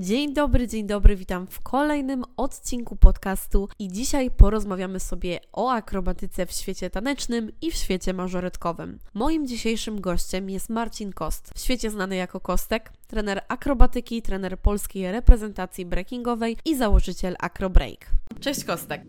Dzień 0.00 0.34
dobry, 0.34 0.68
dzień 0.68 0.86
dobry, 0.86 1.16
witam 1.16 1.46
w 1.46 1.60
kolejnym 1.60 2.24
odcinku 2.36 2.96
podcastu 2.96 3.68
i 3.78 3.88
dzisiaj 3.88 4.30
porozmawiamy 4.30 5.00
sobie 5.00 5.40
o 5.52 5.70
akrobatyce 5.70 6.46
w 6.46 6.52
świecie 6.52 6.90
tanecznym 6.90 7.52
i 7.62 7.70
w 7.70 7.74
świecie 7.74 8.14
mażoretkowym. 8.14 8.98
Moim 9.14 9.46
dzisiejszym 9.46 10.00
gościem 10.00 10.50
jest 10.50 10.68
Marcin 10.68 11.12
Kost, 11.12 11.52
w 11.54 11.60
świecie 11.60 11.90
znany 11.90 12.16
jako 12.16 12.40
Kostek, 12.40 12.92
trener 13.06 13.40
akrobatyki, 13.48 14.22
trener 14.22 14.58
polskiej 14.58 15.12
reprezentacji 15.12 15.86
breakingowej 15.86 16.56
i 16.64 16.76
założyciel 16.76 17.36
Acrobreak. 17.38 18.06
Cześć 18.40 18.64
Kostek. 18.64 19.02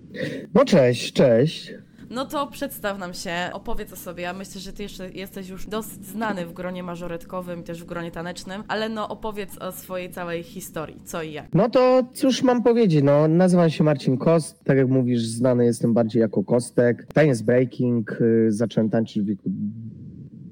No 0.53 0.65
cześć, 0.65 1.13
cześć. 1.13 1.73
No 2.09 2.25
to 2.25 2.47
przedstaw 2.47 2.99
nam 2.99 3.13
się, 3.13 3.31
opowiedz 3.53 3.93
o 3.93 3.95
sobie. 3.95 4.23
Ja 4.23 4.33
myślę, 4.33 4.61
że 4.61 4.73
ty 4.73 4.83
jeszcze 4.83 5.09
jesteś 5.09 5.49
już 5.49 5.67
dosyć 5.67 6.05
znany 6.05 6.45
w 6.45 6.53
gronie 6.53 6.83
mażoretkowym, 6.83 7.63
też 7.63 7.83
w 7.83 7.85
gronie 7.85 8.11
tanecznym, 8.11 8.63
ale 8.67 8.89
no 8.89 9.09
opowiedz 9.09 9.57
o 9.57 9.71
swojej 9.71 10.09
całej 10.09 10.43
historii, 10.43 11.01
co 11.03 11.23
i 11.23 11.31
jak. 11.31 11.53
No 11.53 11.69
to 11.69 12.03
cóż 12.13 12.43
mam 12.43 12.63
powiedzieć, 12.63 13.03
no 13.03 13.27
nazywam 13.27 13.69
się 13.69 13.83
Marcin 13.83 14.17
Kost, 14.17 14.63
tak 14.63 14.77
jak 14.77 14.87
mówisz, 14.87 15.21
znany 15.21 15.65
jestem 15.65 15.93
bardziej 15.93 16.19
jako 16.19 16.43
Kostek. 16.43 17.07
Taniec 17.13 17.41
breaking, 17.41 18.21
y, 18.21 18.51
zacząłem 18.51 18.89
tańczyć 18.89 19.23
w 19.23 19.25
wieku 19.25 19.49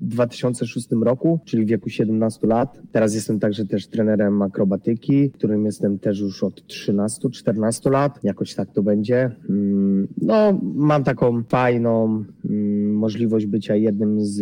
2006 0.02 0.88
roku, 1.04 1.40
czyli 1.46 1.66
w 1.66 1.68
wieku 1.68 1.90
17 1.90 2.48
lat. 2.48 2.80
Teraz 2.92 3.16
jestem 3.16 3.40
także 3.40 3.66
też 3.66 3.88
trenerem 3.88 4.42
akrobatyki, 4.42 5.32
którym 5.32 5.66
jestem 5.66 6.00
też 6.00 6.20
już 6.20 6.44
od 6.44 6.62
13-14 6.68 7.92
lat. 7.92 8.20
Jakoś 8.24 8.56
tak 8.56 8.72
to 8.72 8.84
będzie. 8.84 9.32
Mm, 9.50 10.08
no, 10.22 10.60
mam 10.76 11.04
taką 11.04 11.44
fajną 11.44 12.24
mm, 12.46 12.94
możliwość 12.94 13.46
bycia 13.46 13.76
jednym 13.76 14.26
z 14.26 14.42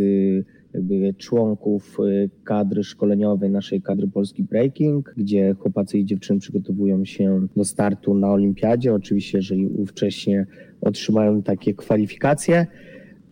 członków 1.18 1.98
y, 2.00 2.30
kadry 2.44 2.84
szkoleniowej 2.84 3.50
naszej 3.50 3.82
kadry 3.82 4.08
Polski 4.08 4.44
Breaking, 4.44 5.14
gdzie 5.18 5.56
chłopacy 5.60 5.98
i 5.98 6.06
dziewczyny 6.06 6.40
przygotowują 6.40 7.06
się 7.06 7.48
do 7.56 7.66
startu 7.66 8.14
na 8.14 8.32
olimpiadzie. 8.32 8.94
Oczywiście, 8.94 9.38
jeżeli 9.38 9.68
ówcześnie 9.68 10.46
otrzymają 10.82 11.42
takie 11.42 11.74
kwalifikacje. 11.74 12.68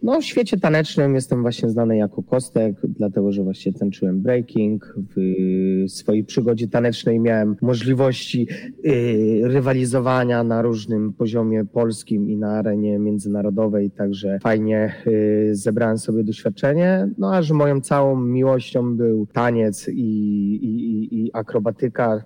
No, 0.04 0.22
w 0.22 0.26
świecie 0.26 0.58
tanecznym 0.58 1.16
jestem 1.16 1.42
właśnie 1.42 1.70
znany 1.70 1.98
jako 1.98 2.24
Kostek, 2.24 2.76
dlatego 2.84 3.32
że 3.32 3.44
właśnie 3.44 3.74
tańczyłem 3.74 4.22
breaking. 4.22 4.96
W 5.16 5.92
swojej 5.92 6.24
przygodzie 6.24 6.68
tanecznej 6.68 7.20
miałem 7.20 7.56
możliwości 7.62 8.48
yy, 8.84 9.48
rywalizowania 9.48 10.44
na 10.44 10.62
różnym 10.62 11.14
poziomie 11.14 11.66
polskim 11.66 12.30
i 12.30 12.38
na 12.38 12.52
arenie 12.52 13.00
międzynarodowej, 13.00 13.92
także 13.92 14.40
fajnie 14.40 14.94
yy, 15.06 15.56
zebrałem 15.56 15.98
sobie 15.98 16.24
doświadczenie. 16.24 17.10
No 17.18 17.36
a 17.36 17.42
że 17.42 17.54
moją 17.54 17.82
całą 17.82 18.22
miłością 18.22 18.98
był 18.98 19.26
taniec 19.26 19.88
i, 19.88 19.94
i, 19.94 21.26
i 21.26 21.30
akrobatyka, 21.34 22.24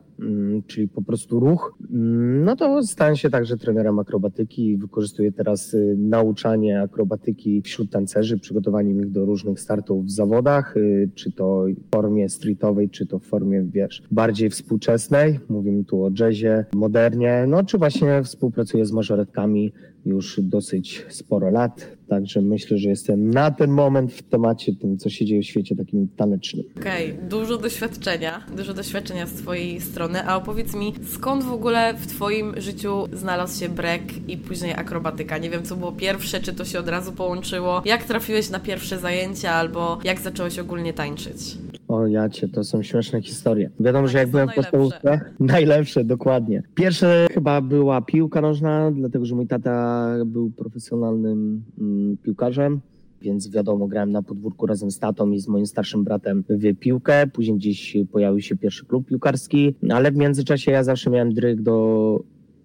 czyli 0.68 0.88
po 0.88 1.02
prostu 1.02 1.40
ruch, 1.40 1.78
mm, 1.92 2.44
no 2.44 2.56
to 2.56 2.84
stałem 2.84 3.16
się 3.16 3.30
także 3.30 3.58
trenerem 3.58 4.00
akrobatyki 4.00 4.70
i 4.70 4.78
wykorzystuję 4.78 5.32
teraz 5.32 5.73
y, 5.73 5.96
nauczanie 6.00 6.82
akrobatyki 6.82 7.62
wśród 7.62 7.92
tancerzy, 7.92 8.40
przygotowanie 8.40 8.92
ich 8.92 9.12
do 9.12 9.26
różnych 9.26 9.60
startów 9.60 10.06
w 10.06 10.12
zawodach, 10.12 10.78
y, 10.78 11.10
czy 11.16 11.32
to 11.32 11.66
w 11.66 11.95
formie 11.95 12.30
streetowej, 12.30 12.90
czy 12.90 13.06
to 13.06 13.20
w 13.20 13.23
formie, 13.23 13.64
wiesz, 13.64 14.04
bardziej 14.12 14.50
współczesnej. 14.50 15.40
Mówimy 15.50 15.84
tu 15.84 16.04
o 16.04 16.12
jazzie, 16.20 16.66
modernie, 16.76 17.45
no 17.48 17.64
czy 17.64 17.78
właśnie 17.78 18.23
współpracuję 18.23 18.86
z 18.86 18.92
mażoretkami 18.92 19.73
już 20.06 20.40
dosyć 20.44 21.06
sporo 21.10 21.50
lat, 21.50 21.97
także 22.09 22.41
myślę, 22.41 22.77
że 22.77 22.89
jestem 22.89 23.30
na 23.30 23.52
ten 23.52 23.72
moment 23.72 24.13
w 24.13 24.23
temacie 24.23 24.75
tym, 24.75 24.97
co 24.97 25.09
się 25.09 25.25
dzieje 25.25 25.41
w 25.41 25.45
świecie 25.45 25.75
takim 25.75 26.08
tanecznym. 26.08 26.66
Okej, 26.80 27.11
okay. 27.11 27.30
dużo 27.30 27.58
doświadczenia, 27.58 28.45
dużo 28.58 28.73
doświadczenia 28.73 29.25
z 29.25 29.33
Twojej 29.33 29.81
strony, 29.81 30.23
a 30.23 30.36
opowiedz 30.36 30.75
mi, 30.75 30.94
skąd 31.08 31.44
w 31.44 31.52
ogóle 31.52 31.94
w 31.94 32.08
Twoim 32.08 32.61
życiu 32.61 32.89
znalazł 33.14 33.59
się 33.59 33.69
break 33.69 34.02
i 34.27 34.38
później 34.38 34.73
akrobatyka? 34.73 35.38
Nie 35.38 35.49
wiem, 35.49 35.64
co 35.64 35.75
było 35.75 35.91
pierwsze, 35.91 36.39
czy 36.39 36.53
to 36.53 36.66
się 36.66 36.80
od 36.80 36.88
razu 36.88 37.11
połączyło? 37.11 37.81
Jak 37.86 38.03
trafiłeś 38.03 38.49
na 38.49 38.59
pierwsze 38.59 38.99
zajęcia, 38.99 39.52
albo 39.52 39.99
jak 40.03 40.20
zacząłeś 40.20 40.59
ogólnie 40.59 40.93
tańczyć? 40.93 41.58
O 41.87 42.08
jacie, 42.08 42.48
to 42.48 42.64
są 42.64 42.83
śmieszne 42.83 43.21
historie. 43.21 43.70
Wiadomo, 43.80 44.08
tak, 44.08 44.11
że 44.11 44.17
jak 44.17 44.30
byłem 44.30 44.49
w 44.49 44.55
podstawówce, 44.55 45.21
najlepsze, 45.39 46.03
dokładnie. 46.03 46.64
Pierwsze 46.76 47.27
chyba 47.32 47.61
była 47.61 48.02
piłka 48.02 48.42
nożna, 48.42 48.92
dlatego 48.92 49.26
że 49.26 49.36
mój 49.36 49.48
tata 49.48 50.08
był 50.26 50.52
profesjonalnym 50.52 51.64
mm, 51.80 51.96
piłkarzem. 52.23 52.81
Więc 53.21 53.52
wiadomo, 53.52 53.87
grałem 53.87 54.11
na 54.11 54.23
podwórku 54.23 54.65
razem 54.65 54.91
z 54.91 54.99
tatą 54.99 55.31
i 55.31 55.39
z 55.39 55.47
moim 55.47 55.65
starszym 55.65 56.03
bratem 56.03 56.43
w 56.49 56.75
piłkę. 56.80 57.27
Później 57.27 57.58
gdzieś 57.58 57.97
pojawił 58.11 58.41
się 58.41 58.58
pierwszy 58.58 58.85
klub 58.85 59.08
piłkarski, 59.08 59.75
ale 59.89 60.11
w 60.11 60.15
międzyczasie 60.15 60.71
ja 60.71 60.83
zawsze 60.83 61.09
miałem 61.09 61.33
dryg 61.33 61.61
do 61.61 62.19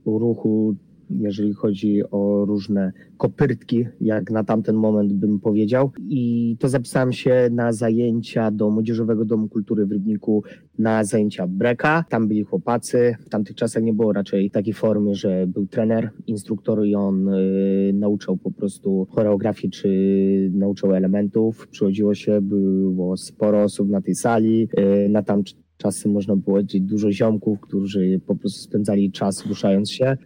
ruchu 0.07 0.75
jeżeli 1.19 1.53
chodzi 1.53 2.03
o 2.11 2.45
różne 2.45 2.93
kopyrtki, 3.17 3.87
jak 4.01 4.31
na 4.31 4.45
tamten 4.45 4.77
moment 4.77 5.13
bym 5.13 5.41
powiedział. 5.41 5.91
I 6.09 6.57
to 6.61 6.69
zapisałem 6.69 7.13
się 7.13 7.49
na 7.53 7.73
zajęcia 7.73 8.51
do 8.51 8.71
Młodzieżowego 8.71 9.25
Domu 9.25 9.49
Kultury 9.49 9.87
w 9.87 9.93
Rybniku, 9.93 10.45
na 10.79 11.05
zajęcia 11.05 11.47
breka. 11.47 12.05
Tam 12.09 12.29
byli 12.29 12.43
chłopacy. 12.43 13.17
W 13.27 13.29
tamtych 13.29 13.57
czasach 13.57 13.83
nie 13.83 13.93
było 13.93 14.13
raczej 14.13 14.51
takiej 14.51 14.75
formy, 14.75 15.15
że 15.15 15.47
był 15.47 15.67
trener, 15.67 16.11
instruktor 16.27 16.87
i 16.87 16.95
on 16.95 17.29
y, 17.29 17.93
nauczał 17.95 18.37
po 18.37 18.51
prostu 18.51 19.07
choreografii 19.11 19.71
czy 19.71 19.89
nauczał 20.55 20.95
elementów. 20.95 21.69
Przychodziło 21.69 22.15
się, 22.15 22.41
było 22.41 23.17
sporo 23.17 23.63
osób 23.63 23.89
na 23.89 24.01
tej 24.01 24.15
sali. 24.15 24.69
Y, 25.05 25.09
na 25.09 25.23
tam 25.23 25.43
Czasem 25.83 26.13
można 26.13 26.37
było 26.37 26.53
powiedzieć 26.53 26.83
dużo 26.83 27.13
ziomków, 27.13 27.61
którzy 27.61 28.21
po 28.27 28.37
prostu 28.37 28.61
spędzali 28.61 29.13
czas 29.13 29.47
ruszając 29.47 29.91
się. 29.91 30.05
E, 30.05 30.17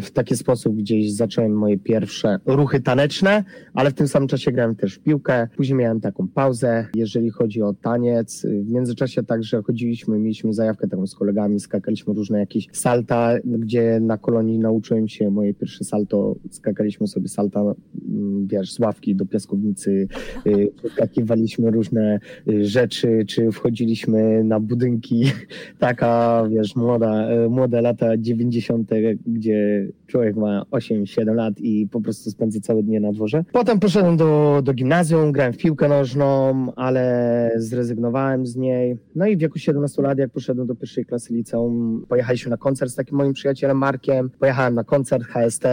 w 0.00 0.10
taki 0.10 0.36
sposób 0.36 0.76
gdzieś 0.76 1.12
zacząłem 1.12 1.52
moje 1.52 1.78
pierwsze 1.78 2.38
ruchy 2.46 2.80
taneczne, 2.80 3.44
ale 3.74 3.90
w 3.90 3.94
tym 3.94 4.08
samym 4.08 4.28
czasie 4.28 4.52
grałem 4.52 4.76
też 4.76 4.94
w 4.94 5.00
piłkę. 5.00 5.48
Później 5.56 5.78
miałem 5.78 6.00
taką 6.00 6.28
pauzę, 6.28 6.86
jeżeli 6.94 7.30
chodzi 7.30 7.62
o 7.62 7.72
taniec. 7.72 8.46
W 8.46 8.70
międzyczasie 8.70 9.22
także 9.22 9.62
chodziliśmy, 9.62 10.18
mieliśmy 10.18 10.52
zajawkę 10.52 10.88
taką 10.88 11.06
z 11.06 11.14
kolegami, 11.14 11.60
skakaliśmy 11.60 12.14
różne 12.14 12.38
jakieś 12.38 12.68
salta, 12.72 13.34
gdzie 13.44 14.00
na 14.00 14.18
kolonii 14.18 14.58
nauczyłem 14.58 15.08
się 15.08 15.30
moje 15.30 15.54
pierwsze 15.54 15.84
salto. 15.84 16.36
Skakaliśmy 16.50 17.06
sobie 17.06 17.28
salta, 17.28 17.60
mm, 17.60 18.46
wiesz, 18.46 18.72
z 18.72 18.80
ławki 18.80 19.16
do 19.16 19.26
piaskownicy, 19.26 20.08
skakiwaliśmy 20.92 21.70
różne 21.70 22.20
y, 22.48 22.64
rzeczy, 22.64 23.24
czy 23.28 23.52
wchodziliśmy 23.52 24.44
na 24.44 24.60
budowę 24.60 24.79
budynki, 24.80 25.32
taka, 25.78 26.42
wiesz, 26.50 26.76
młoda, 26.76 27.28
e, 27.28 27.48
młode 27.48 27.80
lata 27.80 28.16
90., 28.16 28.90
gdzie 29.26 29.88
człowiek 30.06 30.36
ma 30.36 30.62
8-7 30.70 31.34
lat 31.34 31.54
i 31.58 31.88
po 31.88 32.00
prostu 32.00 32.30
spędza 32.30 32.60
całe 32.60 32.82
dnie 32.82 33.00
na 33.00 33.12
dworze. 33.12 33.44
Potem 33.52 33.80
poszedłem 33.80 34.16
do, 34.16 34.60
do 34.64 34.74
gimnazjum, 34.74 35.32
grałem 35.32 35.52
w 35.52 35.56
piłkę 35.56 35.88
nożną, 35.88 36.54
ale 36.76 37.50
zrezygnowałem 37.56 38.46
z 38.46 38.56
niej. 38.56 38.96
No 39.14 39.26
i 39.26 39.36
w 39.36 39.40
wieku 39.40 39.58
17 39.58 40.02
lat, 40.02 40.18
jak 40.18 40.30
poszedłem 40.30 40.66
do 40.66 40.74
pierwszej 40.74 41.04
klasy 41.04 41.34
liceum, 41.34 42.06
pojechaliśmy 42.08 42.50
na 42.50 42.56
koncert 42.56 42.90
z 42.90 42.94
takim 42.94 43.18
moim 43.18 43.32
przyjacielem 43.32 43.78
Markiem. 43.78 44.30
Pojechałem 44.38 44.74
na 44.74 44.84
koncert 44.84 45.24
HST, 45.24 45.64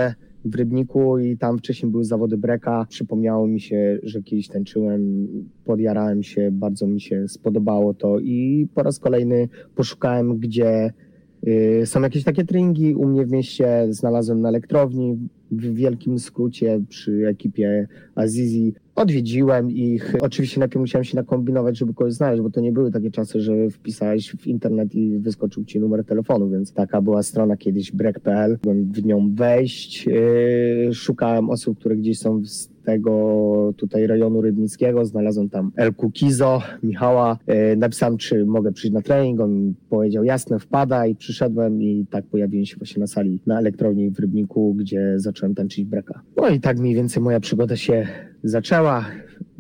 w 0.45 0.55
Rybniku 0.55 1.19
i 1.19 1.37
tam 1.37 1.57
wcześniej 1.57 1.91
były 1.91 2.05
zawody 2.05 2.37
breka. 2.37 2.85
Przypomniało 2.89 3.47
mi 3.47 3.61
się, 3.61 3.99
że 4.03 4.21
kiedyś 4.21 4.47
tańczyłem, 4.47 5.27
podjarałem 5.65 6.23
się, 6.23 6.49
bardzo 6.51 6.87
mi 6.87 7.01
się 7.01 7.27
spodobało 7.27 7.93
to 7.93 8.19
i 8.19 8.67
po 8.73 8.83
raz 8.83 8.99
kolejny 8.99 9.49
poszukałem, 9.75 10.37
gdzie 10.37 10.93
y, 11.47 11.81
są 11.85 12.01
jakieś 12.01 12.23
takie 12.23 12.45
treningi. 12.45 12.95
U 12.95 13.07
mnie 13.07 13.25
w 13.25 13.31
mieście 13.31 13.87
znalazłem 13.89 14.41
na 14.41 14.49
elektrowni, 14.49 15.17
w 15.51 15.73
wielkim 15.73 16.19
skrócie 16.19 16.81
przy 16.89 17.27
ekipie 17.27 17.87
Azizi. 18.15 18.73
Odwiedziłem 18.97 19.71
ich. 19.71 20.15
Oczywiście 20.21 20.59
najpierw 20.59 20.79
musiałem 20.79 21.03
się 21.03 21.15
nakombinować, 21.15 21.77
żeby 21.77 21.93
kogoś 21.93 22.13
znaleźć, 22.13 22.41
bo 22.41 22.49
to 22.49 22.61
nie 22.61 22.71
były 22.71 22.91
takie 22.91 23.11
czasy, 23.11 23.41
że 23.41 23.69
wpisałeś 23.69 24.31
w 24.31 24.47
internet 24.47 24.95
i 24.95 25.19
wyskoczył 25.19 25.65
ci 25.65 25.79
numer 25.79 26.05
telefonu, 26.05 26.49
więc 26.49 26.73
taka 26.73 27.01
była 27.01 27.23
strona 27.23 27.57
kiedyś 27.57 27.91
break.pl. 27.91 28.57
Byłem 28.63 28.91
w 28.91 29.05
nią 29.05 29.35
wejść. 29.35 30.05
Yy, 30.05 30.93
szukałem 30.93 31.49
osób, 31.49 31.79
które 31.79 31.95
gdzieś 31.95 32.19
są 32.19 32.45
z 32.45 32.76
tego 32.87 33.73
tutaj 33.77 34.07
rejonu 34.07 34.41
rybnickiego. 34.41 35.05
Znalazłem 35.05 35.49
tam 35.49 35.71
El 35.75 35.93
Kukizo, 35.93 36.61
Michała. 36.83 37.37
Yy, 37.47 37.77
napisałem, 37.77 38.17
czy 38.17 38.45
mogę 38.45 38.71
przyjść 38.71 38.93
na 38.93 39.01
trening. 39.01 39.39
On 39.39 39.73
powiedział, 39.89 40.23
jasne, 40.23 40.59
wpada 40.59 41.07
i 41.07 41.15
przyszedłem 41.15 41.81
i 41.81 42.05
tak 42.09 42.25
pojawiłem 42.25 42.65
się 42.65 42.77
właśnie 42.77 42.99
na 42.99 43.07
sali 43.07 43.41
na 43.45 43.59
elektrowni 43.59 44.11
w 44.11 44.19
Rybniku, 44.19 44.73
gdzie 44.73 45.13
zacząłem 45.15 45.55
tańczyć 45.55 45.85
breka. 45.85 46.21
No 46.37 46.49
i 46.49 46.59
tak 46.59 46.79
mniej 46.79 46.95
więcej 46.95 47.23
moja 47.23 47.39
przygoda 47.39 47.75
się 47.75 48.07
zaczęła. 48.43 49.05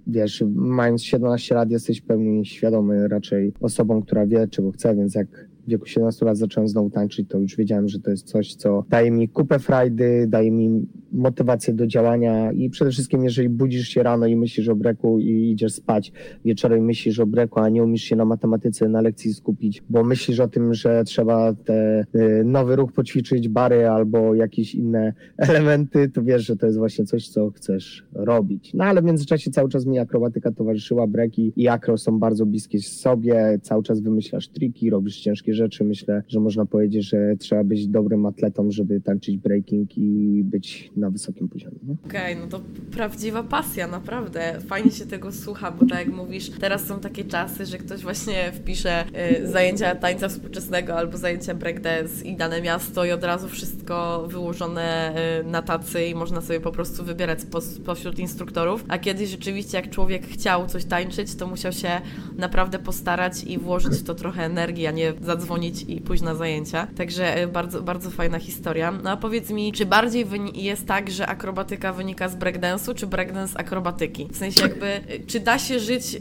Wiesz, 0.07 0.43
mając 0.55 1.03
17 1.03 1.55
lat 1.55 1.71
jesteś 1.71 2.01
pełni 2.01 2.45
świadomy 2.45 3.07
raczej 3.07 3.53
osobą, 3.59 4.01
która 4.01 4.25
wie, 4.25 4.47
czego 4.47 4.71
chce, 4.71 4.95
więc 4.95 5.15
jak 5.15 5.27
wieku 5.67 5.85
17 5.85 6.25
lat 6.25 6.37
zacząłem 6.37 6.67
znowu 6.67 6.89
tańczyć, 6.89 7.29
to 7.29 7.39
już 7.39 7.55
wiedziałem, 7.55 7.87
że 7.87 7.99
to 7.99 8.11
jest 8.11 8.27
coś, 8.27 8.55
co 8.55 8.85
daje 8.89 9.11
mi 9.11 9.29
kupę 9.29 9.59
frajdy, 9.59 10.27
daje 10.27 10.51
mi 10.51 10.87
motywację 11.11 11.73
do 11.73 11.87
działania 11.87 12.51
i 12.51 12.69
przede 12.69 12.91
wszystkim, 12.91 13.23
jeżeli 13.23 13.49
budzisz 13.49 13.87
się 13.87 14.03
rano 14.03 14.25
i 14.25 14.35
myślisz 14.35 14.67
o 14.69 14.75
breku 14.75 15.19
i 15.19 15.51
idziesz 15.51 15.73
spać 15.73 16.11
wieczorem 16.45 16.79
i 16.79 16.81
myślisz 16.81 17.19
o 17.19 17.25
breku, 17.25 17.59
a 17.59 17.69
nie 17.69 17.83
umiesz 17.83 18.03
się 18.03 18.15
na 18.15 18.25
matematyce 18.25 18.89
na 18.89 19.01
lekcji 19.01 19.33
skupić, 19.33 19.83
bo 19.89 20.03
myślisz 20.03 20.39
o 20.39 20.47
tym, 20.47 20.73
że 20.73 21.03
trzeba 21.03 21.53
te 21.53 22.05
y, 22.15 22.43
nowy 22.45 22.75
ruch 22.75 22.91
poćwiczyć, 22.91 23.49
bary 23.49 23.87
albo 23.89 24.35
jakieś 24.35 24.75
inne 24.75 25.13
elementy, 25.37 26.09
to 26.09 26.23
wiesz, 26.23 26.45
że 26.45 26.55
to 26.55 26.65
jest 26.65 26.77
właśnie 26.77 27.05
coś, 27.05 27.29
co 27.29 27.51
chcesz 27.51 28.05
robić. 28.13 28.73
No 28.73 28.83
ale 28.83 29.01
w 29.01 29.05
międzyczasie 29.05 29.51
cały 29.51 29.69
czas 29.69 29.85
mi 29.85 29.99
akrobatyka 29.99 30.51
towarzyszyła, 30.51 31.07
breki 31.07 31.53
i 31.55 31.67
akro 31.67 31.97
są 31.97 32.19
bardzo 32.19 32.45
bliskie 32.45 32.79
sobie, 32.79 33.59
cały 33.61 33.83
czas 33.83 33.99
wymyślasz 33.99 34.47
triki, 34.47 34.89
robisz 34.89 35.19
ciężkie 35.19 35.53
rzeczy. 35.57 35.83
Myślę, 35.83 36.23
że 36.27 36.39
można 36.39 36.65
powiedzieć, 36.65 37.09
że 37.09 37.35
trzeba 37.39 37.63
być 37.63 37.87
dobrym 37.87 38.25
atletą, 38.25 38.71
żeby 38.71 39.01
tańczyć 39.01 39.37
breaking 39.37 39.97
i 39.97 40.41
być 40.43 40.91
na 40.95 41.09
wysokim 41.09 41.49
poziomie. 41.49 41.77
Okej, 42.05 42.33
okay, 42.33 42.45
no 42.45 42.47
to 42.47 42.61
prawdziwa 42.91 43.43
pasja, 43.43 43.87
naprawdę. 43.87 44.59
Fajnie 44.67 44.91
się 44.91 45.05
tego 45.05 45.31
słucha, 45.31 45.71
bo 45.71 45.85
tak 45.85 45.99
jak 45.99 46.15
mówisz, 46.15 46.49
teraz 46.49 46.85
są 46.85 46.99
takie 46.99 47.23
czasy, 47.25 47.65
że 47.65 47.77
ktoś 47.77 48.01
właśnie 48.01 48.51
wpisze 48.51 49.05
y, 49.41 49.47
zajęcia 49.47 49.95
tańca 49.95 50.29
współczesnego 50.29 50.95
albo 50.95 51.17
zajęcia 51.17 51.55
breakdance 51.55 52.25
i 52.25 52.35
dane 52.35 52.61
miasto 52.61 53.05
i 53.05 53.11
od 53.11 53.23
razu 53.23 53.47
wszystko 53.47 54.27
wyłożone 54.27 55.13
y, 55.41 55.43
na 55.43 55.61
tacy 55.61 56.05
i 56.05 56.15
można 56.15 56.41
sobie 56.41 56.59
po 56.59 56.71
prostu 56.71 57.05
wybierać 57.05 57.39
spośród 57.61 58.19
instruktorów. 58.19 58.85
A 58.87 58.97
kiedyś 58.97 59.29
rzeczywiście 59.29 59.77
jak 59.77 59.89
człowiek 59.89 60.27
chciał 60.27 60.67
coś 60.67 60.85
tańczyć, 60.85 61.35
to 61.35 61.47
musiał 61.47 61.71
się 61.71 61.89
naprawdę 62.37 62.79
postarać 62.79 63.43
i 63.43 63.57
włożyć 63.57 63.93
w 63.93 64.03
to 64.03 64.15
trochę 64.15 64.43
energii, 64.43 64.87
a 64.87 64.91
nie 64.91 65.13
zadzwonić 65.21 65.46
i 65.87 66.01
pójść 66.01 66.23
na 66.23 66.35
zajęcia. 66.35 66.87
Także 66.95 67.43
y, 67.43 67.47
bardzo, 67.47 67.81
bardzo 67.81 68.09
fajna 68.09 68.39
historia. 68.39 68.91
No 69.03 69.09
a 69.09 69.17
powiedz 69.17 69.51
mi, 69.51 69.71
czy 69.71 69.85
bardziej 69.85 70.25
jest 70.53 70.85
tak, 70.85 71.11
że 71.11 71.27
akrobatyka 71.27 71.93
wynika 71.93 72.29
z 72.29 72.35
breakdance'u, 72.35 72.95
czy 72.95 73.07
breakdance 73.07 73.53
z 73.53 73.57
akrobatyki? 73.57 74.27
W 74.31 74.37
sensie 74.37 74.61
jakby, 74.61 74.87
czy 75.27 75.39
da 75.39 75.59
się 75.59 75.79
żyć 75.79 76.19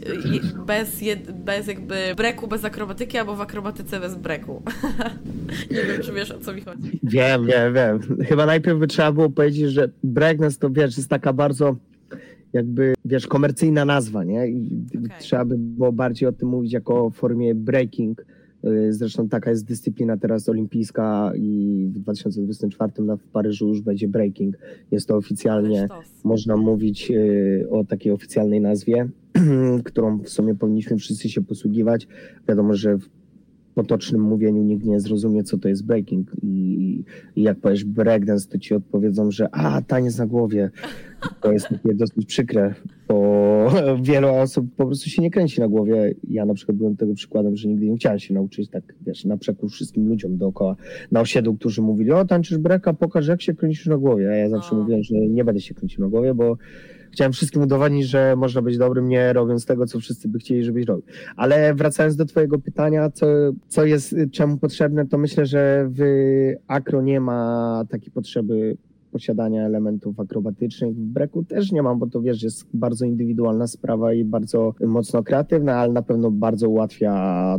bez, 0.65 1.01
bez 1.45 1.67
jakby 1.67 1.95
breku, 2.17 2.47
bez 2.47 2.65
akrobatyki, 2.65 3.17
albo 3.17 3.35
w 3.35 3.41
akrobatyce 3.41 3.99
bez 3.99 4.15
breku? 4.15 4.61
nie 5.71 5.83
wiem, 5.83 6.01
czy 6.01 6.13
wiesz 6.13 6.31
o 6.31 6.39
co 6.39 6.53
mi 6.53 6.61
chodzi. 6.61 6.99
Wiem, 7.03 7.45
wiem, 7.45 7.73
wiem. 7.73 7.99
Chyba 8.25 8.45
najpierw 8.45 8.79
by 8.79 8.87
trzeba 8.87 9.11
było 9.11 9.29
powiedzieć, 9.29 9.71
że 9.71 9.89
breakdance 10.03 10.59
to 10.59 10.69
wiesz, 10.69 10.97
jest 10.97 11.09
taka 11.09 11.33
bardzo 11.33 11.75
jakby, 12.53 12.93
wiesz, 13.05 13.27
komercyjna 13.27 13.85
nazwa, 13.85 14.23
nie? 14.23 14.47
I 14.47 14.83
okay. 15.05 15.19
trzeba 15.19 15.45
by 15.45 15.55
było 15.57 15.91
bardziej 15.91 16.29
o 16.29 16.31
tym 16.31 16.49
mówić 16.49 16.73
jako 16.73 17.05
o 17.05 17.09
formie 17.09 17.55
breaking. 17.55 18.25
Y, 18.65 18.93
zresztą 18.93 19.29
taka 19.29 19.49
jest 19.49 19.65
dyscyplina 19.65 20.17
teraz 20.17 20.49
olimpijska 20.49 21.31
i 21.35 21.85
w 21.93 21.99
2024 21.99 22.91
w 23.17 23.27
Paryżu 23.27 23.67
już 23.67 23.81
będzie 23.81 24.07
breaking. 24.07 24.55
Jest 24.91 25.07
to 25.07 25.15
oficjalnie, 25.15 25.87
można 26.23 26.57
mówić 26.57 27.11
y, 27.11 27.67
o 27.69 27.83
takiej 27.83 28.11
oficjalnej 28.11 28.61
nazwie, 28.61 29.09
którą 29.83 30.19
w 30.19 30.29
sumie 30.29 30.55
powinniśmy 30.55 30.97
wszyscy 30.97 31.29
się 31.29 31.41
posługiwać. 31.41 32.07
Wiadomo, 32.47 32.73
że 32.73 32.97
w 32.97 33.09
potocznym 33.75 34.21
mówieniu 34.21 34.63
nikt 34.63 34.85
nie 34.85 34.99
zrozumie, 34.99 35.43
co 35.43 35.57
to 35.57 35.69
jest 35.69 35.85
breaking. 35.85 36.31
I, 36.43 37.03
i 37.35 37.43
jak 37.43 37.59
powiesz 37.59 37.85
breakdance, 37.85 38.49
to 38.49 38.57
ci 38.57 38.73
odpowiedzą, 38.73 39.31
że 39.31 39.49
a, 39.51 39.81
taniec 39.81 40.17
na 40.17 40.27
głowie. 40.27 40.71
To 41.41 41.51
jest 41.51 41.67
takie 41.69 41.93
dosyć 41.93 42.25
przykre, 42.25 42.75
bo 43.07 43.71
wielu 44.01 44.27
osób 44.27 44.75
po 44.75 44.85
prostu 44.85 45.09
się 45.09 45.21
nie 45.21 45.31
kręci 45.31 45.61
na 45.61 45.67
głowie. 45.67 46.13
Ja 46.29 46.45
na 46.45 46.53
przykład 46.53 46.77
byłem 46.77 46.97
tego 46.97 47.13
przykładem, 47.13 47.55
że 47.55 47.67
nigdy 47.67 47.89
nie 47.89 47.97
chciałem 47.97 48.19
się 48.19 48.33
nauczyć 48.33 48.69
tak, 48.69 48.83
wiesz, 49.01 49.25
na 49.25 49.37
przekór 49.37 49.71
wszystkim 49.71 50.07
ludziom 50.07 50.37
dookoła 50.37 50.75
na 51.11 51.21
osiedlu, 51.21 51.55
którzy 51.55 51.81
mówili, 51.81 52.11
o 52.11 52.25
tańczysz 52.25 52.57
breka, 52.57 52.93
pokaż 52.93 53.27
jak 53.27 53.41
się 53.41 53.53
kręcisz 53.53 53.85
na 53.85 53.97
głowie. 53.97 54.29
A 54.29 54.35
ja 54.35 54.49
zawsze 54.49 54.75
no. 54.75 54.81
mówiłem, 54.81 55.03
że 55.03 55.15
nie 55.15 55.43
będę 55.43 55.61
się 55.61 55.73
kręcił 55.73 56.03
na 56.03 56.09
głowie, 56.09 56.33
bo 56.33 56.57
chciałem 57.11 57.33
wszystkim 57.33 57.61
udowodnić, 57.61 58.07
że 58.07 58.35
można 58.35 58.61
być 58.61 58.77
dobrym, 58.77 59.07
nie 59.07 59.33
robiąc 59.33 59.65
tego, 59.65 59.85
co 59.85 59.99
wszyscy 59.99 60.27
by 60.27 60.39
chcieli, 60.39 60.63
żebyś 60.63 60.85
robił. 60.85 61.03
Ale 61.35 61.73
wracając 61.73 62.15
do 62.15 62.25
twojego 62.25 62.59
pytania, 62.59 63.09
co, 63.09 63.25
co 63.67 63.85
jest 63.85 64.15
czemu 64.31 64.57
potrzebne, 64.57 65.07
to 65.07 65.17
myślę, 65.17 65.45
że 65.45 65.89
w 65.91 66.01
akro 66.67 67.01
nie 67.01 67.19
ma 67.19 67.83
takiej 67.89 68.11
potrzeby 68.11 68.77
posiadania 69.11 69.65
elementów 69.65 70.19
akrobatycznych. 70.19 70.95
W 70.95 70.99
breku 70.99 71.43
też 71.43 71.71
nie 71.71 71.81
mam, 71.81 71.99
bo 71.99 72.07
to 72.07 72.21
wiesz, 72.21 72.43
jest 72.43 72.65
bardzo 72.73 73.05
indywidualna 73.05 73.67
sprawa 73.67 74.13
i 74.13 74.23
bardzo 74.23 74.73
mocno 74.85 75.23
kreatywna, 75.23 75.75
ale 75.75 75.93
na 75.93 76.01
pewno 76.01 76.31
bardzo 76.31 76.69
ułatwia 76.69 77.13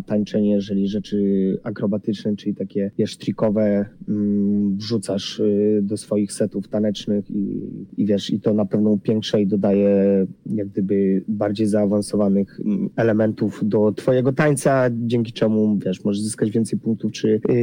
tańczenie, 0.06 0.50
jeżeli 0.50 0.88
rzeczy 0.88 1.18
akrobatyczne, 1.62 2.36
czyli 2.36 2.54
takie 2.54 2.90
wiesz, 2.98 3.16
trikowe 3.16 3.86
mm, 4.08 4.76
wrzucasz 4.76 5.40
y, 5.40 5.80
do 5.82 5.96
swoich 5.96 6.32
setów 6.32 6.68
tanecznych 6.68 7.30
i, 7.30 7.60
i 7.96 8.06
wiesz, 8.06 8.30
i 8.30 8.40
to 8.40 8.54
na 8.54 8.64
pewno 8.64 8.90
upiększa 8.90 9.38
i 9.38 9.46
dodaje 9.46 10.26
jak 10.46 10.68
gdyby 10.68 11.24
bardziej 11.28 11.66
zaawansowanych 11.66 12.60
mm, 12.64 12.90
elementów 12.96 13.60
do 13.62 13.92
twojego 13.92 14.32
tańca, 14.32 14.90
dzięki 14.92 15.32
czemu 15.32 15.78
wiesz, 15.78 16.04
możesz 16.04 16.22
zyskać 16.22 16.50
więcej 16.50 16.78
punktów, 16.78 17.12
czy 17.12 17.40
yy, 17.48 17.54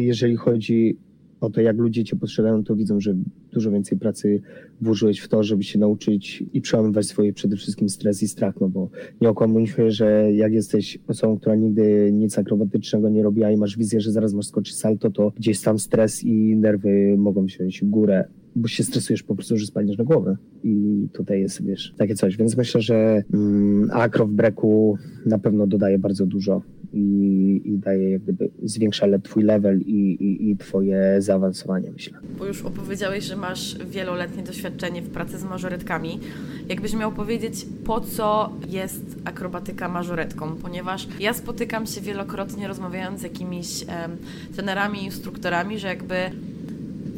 jeżeli 0.00 0.36
chodzi 0.36 0.96
o 1.44 1.50
to, 1.50 1.60
jak 1.60 1.76
ludzie 1.76 2.04
cię 2.04 2.16
postrzegają, 2.16 2.64
to 2.64 2.76
widzą, 2.76 3.00
że 3.00 3.14
dużo 3.54 3.70
więcej 3.70 3.98
pracy 3.98 4.42
włożyłeś 4.80 5.20
w 5.20 5.28
to, 5.28 5.42
żeby 5.42 5.62
się 5.62 5.78
nauczyć 5.78 6.44
i 6.52 6.60
przełamywać 6.60 7.06
swoje 7.06 7.32
przede 7.32 7.56
wszystkim 7.56 7.88
stres 7.88 8.22
i 8.22 8.28
strach, 8.28 8.54
no 8.60 8.68
bo 8.68 8.90
nie 9.20 9.28
okłamujmy, 9.28 9.90
że 9.90 10.32
jak 10.32 10.52
jesteś 10.52 10.98
osobą, 11.08 11.38
która 11.38 11.54
nigdy 11.54 12.10
nic 12.12 12.38
akrobatycznego 12.38 13.08
nie 13.08 13.22
robiła 13.22 13.50
i 13.50 13.56
masz 13.56 13.76
wizję, 13.76 14.00
że 14.00 14.12
zaraz 14.12 14.34
masz 14.34 14.46
skoczyć 14.46 14.76
salto, 14.76 15.10
to 15.10 15.32
gdzieś 15.36 15.60
tam 15.60 15.78
stres 15.78 16.24
i 16.24 16.56
nerwy 16.56 17.14
mogą 17.18 17.44
wziąć 17.44 17.84
górę 17.84 18.24
bo 18.56 18.68
się 18.68 18.84
stresujesz 18.84 19.22
po 19.22 19.34
prostu, 19.34 19.56
że 19.56 19.66
spadniesz 19.66 19.98
na 19.98 20.04
głowę. 20.04 20.36
I 20.64 21.06
tutaj 21.12 21.40
jest, 21.40 21.64
wiesz, 21.64 21.94
takie 21.96 22.14
coś. 22.14 22.36
Więc 22.36 22.56
myślę, 22.56 22.80
że 22.80 23.22
mm, 23.34 23.90
akro 23.92 24.26
w 24.26 24.32
breku 24.32 24.98
na 25.26 25.38
pewno 25.38 25.66
dodaje 25.66 25.98
bardzo 25.98 26.26
dużo 26.26 26.62
i, 26.92 27.62
i 27.64 27.78
daje 27.78 28.10
jak 28.10 28.22
gdyby, 28.22 28.50
zwiększa 28.62 29.18
twój 29.18 29.42
level 29.42 29.80
i, 29.80 30.12
i, 30.12 30.50
i 30.50 30.56
twoje 30.56 31.16
zaawansowanie, 31.18 31.90
myślę. 31.92 32.18
Bo 32.38 32.46
już 32.46 32.62
opowiedziałeś, 32.62 33.24
że 33.24 33.36
masz 33.48 33.78
wieloletnie 33.78 34.42
doświadczenie 34.42 35.02
w 35.02 35.10
pracy 35.10 35.38
z 35.38 35.44
mażoretkami. 35.44 36.20
Jakbyś 36.68 36.92
miał 36.92 37.12
powiedzieć, 37.12 37.66
po 37.84 38.00
co 38.00 38.52
jest 38.68 39.02
akrobatyka 39.24 39.88
mażoretką? 39.88 40.56
Ponieważ 40.56 41.08
ja 41.20 41.34
spotykam 41.34 41.86
się 41.86 42.00
wielokrotnie 42.00 42.68
rozmawiając 42.68 43.20
z 43.20 43.22
jakimiś 43.22 43.82
em, 43.82 44.16
trenerami, 44.54 45.04
instruktorami, 45.04 45.78
że 45.78 45.88
jakby 45.88 46.30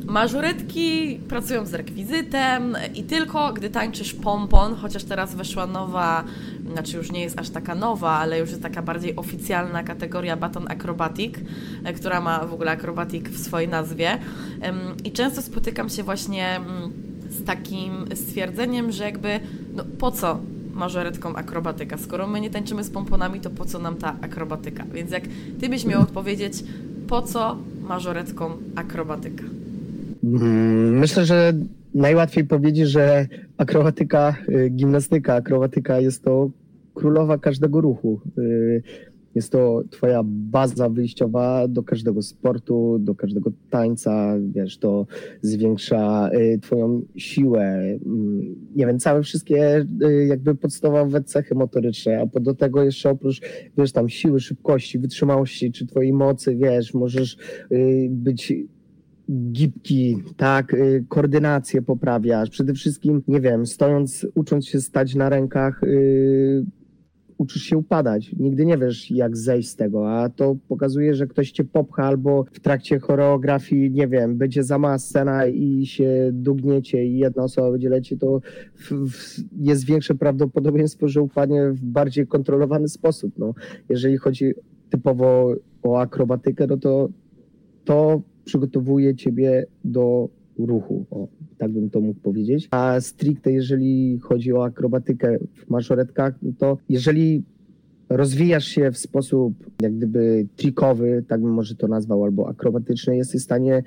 Mażoretki 0.07 1.21
pracują 1.29 1.67
z 1.67 1.75
rekwizytem 1.75 2.77
i 2.95 3.03
tylko 3.03 3.53
gdy 3.53 3.71
tańczysz 3.71 4.15
pompon, 4.15 4.75
chociaż 4.75 5.05
teraz 5.05 5.35
weszła 5.35 5.67
nowa, 5.67 6.25
znaczy 6.73 6.97
już 6.97 7.13
nie 7.13 7.21
jest 7.21 7.39
aż 7.39 7.51
taka 7.51 7.75
nowa, 7.75 8.11
ale 8.11 8.39
już 8.39 8.51
jest 8.51 8.63
taka 8.63 8.83
bardziej 8.83 9.17
oficjalna 9.17 9.83
kategoria 9.83 10.37
baton 10.37 10.69
acrobatic, 10.69 11.35
e, 11.85 11.93
która 11.93 12.21
ma 12.21 12.39
w 12.47 12.55
ogóle 12.55 12.71
acrobatic 12.71 13.29
w 13.29 13.39
swojej 13.39 13.69
nazwie. 13.69 14.19
I 15.05 15.13
często 15.13 15.43
spotykam 15.43 15.89
się 15.89 16.03
właśnie 16.03 16.57
mm, 16.57 16.93
z 17.31 17.45
takim 17.45 18.05
stwierdzeniem, 18.15 18.93
że 18.93 19.05
jakby 19.05 19.41
no 19.75 19.85
po 19.99 20.11
co 20.11 20.39
mażoretką 20.75 21.37
akrobatyka? 21.37 21.99
Skoro 21.99 22.27
my 22.27 22.41
nie 22.41 22.51
tańczymy 22.51 22.85
z 22.85 22.91
pomponami, 22.91 23.41
to 23.41 23.51
po 23.51 23.65
co 23.65 23.79
nam 23.79 23.97
ta 23.97 24.17
akrobatyka? 24.21 24.85
Więc 24.93 25.11
jak 25.11 25.25
ty 25.61 25.69
byś 25.69 25.85
miał 25.85 26.03
odpowiedzieć, 26.03 26.65
po 27.09 27.23
co 27.23 27.57
mażoretką 27.89 28.57
akrobatyka? 28.77 29.56
Mm, 30.27 30.99
myślę, 30.99 31.25
że 31.25 31.53
najłatwiej 31.95 32.45
powiedzieć, 32.45 32.89
że 32.89 33.27
akrobatyka, 33.57 34.37
y, 34.49 34.71
gimnastyka, 34.71 35.35
akrobatyka 35.35 36.01
jest 36.01 36.25
to 36.25 36.51
królowa 36.95 37.39
każdego 37.39 37.81
ruchu. 37.81 38.21
Y, 38.39 38.83
jest 39.35 39.53
to 39.53 39.83
twoja 39.91 40.23
baza 40.25 40.89
wyjściowa 40.89 41.69
do 41.69 41.83
każdego 41.83 42.23
sportu, 42.23 42.99
do 43.01 43.15
każdego 43.15 43.51
tańca, 43.71 44.35
wiesz, 44.51 44.79
to 44.79 45.07
zwiększa 45.43 46.31
y, 46.35 46.59
twoją 46.63 47.03
siłę, 47.17 47.63
mm, 48.07 48.57
nie 48.77 48.87
wiem, 48.87 48.99
całe 48.99 49.23
wszystkie 49.23 49.87
jakby 50.29 50.55
podstawowe 50.55 51.23
cechy 51.23 51.55
motoryczne, 51.55 52.21
a 52.37 52.41
do 52.41 52.55
tego 52.55 52.83
jeszcze 52.83 53.11
oprócz, 53.11 53.41
wiesz, 53.79 53.93
tam 53.93 54.09
siły, 54.09 54.41
szybkości, 54.41 54.99
wytrzymałości, 54.99 55.73
czy 55.73 55.87
twojej 55.87 56.13
mocy, 56.13 56.57
wiesz, 56.57 56.95
możesz 56.95 57.37
być 58.09 58.53
gibki, 59.31 60.23
tak, 60.37 60.75
y, 60.75 61.05
koordynację 61.09 61.83
poprawiasz. 61.83 62.51
Przede 62.51 62.75
wszystkim, 62.75 63.23
nie 63.29 63.41
wiem, 63.41 63.67
stojąc, 63.67 64.27
ucząc 64.35 64.67
się 64.67 64.81
stać 64.81 65.15
na 65.15 65.29
rękach, 65.29 65.81
yy, 65.83 66.67
uczysz 67.39 67.63
się 67.63 67.77
upadać. 67.77 68.33
Nigdy 68.39 68.67
nie 68.67 68.79
wiesz, 68.79 69.11
jak 69.11 69.37
zejść 69.37 69.69
z 69.69 69.77
tego, 69.77 70.11
a 70.11 70.29
to 70.29 70.57
pokazuje, 70.69 71.15
że 71.15 71.27
ktoś 71.27 71.51
cię 71.51 71.65
popcha 71.65 72.05
albo 72.05 72.45
w 72.53 72.61
trakcie 72.61 72.99
choreografii, 72.99 73.91
nie 73.91 74.09
wiem, 74.09 74.37
będzie 74.37 74.63
za 74.65 74.79
mała 74.79 74.99
scena 74.99 75.47
i 75.47 75.87
się 75.87 76.31
dugniecie 76.33 77.07
i 77.07 77.19
jedna 77.19 77.43
osoba 77.43 77.71
będzie 77.71 77.89
lecieć, 77.89 78.21
to 78.21 78.41
w, 78.75 78.93
w, 79.11 79.45
jest 79.61 79.85
większe 79.85 80.15
prawdopodobieństwo, 80.15 81.09
że 81.09 81.23
upadnie 81.23 81.71
w 81.71 81.85
bardziej 81.85 82.27
kontrolowany 82.27 82.89
sposób. 82.89 83.33
No, 83.39 83.55
jeżeli 83.89 84.17
chodzi 84.17 84.55
typowo 84.91 85.55
o 85.83 86.01
akrobatykę, 86.01 86.67
no 86.67 86.77
to 86.77 87.09
to 87.85 88.23
przygotowuje 88.47 89.15
ciebie 89.15 89.67
do 89.85 90.29
ruchu, 90.59 91.07
o, 91.11 91.29
tak 91.59 91.73
bym 91.73 91.91
to 91.91 92.01
mógł 92.01 92.21
powiedzieć. 92.21 92.69
A 92.71 93.01
stricte 93.01 93.53
jeżeli 93.53 94.19
chodzi 94.19 94.53
o 94.53 94.65
akrobatykę 94.65 95.39
w 95.55 95.71
mażoretkach, 95.71 96.35
to 96.59 96.79
jeżeli 96.89 97.43
rozwijasz 98.09 98.65
się 98.65 98.93
w 98.93 98.99
sposób 98.99 99.53
jak 99.83 99.97
gdyby 99.97 100.47
trikowy, 100.57 101.25
tak 101.29 101.41
bym 101.41 101.53
może 101.53 101.75
to 101.75 101.89
nazwał, 101.89 102.25
albo 102.25 102.49
akrobatyczny, 102.49 103.17
jesteś 103.17 103.41
w 103.41 103.45
stanie 103.45 103.83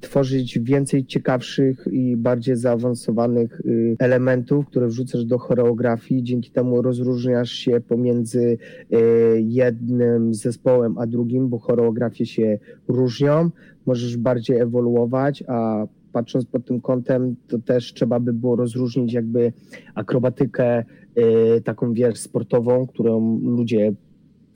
tworzyć 0.00 0.58
więcej 0.58 1.06
ciekawszych 1.06 1.88
i 1.92 2.16
bardziej 2.16 2.56
zaawansowanych 2.56 3.60
y, 3.60 3.96
elementów, 3.98 4.66
które 4.66 4.86
wrzucasz 4.86 5.24
do 5.24 5.38
choreografii. 5.38 6.22
Dzięki 6.22 6.50
temu 6.50 6.82
rozróżniasz 6.82 7.50
się 7.50 7.80
pomiędzy 7.80 8.58
y, 8.92 8.96
jednym 9.40 10.34
zespołem 10.34 10.98
a 10.98 11.06
drugim, 11.06 11.48
bo 11.48 11.58
choreografie 11.58 12.26
się 12.26 12.58
różnią. 12.88 13.50
Możesz 13.86 14.16
bardziej 14.16 14.58
ewoluować, 14.58 15.44
a 15.48 15.86
patrząc 16.12 16.46
pod 16.46 16.66
tym 16.66 16.80
kątem, 16.80 17.36
to 17.48 17.58
też 17.58 17.92
trzeba 17.92 18.20
by 18.20 18.32
było 18.32 18.56
rozróżnić 18.56 19.12
jakby 19.12 19.52
akrobatykę 19.94 20.84
y, 21.18 21.60
taką, 21.60 21.92
wiesz, 21.92 22.18
sportową, 22.18 22.86
którą 22.86 23.40
ludzie 23.42 23.92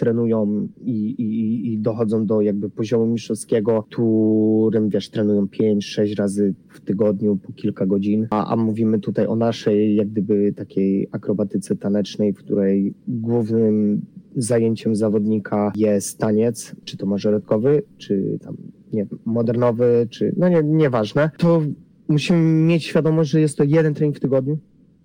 trenują 0.00 0.68
i, 0.80 1.10
i, 1.10 1.72
i 1.72 1.78
dochodzą 1.78 2.26
do 2.26 2.40
jakby 2.40 2.70
poziomu 2.70 3.06
mistrzowskiego, 3.06 3.82
którym 3.82 4.88
wiesz, 4.88 5.10
trenują 5.10 5.46
5-6 5.46 6.16
razy 6.16 6.54
w 6.68 6.80
tygodniu 6.80 7.36
po 7.36 7.52
kilka 7.52 7.86
godzin, 7.86 8.26
a, 8.30 8.52
a 8.52 8.56
mówimy 8.56 9.00
tutaj 9.00 9.26
o 9.26 9.36
naszej 9.36 9.96
jak 9.96 10.08
gdyby 10.08 10.52
takiej 10.52 11.08
akrobatyce 11.12 11.76
tanecznej, 11.76 12.32
w 12.32 12.36
której 12.36 12.94
głównym 13.08 14.00
zajęciem 14.36 14.96
zawodnika 14.96 15.72
jest 15.76 16.18
taniec, 16.18 16.76
czy 16.84 16.96
to 16.96 17.06
mażoretkowy, 17.06 17.82
czy 17.98 18.38
tam 18.44 18.56
nie 18.92 19.06
modernowy, 19.24 20.06
czy 20.10 20.34
no 20.36 20.48
nie, 20.48 20.62
nieważne, 20.62 21.30
to 21.38 21.62
musimy 22.08 22.42
mieć 22.42 22.84
świadomość, 22.84 23.30
że 23.30 23.40
jest 23.40 23.58
to 23.58 23.64
jeden 23.64 23.94
trening 23.94 24.16
w 24.16 24.20
tygodniu, 24.20 24.58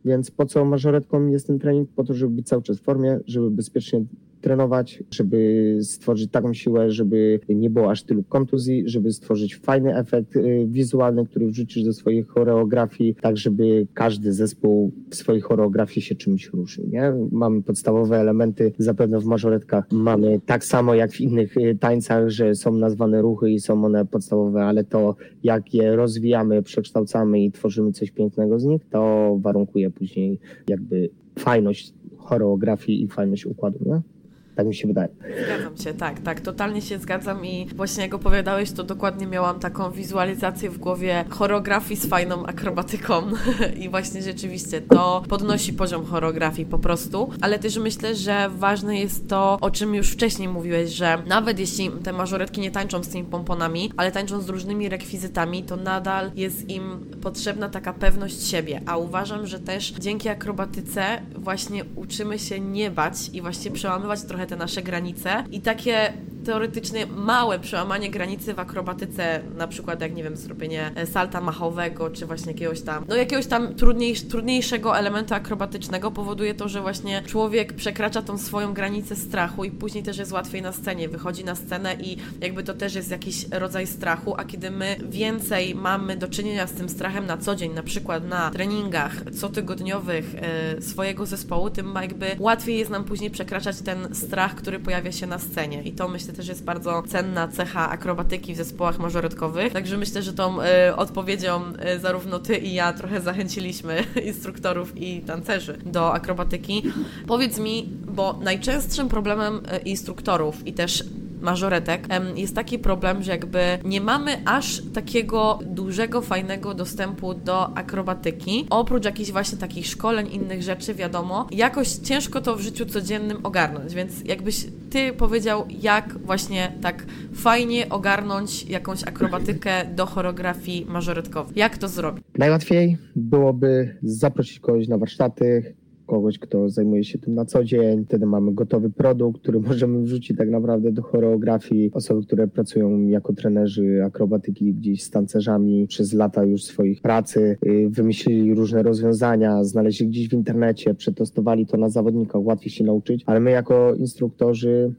więc 0.05 0.31
po 0.31 0.45
co 0.45 0.65
mażoretką 0.65 1.27
jest 1.27 1.47
ten 1.47 1.59
trening? 1.59 1.89
Po 1.95 2.03
to, 2.03 2.13
żeby 2.13 2.35
być 2.35 2.47
cały 2.47 2.61
czas 2.61 2.79
w 2.79 2.83
formie, 2.83 3.19
żeby 3.25 3.51
bezpiecznie 3.51 4.05
trenować, 4.45 5.03
żeby 5.11 5.77
stworzyć 5.81 6.31
taką 6.31 6.53
siłę, 6.53 6.91
żeby 6.91 7.39
nie 7.49 7.69
było 7.69 7.91
aż 7.91 8.03
tylu 8.03 8.23
kontuzji, 8.23 8.83
żeby 8.85 9.11
stworzyć 9.11 9.55
fajny 9.55 9.97
efekt 9.97 10.35
y, 10.35 10.65
wizualny, 10.67 11.25
który 11.25 11.47
wrzucisz 11.47 11.83
do 11.83 11.93
swojej 11.93 12.23
choreografii, 12.23 13.15
tak 13.21 13.37
żeby 13.37 13.87
każdy 13.93 14.33
zespół 14.33 14.91
w 15.09 15.15
swojej 15.15 15.41
choreografii 15.41 16.01
się 16.01 16.15
czymś 16.15 16.47
różnił. 16.47 16.89
Nie? 16.89 17.13
Mamy 17.31 17.63
podstawowe 17.63 18.19
elementy, 18.19 18.73
zapewne 18.77 19.19
w 19.19 19.25
mażoretkach 19.25 19.91
mamy 19.91 20.39
tak 20.45 20.65
samo 20.65 20.95
jak 20.95 21.11
w 21.11 21.21
innych 21.21 21.57
y, 21.57 21.77
tańcach, 21.79 22.29
że 22.29 22.55
są 22.55 22.73
nazwane 22.73 23.21
ruchy 23.21 23.51
i 23.51 23.59
są 23.59 23.85
one 23.85 24.05
podstawowe, 24.05 24.63
ale 24.65 24.83
to 24.83 25.15
jak 25.43 25.73
je 25.73 25.95
rozwijamy, 25.95 26.63
przekształcamy 26.63 27.39
i 27.39 27.51
tworzymy 27.51 27.91
coś 27.91 28.11
pięknego 28.11 28.59
z 28.59 28.65
nich, 28.65 28.81
to 28.89 29.35
warunkuje 29.41 29.89
później 29.89 30.39
jakby 30.67 31.09
fajność 31.39 31.93
choreografii 32.17 33.03
i 33.03 33.07
fajność 33.07 33.45
układu. 33.45 33.79
Nie? 33.85 34.14
Tak 34.55 34.67
mi 34.67 34.75
się 34.75 34.87
wydaje. 34.87 35.09
Zgadzam 35.45 35.77
się, 35.77 35.93
tak, 35.93 36.19
tak, 36.19 36.41
totalnie 36.41 36.81
się 36.81 36.99
zgadzam 36.99 37.45
i 37.45 37.67
właśnie 37.75 38.03
jak 38.03 38.13
opowiadałeś, 38.13 38.71
to 38.71 38.83
dokładnie 38.83 39.27
miałam 39.27 39.59
taką 39.59 39.91
wizualizację 39.91 40.69
w 40.69 40.77
głowie 40.77 41.25
choreografii 41.29 41.99
z 41.99 42.05
fajną 42.05 42.45
akrobatyką. 42.45 43.23
I 43.83 43.89
właśnie 43.89 44.21
rzeczywiście 44.21 44.81
to 44.81 45.23
podnosi 45.29 45.73
poziom 45.73 46.05
choreografii 46.05 46.65
po 46.65 46.79
prostu, 46.79 47.29
ale 47.41 47.59
też 47.59 47.77
myślę, 47.77 48.15
że 48.15 48.49
ważne 48.49 48.99
jest 48.99 49.29
to, 49.29 49.57
o 49.61 49.71
czym 49.71 49.95
już 49.95 50.11
wcześniej 50.11 50.47
mówiłeś, 50.47 50.91
że 50.91 51.17
nawet 51.27 51.59
jeśli 51.59 51.91
te 51.91 52.13
mażoretki 52.13 52.61
nie 52.61 52.71
tańczą 52.71 53.03
z 53.03 53.09
tymi 53.09 53.23
pomponami, 53.23 53.91
ale 53.97 54.11
tańczą 54.11 54.41
z 54.41 54.49
różnymi 54.49 54.89
rekwizytami, 54.89 55.63
to 55.63 55.75
nadal 55.75 56.31
jest 56.35 56.69
im 56.69 57.05
potrzebna 57.21 57.69
taka 57.69 57.93
pewność 57.93 58.47
siebie, 58.47 58.81
a 58.85 58.97
uważam, 58.97 59.47
że 59.47 59.59
też 59.59 59.91
dzięki 59.91 60.29
akrobatyce 60.29 61.21
właśnie 61.35 61.85
uczymy 61.95 62.39
się 62.39 62.59
nie 62.59 62.91
bać 62.91 63.29
i 63.33 63.41
właśnie 63.41 63.71
przełamywać 63.71 64.23
trochę 64.23 64.44
te 64.45 64.55
nasze 64.55 64.81
granice 64.81 65.43
i 65.51 65.61
takie 65.61 66.13
teoretycznie 66.45 67.05
małe 67.05 67.59
przełamanie 67.59 68.09
granicy 68.09 68.53
w 68.53 68.59
akrobatyce, 68.59 69.41
na 69.57 69.67
przykład 69.67 70.01
jak 70.01 70.15
nie 70.15 70.23
wiem, 70.23 70.37
zrobienie 70.37 70.91
salta 71.05 71.41
machowego, 71.41 72.09
czy 72.09 72.25
właśnie 72.25 72.51
jakiegoś 72.51 72.81
tam, 72.81 73.05
no 73.07 73.15
jakiegoś 73.15 73.45
tam 73.47 73.75
trudniejsz, 73.75 74.21
trudniejszego 74.21 74.97
elementu 74.97 75.33
akrobatycznego 75.33 76.11
powoduje 76.11 76.53
to, 76.53 76.69
że 76.69 76.81
właśnie 76.81 77.21
człowiek 77.21 77.73
przekracza 77.73 78.21
tą 78.21 78.37
swoją 78.37 78.73
granicę 78.73 79.15
strachu 79.15 79.63
i 79.63 79.71
później 79.71 80.03
też 80.03 80.17
jest 80.17 80.31
łatwiej 80.31 80.61
na 80.61 80.71
scenie, 80.71 81.09
wychodzi 81.09 81.43
na 81.43 81.55
scenę 81.55 81.95
i 81.95 82.17
jakby 82.41 82.63
to 82.63 82.73
też 82.73 82.95
jest 82.95 83.11
jakiś 83.11 83.45
rodzaj 83.51 83.87
strachu, 83.87 84.33
a 84.37 84.45
kiedy 84.45 84.71
my 84.71 84.95
więcej 85.09 85.75
mamy 85.75 86.17
do 86.17 86.27
czynienia 86.27 86.67
z 86.67 86.71
tym 86.71 86.89
strachem 86.89 87.25
na 87.25 87.37
co 87.37 87.55
dzień, 87.55 87.73
na 87.73 87.83
przykład 87.83 88.27
na 88.27 88.51
treningach 88.51 89.13
cotygodniowych 89.41 90.35
e, 90.35 90.81
swojego 90.81 91.25
zespołu, 91.25 91.69
tym 91.69 91.93
jakby 92.01 92.35
łatwiej 92.39 92.77
jest 92.77 92.91
nam 92.91 93.03
później 93.03 93.31
przekraczać 93.31 93.81
ten 93.81 94.15
strach, 94.15 94.55
który 94.55 94.79
pojawia 94.79 95.11
się 95.11 95.27
na 95.27 95.39
scenie. 95.39 95.83
I 95.83 95.91
to 95.91 96.07
myślę 96.07 96.33
też 96.35 96.47
jest 96.47 96.63
bardzo 96.63 97.03
cenna 97.07 97.47
cecha 97.47 97.89
akrobatyki 97.89 98.53
w 98.53 98.57
zespołach 98.57 98.99
mażoretkowych. 98.99 99.73
Także 99.73 99.97
myślę, 99.97 100.21
że 100.21 100.33
tą 100.33 100.61
y, 100.61 100.95
odpowiedzią 100.95 101.61
y, 101.95 101.99
zarówno 101.99 102.39
ty 102.39 102.57
i 102.57 102.73
ja 102.73 102.93
trochę 102.93 103.21
zachęciliśmy 103.21 104.03
instruktorów 104.25 104.97
i 104.97 105.21
tancerzy 105.21 105.77
do 105.85 106.13
akrobatyki. 106.13 106.83
Powiedz 107.27 107.59
mi, 107.59 107.89
bo 108.05 108.39
najczęstszym 108.41 109.09
problemem 109.09 109.55
y, 109.55 109.77
instruktorów 109.77 110.67
i 110.67 110.73
też 110.73 111.03
mażoretek, 111.41 112.07
jest 112.35 112.55
taki 112.55 112.79
problem, 112.79 113.23
że 113.23 113.31
jakby 113.31 113.79
nie 113.83 114.01
mamy 114.01 114.41
aż 114.45 114.81
takiego 114.93 115.59
dużego, 115.65 116.21
fajnego 116.21 116.73
dostępu 116.73 117.33
do 117.33 117.77
akrobatyki. 117.77 118.67
Oprócz 118.69 119.05
jakichś 119.05 119.31
właśnie 119.31 119.57
takich 119.57 119.87
szkoleń, 119.87 120.27
innych 120.31 120.63
rzeczy, 120.63 120.93
wiadomo, 120.93 121.47
jakoś 121.51 121.89
ciężko 121.89 122.41
to 122.41 122.55
w 122.55 122.61
życiu 122.61 122.85
codziennym 122.85 123.45
ogarnąć, 123.45 123.93
więc 123.93 124.13
jakbyś 124.25 124.65
ty 124.89 125.13
powiedział, 125.13 125.65
jak 125.81 126.17
właśnie 126.17 126.71
tak 126.81 127.05
fajnie 127.33 127.89
ogarnąć 127.89 128.65
jakąś 128.65 129.03
akrobatykę 129.03 129.85
do 129.95 130.05
choreografii 130.05 130.85
mażoretkowej. 130.85 131.53
Jak 131.55 131.77
to 131.77 131.87
zrobić? 131.87 132.23
Najłatwiej 132.37 132.97
byłoby 133.15 133.97
zaprosić 134.03 134.59
kogoś 134.59 134.87
na 134.87 134.97
warsztaty, 134.97 135.75
kogoś, 136.05 136.39
kto 136.39 136.69
zajmuje 136.69 137.03
się 137.03 137.19
tym 137.19 137.33
na 137.33 137.45
co 137.45 137.63
dzień. 137.63 138.05
Wtedy 138.05 138.25
mamy 138.25 138.53
gotowy 138.53 138.89
produkt, 138.89 139.41
który 139.41 139.59
możemy 139.69 140.01
wrzucić 140.01 140.37
tak 140.37 140.49
naprawdę 140.49 140.91
do 140.91 141.01
choreografii. 141.01 141.91
Osoby, 141.93 142.25
które 142.25 142.47
pracują 142.47 143.07
jako 143.07 143.33
trenerzy 143.33 144.03
akrobatyki 144.05 144.73
gdzieś 144.73 145.03
z 145.03 145.09
tancerzami 145.09 145.87
przez 145.87 146.13
lata 146.13 146.43
już 146.43 146.63
swoich 146.63 147.01
pracy, 147.01 147.57
y, 147.65 147.89
wymyślili 147.89 148.53
różne 148.53 148.83
rozwiązania, 148.83 149.63
znaleźli 149.63 150.07
gdzieś 150.07 150.29
w 150.29 150.33
internecie, 150.33 150.93
przetestowali 150.93 151.65
to 151.65 151.77
na 151.77 151.89
zawodnikach, 151.89 152.41
łatwiej 152.45 152.71
się 152.71 152.83
nauczyć, 152.83 153.23
ale 153.25 153.39
my 153.39 153.51
jako 153.51 153.93
instruktorzy, 153.93 154.93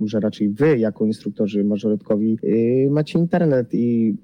może 0.00 0.20
raczej 0.20 0.48
wy 0.48 0.78
jako 0.78 1.06
instruktorzy 1.06 1.64
mażoretkowi, 1.64 2.38
y, 2.44 2.88
macie 2.90 3.18
internet 3.18 3.68
i 3.72 4.16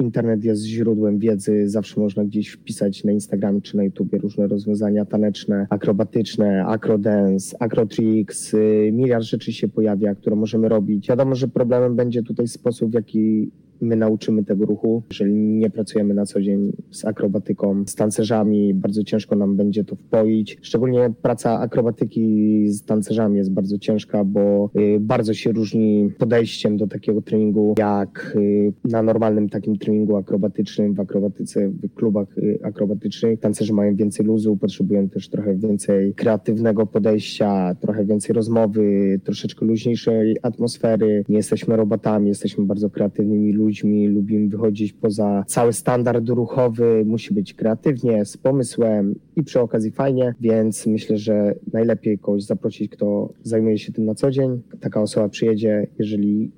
internet 0.00 0.44
jest 0.44 0.62
źródłem 0.62 1.18
wiedzy, 1.18 1.68
zawsze 1.68 2.00
można 2.00 2.24
gdzieś 2.24 2.48
wpisać 2.48 3.04
na 3.04 3.12
Instagramie 3.12 3.60
czy 3.60 3.76
na 3.76 3.84
YouTubie 3.84 4.18
różne 4.18 4.46
rozwiązania 4.46 5.04
taneczne, 5.04 5.66
akrobatyczne, 5.70 6.64
acrodance, 6.66 7.56
acrotricks, 7.62 8.54
y, 8.54 8.90
miliard 8.92 9.24
rzeczy 9.24 9.52
się 9.52 9.68
pojawia, 9.68 10.14
które 10.14 10.36
możemy 10.36 10.68
robić. 10.68 11.08
Wiadomo, 11.08 11.34
że 11.34 11.48
problemem 11.48 11.96
będzie 11.96 12.22
tutaj 12.22 12.48
sposób, 12.48 12.90
w 12.90 12.94
jaki 12.94 13.50
my 13.80 13.96
nauczymy 13.96 14.44
tego 14.44 14.66
ruchu. 14.66 15.02
Jeżeli 15.10 15.34
nie 15.34 15.70
pracujemy 15.70 16.14
na 16.14 16.26
co 16.26 16.42
dzień 16.42 16.72
z 16.90 17.04
akrobatyką, 17.04 17.84
z 17.86 17.94
tancerzami, 17.94 18.74
bardzo 18.74 19.04
ciężko 19.04 19.36
nam 19.36 19.56
będzie 19.56 19.84
to 19.84 19.96
wpoić. 19.96 20.58
Szczególnie 20.62 21.12
praca 21.22 21.60
akrobatyki 21.60 22.64
z 22.68 22.84
tancerzami 22.84 23.36
jest 23.36 23.52
bardzo 23.52 23.78
ciężka, 23.78 24.24
bo 24.24 24.70
y, 24.78 25.00
bardzo 25.00 25.34
się 25.34 25.52
różni 25.52 26.10
podejściem 26.18 26.76
do 26.76 26.86
takiego 26.86 27.22
treningu, 27.22 27.74
jak 27.78 28.36
y, 28.36 28.72
na 28.84 29.02
normalnym 29.02 29.48
takim 29.48 29.78
treningu 29.78 30.16
akrobatycznym, 30.16 30.94
w 30.94 31.00
akrobatyce, 31.00 31.68
w 31.68 31.94
klubach 31.94 32.38
y, 32.38 32.58
akrobatycznych. 32.62 33.40
Tancerze 33.40 33.72
mają 33.72 33.96
więcej 33.96 34.26
luzu, 34.26 34.56
potrzebują 34.56 35.08
też 35.08 35.28
trochę 35.28 35.54
więcej 35.54 36.14
kreatywnego 36.14 36.86
podejścia, 36.86 37.74
trochę 37.80 38.04
więcej 38.04 38.34
rozmowy, 38.34 39.20
troszeczkę 39.24 39.66
luźniejszej 39.66 40.36
atmosfery. 40.42 41.24
Nie 41.28 41.36
jesteśmy 41.36 41.76
robotami, 41.76 42.28
jesteśmy 42.28 42.64
bardzo 42.64 42.90
kreatywnymi 42.90 43.52
ludźmi 43.52 43.69
ludźmi, 43.70 44.08
lubimy 44.08 44.48
wychodzić 44.48 44.92
poza 44.92 45.44
cały 45.46 45.72
standard 45.72 46.28
ruchowy, 46.28 47.04
musi 47.06 47.34
być 47.34 47.54
kreatywnie, 47.54 48.24
z 48.24 48.36
pomysłem 48.36 49.14
i 49.36 49.42
przy 49.42 49.60
okazji 49.60 49.90
fajnie, 49.90 50.34
więc 50.40 50.86
myślę, 50.86 51.16
że 51.16 51.54
najlepiej 51.72 52.18
kogoś 52.18 52.42
zaprosić, 52.42 52.90
kto 52.90 53.32
zajmuje 53.42 53.78
się 53.78 53.92
tym 53.92 54.04
na 54.04 54.14
co 54.14 54.30
dzień. 54.30 54.62
Taka 54.80 55.00
osoba 55.00 55.28
przyjedzie, 55.28 55.86
jeżeli 55.98 56.50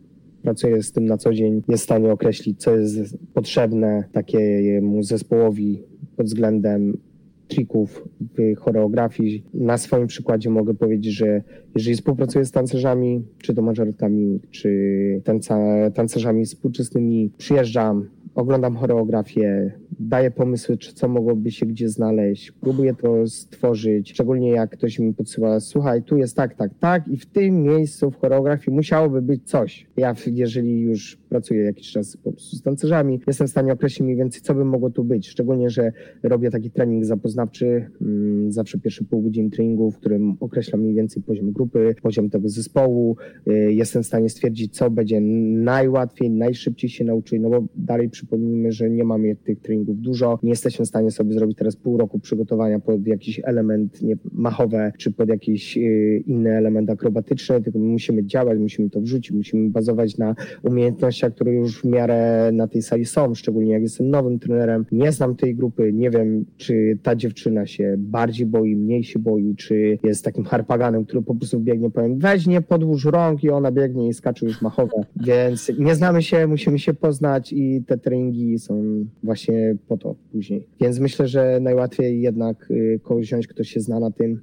pracuje 0.42 0.83
z 0.83 0.92
tym 0.92 1.04
na 1.04 1.19
co 1.19 1.33
dzień, 1.33 1.62
jest 1.69 1.83
w 1.83 1.85
stanie 1.85 2.12
określić, 2.12 2.61
co 2.61 2.76
jest 2.76 3.19
potrzebne 3.35 4.04
takiemu 4.12 5.02
zespołowi 5.02 5.83
pod 6.16 6.26
względem 6.26 6.99
trików 7.54 8.09
w 8.21 8.56
choreografii. 8.56 9.44
Na 9.54 9.78
swoim 9.78 10.06
przykładzie 10.06 10.50
mogę 10.50 10.75
powiedzieć, 10.75 11.14
że 11.14 11.42
jeżeli 11.75 11.97
współpracuję 11.97 12.44
z 12.44 12.50
tancerzami, 12.50 13.25
czy 13.38 13.54
to 13.54 13.62
mażoretami, 13.62 14.40
czy 14.50 14.71
tanca, 15.25 15.59
tancerzami 15.94 16.44
współczesnymi, 16.44 17.30
przyjeżdżam, 17.38 18.09
oglądam 18.35 18.76
choreografię, 18.76 19.73
daję 20.00 20.30
pomysły, 20.30 20.78
czy 20.78 20.94
co 20.94 21.09
mogłoby 21.09 21.50
się 21.50 21.66
gdzie 21.66 21.88
znaleźć, 21.88 22.52
próbuję 22.61 22.94
to 22.94 23.26
stworzyć, 23.26 24.11
szczególnie 24.11 24.50
jak 24.50 24.71
ktoś 24.71 24.99
mi 24.99 25.14
podsyła, 25.14 25.61
słuchaj, 25.61 26.02
tu 26.02 26.16
jest 26.16 26.37
tak, 26.37 26.54
tak, 26.54 26.71
tak 26.80 27.09
i 27.09 27.16
w 27.16 27.26
tym 27.26 27.62
miejscu 27.62 28.11
w 28.11 28.16
choreografii 28.16 28.76
musiałoby 28.76 29.23
być 29.23 29.42
coś. 29.44 29.87
Ja, 29.97 30.14
jeżeli 30.26 30.80
już 30.80 31.21
pracuję 31.32 31.64
jakiś 31.64 31.92
czas 31.92 32.18
z 32.36 32.62
tancerzami, 32.62 33.20
jestem 33.26 33.46
w 33.46 33.50
stanie 33.50 33.72
określić 33.72 34.00
mniej 34.00 34.16
więcej, 34.16 34.42
co 34.42 34.54
by 34.54 34.64
mogło 34.64 34.90
tu 34.90 35.04
być, 35.04 35.28
szczególnie, 35.28 35.70
że 35.70 35.92
robię 36.22 36.50
taki 36.50 36.70
trening 36.70 37.04
zapoznawczy, 37.04 37.90
mm, 38.00 38.52
zawsze 38.52 38.78
pierwsze 38.78 39.04
pół 39.04 39.22
godziny 39.22 39.50
treningu, 39.50 39.90
w 39.90 39.98
którym 39.98 40.36
określam 40.40 40.80
mniej 40.80 40.94
więcej 40.94 41.22
poziom 41.22 41.52
grupy, 41.52 41.94
poziom 42.02 42.30
tego 42.30 42.48
zespołu, 42.48 43.16
y, 43.48 43.72
jestem 43.72 44.02
w 44.02 44.06
stanie 44.06 44.28
stwierdzić, 44.28 44.74
co 44.76 44.90
będzie 44.90 45.20
najłatwiej, 45.20 46.30
najszybciej 46.30 46.90
się 46.90 47.04
nauczyć, 47.04 47.40
no 47.40 47.50
bo 47.50 47.64
dalej 47.76 48.08
przypomnijmy, 48.08 48.72
że 48.72 48.90
nie 48.90 49.04
mamy 49.04 49.36
tych 49.36 49.60
treningów 49.60 50.00
dużo, 50.00 50.38
nie 50.42 50.50
jesteśmy 50.50 50.84
w 50.84 50.88
stanie 50.88 51.10
sobie 51.10 51.32
zrobić 51.32 51.58
teraz 51.58 51.76
pół 51.76 51.96
roku 51.98 52.18
przygotowania 52.18 52.80
pod 52.80 53.06
jakiś 53.06 53.40
element 53.44 54.02
nie, 54.02 54.16
machowe, 54.32 54.92
czy 54.98 55.12
pod 55.12 55.28
jakiś 55.28 55.76
y, 55.76 56.22
inny 56.26 56.50
element 56.50 56.90
akrobatyczny, 56.90 57.62
tylko 57.62 57.78
musimy 57.78 58.24
działać, 58.24 58.58
musimy 58.58 58.90
to 58.90 59.00
wrzucić, 59.00 59.32
musimy 59.32 59.70
bazować 59.70 60.18
na 60.18 60.34
umiejętnościach, 60.62 61.21
które 61.30 61.54
już 61.54 61.80
w 61.80 61.84
miarę 61.84 62.50
na 62.52 62.68
tej 62.68 62.82
sali 62.82 63.04
są, 63.04 63.34
szczególnie 63.34 63.72
jak 63.72 63.82
jestem 63.82 64.10
nowym 64.10 64.38
trenerem, 64.38 64.86
nie 64.92 65.12
znam 65.12 65.36
tej 65.36 65.54
grupy, 65.54 65.92
nie 65.92 66.10
wiem, 66.10 66.44
czy 66.56 66.98
ta 67.02 67.16
dziewczyna 67.16 67.66
się 67.66 67.94
bardziej 67.98 68.46
boi, 68.46 68.76
mniej 68.76 69.04
się 69.04 69.18
boi, 69.18 69.54
czy 69.56 69.98
jest 70.02 70.24
takim 70.24 70.44
harpaganem, 70.44 71.04
który 71.04 71.22
po 71.22 71.34
prostu 71.34 71.60
biegnie, 71.60 71.90
powiem, 71.90 72.18
weź 72.18 72.46
nie 72.46 72.60
podłóż 72.60 73.04
rąk 73.04 73.44
i 73.44 73.50
ona 73.50 73.72
biegnie 73.72 74.08
i 74.08 74.14
skacze 74.14 74.46
już 74.46 74.62
machowe, 74.62 75.04
więc 75.26 75.72
nie 75.78 75.94
znamy 75.94 76.22
się, 76.22 76.46
musimy 76.46 76.78
się 76.78 76.94
poznać 76.94 77.52
i 77.52 77.82
te 77.86 77.98
treningi 77.98 78.58
są 78.58 79.04
właśnie 79.22 79.76
po 79.88 79.96
to 79.96 80.14
później. 80.32 80.66
Więc 80.80 80.98
myślę, 80.98 81.28
że 81.28 81.58
najłatwiej 81.60 82.22
jednak 82.22 82.70
y, 82.70 83.00
kogoś 83.02 83.26
wziąć, 83.26 83.46
kto 83.46 83.64
się 83.64 83.80
zna 83.80 84.00
na 84.00 84.10
tym, 84.10 84.40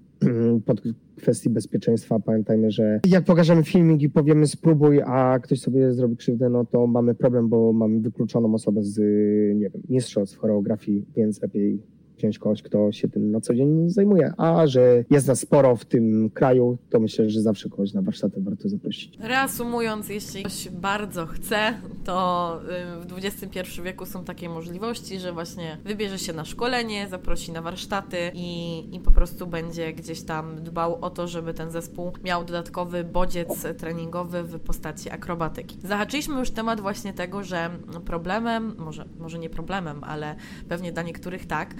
pod 0.66 0.82
kwestii 1.16 1.50
bezpieczeństwa 1.50 2.20
pamiętajmy, 2.20 2.72
że 2.72 3.00
jak 3.08 3.26
pokażemy 3.26 3.64
filmik 3.64 4.02
i 4.02 4.10
powiemy 4.10 4.48
spróbuj, 4.48 5.02
a 5.06 5.40
ktoś 5.40 5.62
sobie 5.62 5.94
zrobi 5.94 6.18
krzywdę, 6.18 6.50
no 6.50 6.66
to 6.66 6.88
mamy 6.88 7.16
problem, 7.16 7.50
bo 7.50 7.74
mamy 7.74 8.00
wykluczoną 8.00 8.54
osobę 8.54 8.84
z, 8.84 8.98
nie 9.58 9.70
wiem, 9.70 9.82
mistrzostw 9.90 10.38
choreografii, 10.38 11.06
więc 11.16 11.42
lepiej 11.42 11.82
wziąć 12.20 12.40
kogoś, 12.40 12.62
kto 12.62 12.92
się 12.92 13.10
tym 13.10 13.32
na 13.32 13.42
co 13.42 13.56
dzień 13.56 13.90
zajmuje. 13.90 14.34
A 14.38 14.68
że 14.68 15.04
jest 15.10 15.28
nas 15.28 15.40
sporo 15.40 15.76
w 15.76 15.86
tym 15.86 16.30
kraju, 16.30 16.78
to 16.90 17.00
myślę, 17.00 17.30
że 17.30 17.42
zawsze 17.42 17.70
kogoś 17.70 17.94
na 17.94 18.02
warsztaty 18.02 18.42
warto 18.42 18.70
zaprosić. 18.70 19.18
Reasumując, 19.20 20.10
jeśli 20.10 20.44
ktoś 20.44 20.70
bardzo 20.70 21.26
chce, 21.26 21.74
to 22.04 22.60
y, 23.04 23.08
w 23.08 23.26
XXI 23.26 23.82
wieku 23.82 24.06
są 24.06 24.24
takie 24.24 24.50
możliwości, 24.50 25.20
że 25.20 25.34
właśnie 25.34 25.78
wybierze 25.86 26.20
się 26.20 26.34
na 26.34 26.46
szkolenie, 26.46 27.08
zaprosi 27.10 27.52
na 27.52 27.62
warsztaty 27.62 28.18
i, 28.34 28.84
i 28.96 29.00
po 29.00 29.12
prostu 29.12 29.48
będzie 29.48 29.94
gdzieś 29.94 30.22
tam 30.22 30.64
dbał 30.64 30.98
o 31.02 31.10
to, 31.10 31.28
żeby 31.28 31.54
ten 31.54 31.72
zespół 31.72 32.12
miał 32.24 32.46
dodatkowy 32.46 33.04
bodziec 33.04 33.68
treningowy 33.78 34.44
w 34.44 34.60
postaci 34.60 35.10
akrobatyki. 35.10 35.78
Zahaczyliśmy 35.84 36.40
już 36.40 36.52
temat 36.52 36.82
właśnie 36.82 37.14
tego, 37.14 37.44
że 37.44 37.70
problemem, 38.06 38.76
może, 38.78 39.06
może 39.20 39.40
nie 39.40 39.50
problemem, 39.50 40.04
ale 40.04 40.36
pewnie 40.70 40.92
dla 40.92 41.04
niektórych 41.04 41.46
tak, 41.46 41.76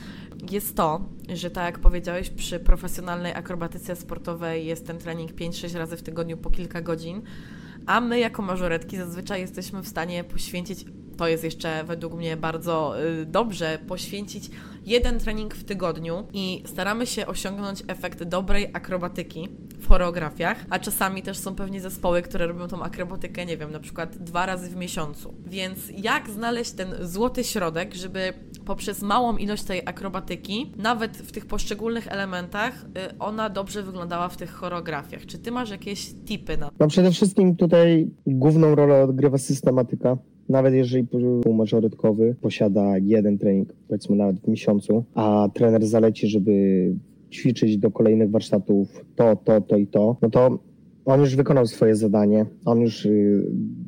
jest 0.52 0.76
to, 0.76 1.02
że 1.30 1.52
tak 1.52 1.66
jak 1.66 1.80
powiedziałeś, 1.80 2.30
przy 2.30 2.60
profesjonalnej 2.60 3.34
akrobatyce 3.34 3.96
sportowej 3.96 4.66
jest 4.66 4.88
ten 4.88 4.98
trening 4.98 5.32
5-6 5.32 5.78
razy 5.78 5.98
w 5.98 6.02
tygodniu 6.02 6.38
po 6.38 6.50
kilka 6.50 6.82
godzin, 6.82 7.22
a 7.86 8.02
my 8.02 8.20
jako 8.20 8.42
mażoretki 8.42 8.98
zazwyczaj 8.98 9.42
jesteśmy 9.42 9.82
w 9.82 9.88
stanie 9.88 10.24
poświęcić, 10.24 10.86
to 11.20 11.28
jest 11.28 11.44
jeszcze 11.44 11.84
według 11.84 12.14
mnie 12.14 12.38
bardzo 12.38 13.04
y, 13.22 13.26
dobrze, 13.26 13.80
poświęcić 13.88 14.52
jeden 14.86 15.20
trening 15.20 15.56
w 15.56 15.64
tygodniu 15.64 16.24
i 16.34 16.64
staramy 16.66 17.06
się 17.06 17.28
osiągnąć 17.28 17.84
efekt 17.88 18.24
dobrej 18.24 18.68
akrobatyki 18.74 19.50
w 19.80 19.88
choreografiach, 19.88 20.66
a 20.70 20.80
czasami 20.80 21.22
też 21.22 21.38
są 21.38 21.56
pewnie 21.56 21.82
zespoły, 21.82 22.22
które 22.22 22.48
robią 22.48 22.68
tą 22.68 22.84
akrobatykę, 22.84 23.46
nie 23.46 23.58
wiem, 23.58 23.72
na 23.72 23.80
przykład 23.80 24.18
dwa 24.18 24.46
razy 24.46 24.70
w 24.70 24.76
miesiącu. 24.76 25.34
Więc 25.46 25.80
jak 25.98 26.30
znaleźć 26.30 26.72
ten 26.72 26.96
złoty 27.02 27.44
środek, 27.44 27.96
żeby 27.96 28.34
poprzez 28.66 29.02
małą 29.02 29.38
ilość 29.38 29.64
tej 29.64 29.82
akrobatyki, 29.86 30.72
nawet 30.78 31.18
w 31.18 31.32
tych 31.32 31.46
poszczególnych 31.46 32.08
elementach, 32.08 32.74
y, 32.84 33.18
ona 33.20 33.50
dobrze 33.50 33.84
wyglądała 33.84 34.30
w 34.30 34.38
tych 34.38 34.52
choreografiach. 34.52 35.26
Czy 35.26 35.38
ty 35.38 35.52
masz 35.52 35.70
jakieś 35.70 36.14
tipy 36.26 36.58
na 36.58 36.66
to? 36.66 36.74
No 36.80 36.88
przede 36.88 37.12
wszystkim 37.12 37.56
tutaj 37.56 38.10
główną 38.28 38.76
rolę 38.76 39.04
odgrywa 39.04 39.38
systematyka. 39.38 40.18
Nawet 40.50 40.74
jeżeli 40.74 41.08
półmażorytkowy 41.44 42.36
posiada 42.42 42.98
jeden 42.98 43.38
trening, 43.38 43.74
powiedzmy 43.88 44.16
nawet 44.16 44.40
w 44.40 44.48
miesiącu, 44.48 45.04
a 45.14 45.50
trener 45.54 45.86
zaleci, 45.86 46.28
żeby 46.28 46.52
ćwiczyć 47.32 47.78
do 47.78 47.92
kolejnych 47.92 48.32
warsztatów 48.32 49.06
to, 49.16 49.36
to, 49.36 49.62
to 49.62 49.78
i 49.78 49.88
to, 49.88 50.18
no 50.22 50.30
to 50.30 50.60
on 51.06 51.20
już 51.20 51.36
wykonał 51.36 51.68
swoje 51.68 51.96
zadanie, 51.96 52.46
on 52.66 52.82
już 52.82 53.06
y, 53.06 53.46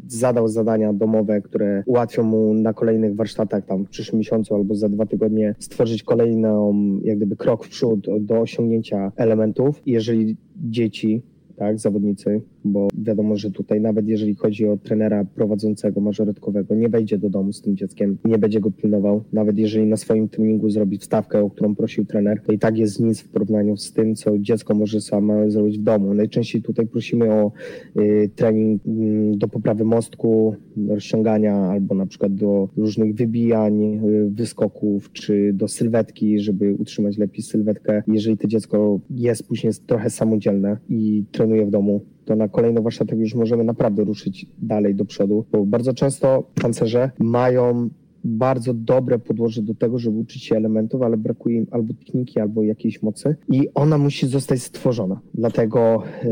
zadał 0.08 0.48
zadania 0.48 0.94
domowe, 0.94 1.42
które 1.42 1.84
ułatwią 1.86 2.24
mu 2.24 2.54
na 2.54 2.74
kolejnych 2.74 3.16
warsztatach 3.16 3.66
tam 3.66 3.86
w 3.86 3.90
przyszłym 3.90 4.20
miesiącu 4.20 4.56
albo 4.56 4.76
za 4.76 4.90
dwa 4.90 5.06
tygodnie 5.06 5.56
stworzyć 5.60 6.04
kolejną 6.04 6.74
jak 7.04 7.18
gdyby 7.18 7.36
krok 7.36 7.66
w 7.66 7.70
przód 7.70 8.08
do 8.20 8.42
osiągnięcia 8.42 9.12
elementów. 9.16 9.82
Jeżeli 9.86 10.38
dzieci 10.56 11.22
tak, 11.56 11.80
zawodnicy, 11.80 12.42
bo 12.66 12.88
wiadomo, 12.98 13.38
że 13.38 13.52
tutaj 13.52 13.82
nawet 13.82 14.08
jeżeli 14.08 14.36
chodzi 14.36 14.68
o 14.68 14.78
trenera 14.78 15.26
prowadzącego 15.26 16.02
mażoretkowego, 16.02 16.76
nie 16.76 16.90
wejdzie 16.90 17.18
do 17.18 17.30
domu 17.30 17.54
z 17.54 17.62
tym 17.62 17.78
dzieckiem, 17.78 18.18
nie 18.26 18.38
będzie 18.38 18.60
go 18.60 18.72
pilnował, 18.72 19.24
nawet 19.34 19.58
jeżeli 19.58 19.86
na 19.86 19.98
swoim 19.98 20.30
treningu 20.30 20.70
zrobi 20.70 20.98
wstawkę, 20.98 21.40
o 21.44 21.50
którą 21.50 21.76
prosił 21.76 22.06
trener, 22.06 22.42
to 22.46 22.52
i 22.52 22.60
tak 22.60 22.78
jest 22.78 23.00
nic 23.00 23.22
w 23.22 23.30
porównaniu 23.30 23.78
z 23.78 23.94
tym, 23.94 24.16
co 24.16 24.40
dziecko 24.40 24.76
może 24.76 25.02
samo 25.02 25.52
zrobić 25.52 25.80
w 25.80 25.84
domu. 25.84 26.14
Najczęściej 26.14 26.62
tutaj 26.62 26.88
prosimy 26.88 27.34
o 27.34 27.52
y, 28.00 28.30
trening 28.36 28.82
y, 28.86 29.38
do 29.38 29.48
poprawy 29.48 29.84
mostku, 29.84 30.56
do 30.78 30.96
rozciągania 30.96 31.56
albo 31.56 31.96
na 31.96 32.06
przykład 32.06 32.36
do 32.36 32.70
różnych 32.78 33.16
wybijań, 33.16 33.84
y, 33.84 34.30
wyskoków, 34.30 35.12
czy 35.12 35.54
do 35.54 35.68
sylwetki, 35.68 36.40
żeby 36.40 36.74
utrzymać 36.74 37.18
lepiej 37.18 37.44
sylwetkę. 37.44 38.04
Jeżeli 38.08 38.38
to 38.38 38.48
dziecko 38.48 39.00
jest 39.10 39.48
później 39.48 39.74
trochę 39.88 40.10
samodzielne 40.10 40.78
i 40.90 41.24
trenuje 41.32 41.66
w 41.66 41.72
domu, 41.72 42.02
to 42.32 42.36
na 42.36 42.48
kolejny 42.48 42.82
warsztatek 42.82 43.20
już 43.20 43.36
możemy 43.36 43.64
naprawdę 43.64 44.04
ruszyć 44.04 44.46
dalej 44.62 44.96
do 44.96 45.06
przodu, 45.06 45.46
bo 45.52 45.66
bardzo 45.66 45.94
często 45.94 46.44
tancerze 46.62 47.12
mają 47.20 47.90
bardzo 48.24 48.74
dobre 48.74 49.20
podłoże 49.20 49.62
do 49.62 49.76
tego, 49.76 50.00
żeby 50.00 50.18
uczyć 50.18 50.44
się 50.44 50.56
elementów, 50.56 51.02
ale 51.02 51.18
brakuje 51.18 51.58
im 51.58 51.68
albo 51.72 51.94
techniki, 51.94 52.40
albo 52.40 52.64
jakiejś 52.64 53.02
mocy 53.02 53.36
i 53.50 53.68
ona 53.74 53.98
musi 53.98 54.28
zostać 54.28 54.62
stworzona. 54.62 55.20
Dlatego 55.34 56.04
e, 56.24 56.28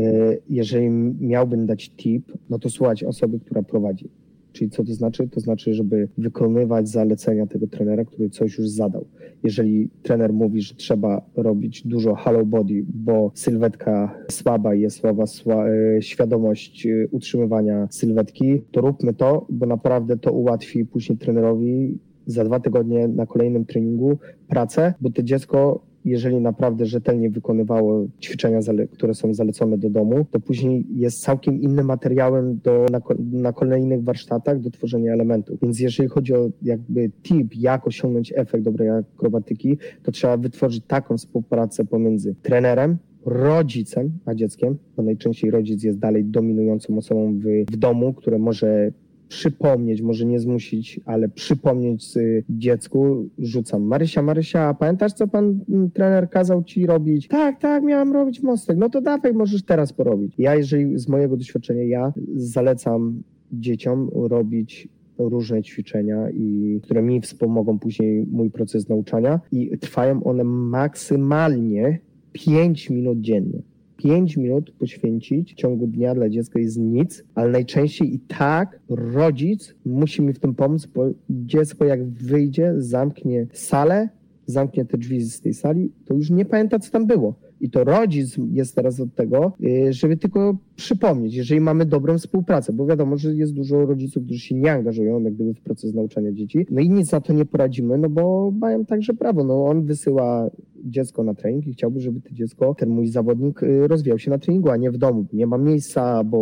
jeżeli 0.48 0.90
miałbym 1.20 1.66
dać 1.66 1.90
tip, 1.90 2.32
no 2.50 2.58
to 2.58 2.70
słuchać 2.70 3.04
osoby, 3.04 3.40
która 3.40 3.62
prowadzi. 3.62 4.08
Czyli 4.52 4.70
co 4.70 4.84
to 4.84 4.94
znaczy? 4.94 5.28
To 5.28 5.40
znaczy, 5.40 5.74
żeby 5.74 6.08
wykonywać 6.18 6.88
zalecenia 6.88 7.46
tego 7.46 7.66
trenera, 7.66 8.04
który 8.04 8.30
coś 8.30 8.58
już 8.58 8.68
zadał. 8.68 9.04
Jeżeli 9.44 9.88
trener 10.02 10.32
mówi, 10.32 10.62
że 10.62 10.74
trzeba 10.74 11.22
robić 11.36 11.86
dużo 11.86 12.14
hollow 12.14 12.46
body, 12.46 12.84
bo 12.94 13.32
sylwetka 13.34 14.14
słaba 14.30 14.74
jest 14.74 14.96
słaba 14.96 15.26
sła, 15.26 15.68
e, 15.68 16.02
świadomość 16.02 16.86
e, 16.86 17.08
utrzymywania 17.10 17.88
sylwetki, 17.90 18.62
to 18.70 18.80
róbmy 18.80 19.14
to, 19.14 19.46
bo 19.50 19.66
naprawdę 19.66 20.16
to 20.16 20.32
ułatwi 20.32 20.86
później 20.86 21.18
trenerowi 21.18 21.98
za 22.26 22.44
dwa 22.44 22.60
tygodnie 22.60 23.08
na 23.08 23.26
kolejnym 23.26 23.64
treningu 23.64 24.18
pracę, 24.48 24.94
bo 25.00 25.10
to 25.10 25.22
dziecko 25.22 25.89
jeżeli 26.04 26.40
naprawdę 26.40 26.86
rzetelnie 26.86 27.30
wykonywało 27.30 28.06
ćwiczenia, 28.20 28.58
które 28.92 29.14
są 29.14 29.34
zalecone 29.34 29.78
do 29.78 29.90
domu, 29.90 30.26
to 30.30 30.40
później 30.40 30.86
jest 30.94 31.22
całkiem 31.22 31.60
innym 31.60 31.86
materiałem 31.86 32.58
do, 32.64 32.86
na, 32.92 33.00
na 33.32 33.52
kolejnych 33.52 34.04
warsztatach 34.04 34.60
do 34.60 34.70
tworzenia 34.70 35.12
elementów. 35.12 35.60
Więc 35.62 35.80
jeżeli 35.80 36.08
chodzi 36.08 36.34
o 36.34 36.50
jakby 36.62 37.10
tip, 37.22 37.54
jak 37.54 37.86
osiągnąć 37.86 38.32
efekt 38.36 38.64
dobrej 38.64 38.88
akrobatyki, 38.90 39.78
to 40.02 40.12
trzeba 40.12 40.36
wytworzyć 40.36 40.84
taką 40.86 41.16
współpracę 41.16 41.84
pomiędzy 41.84 42.34
trenerem, 42.42 42.98
rodzicem, 43.26 44.10
a 44.26 44.34
dzieckiem, 44.34 44.76
bo 44.96 45.02
najczęściej 45.02 45.50
rodzic 45.50 45.82
jest 45.82 45.98
dalej 45.98 46.24
dominującą 46.24 46.98
osobą 46.98 47.38
w, 47.38 47.72
w 47.72 47.76
domu, 47.76 48.12
które 48.12 48.38
może 48.38 48.92
przypomnieć, 49.30 50.02
może 50.02 50.26
nie 50.26 50.40
zmusić, 50.40 51.00
ale 51.04 51.28
przypomnieć 51.28 52.04
dziecku, 52.48 53.28
rzucam. 53.38 53.82
Marysia, 53.82 54.22
Marysia, 54.22 54.74
pamiętasz, 54.74 55.12
co 55.12 55.28
pan 55.28 55.60
mm, 55.68 55.90
trener 55.90 56.30
kazał 56.30 56.64
ci 56.64 56.86
robić? 56.86 57.28
Tak, 57.28 57.60
tak, 57.60 57.82
miałam 57.82 58.12
robić 58.12 58.42
mostek. 58.42 58.78
No 58.78 58.88
to 58.88 59.00
dawaj, 59.00 59.32
możesz 59.32 59.62
teraz 59.62 59.92
porobić. 59.92 60.34
Ja, 60.38 60.54
jeżeli 60.54 60.98
z 60.98 61.08
mojego 61.08 61.36
doświadczenia, 61.36 61.82
ja 61.82 62.12
zalecam 62.34 63.22
dzieciom 63.52 64.10
robić 64.14 64.88
różne 65.18 65.62
ćwiczenia, 65.62 66.30
i, 66.30 66.80
które 66.82 67.02
mi 67.02 67.20
wspomogą 67.20 67.78
później 67.78 68.26
mój 68.30 68.50
proces 68.50 68.88
nauczania 68.88 69.40
i 69.52 69.78
trwają 69.78 70.24
one 70.24 70.44
maksymalnie 70.44 71.98
5 72.32 72.90
minut 72.90 73.20
dziennie. 73.20 73.62
5 74.02 74.36
minut 74.36 74.70
poświęcić 74.70 75.52
w 75.52 75.56
ciągu 75.56 75.86
dnia 75.86 76.14
dla 76.14 76.28
dziecka 76.28 76.60
jest 76.60 76.78
nic, 76.78 77.24
ale 77.34 77.50
najczęściej 77.50 78.14
i 78.14 78.18
tak 78.18 78.80
rodzic 78.88 79.74
musi 79.86 80.22
mi 80.22 80.32
w 80.32 80.38
tym 80.38 80.54
pomóc, 80.54 80.86
bo 80.86 81.10
dziecko 81.30 81.84
jak 81.84 82.04
wyjdzie, 82.04 82.74
zamknie 82.76 83.46
salę, 83.52 84.08
zamknie 84.50 84.84
drzwi 84.84 85.20
z 85.20 85.40
tej 85.40 85.54
sali, 85.54 85.92
to 86.04 86.14
już 86.14 86.30
nie 86.30 86.44
pamięta, 86.44 86.78
co 86.78 86.90
tam 86.90 87.06
było. 87.06 87.34
I 87.60 87.70
to 87.70 87.84
rodzic 87.84 88.36
jest 88.52 88.74
teraz 88.74 89.00
od 89.00 89.14
tego, 89.14 89.52
y, 89.64 89.92
żeby 89.92 90.16
tylko 90.16 90.56
przypomnieć, 90.76 91.34
jeżeli 91.34 91.60
mamy 91.60 91.86
dobrą 91.86 92.18
współpracę, 92.18 92.72
bo 92.72 92.86
wiadomo, 92.86 93.16
że 93.16 93.34
jest 93.34 93.52
dużo 93.52 93.86
rodziców, 93.86 94.24
którzy 94.24 94.40
się 94.40 94.54
nie 94.54 94.72
angażują 94.72 95.20
jak 95.20 95.34
gdyby 95.34 95.54
w 95.54 95.60
proces 95.60 95.94
nauczania 95.94 96.32
dzieci. 96.32 96.66
No 96.70 96.80
i 96.80 96.90
nic 96.90 97.12
na 97.12 97.20
to 97.20 97.32
nie 97.32 97.44
poradzimy, 97.44 97.98
no 97.98 98.08
bo 98.08 98.50
mają 98.50 98.84
także 98.84 99.14
prawo. 99.14 99.44
No 99.44 99.66
on 99.66 99.84
wysyła 99.84 100.50
dziecko 100.84 101.24
na 101.24 101.34
trening 101.34 101.66
i 101.66 101.72
chciałby, 101.72 102.00
żeby 102.00 102.20
to 102.20 102.30
dziecko, 102.32 102.74
ten 102.74 102.88
mój 102.88 103.06
zawodnik 103.06 103.62
y, 103.62 103.88
rozwijał 103.88 104.18
się 104.18 104.30
na 104.30 104.38
treningu, 104.38 104.70
a 104.70 104.76
nie 104.76 104.90
w 104.90 104.98
domu. 104.98 105.26
Nie 105.32 105.46
ma 105.46 105.58
miejsca, 105.58 106.24
bo 106.24 106.38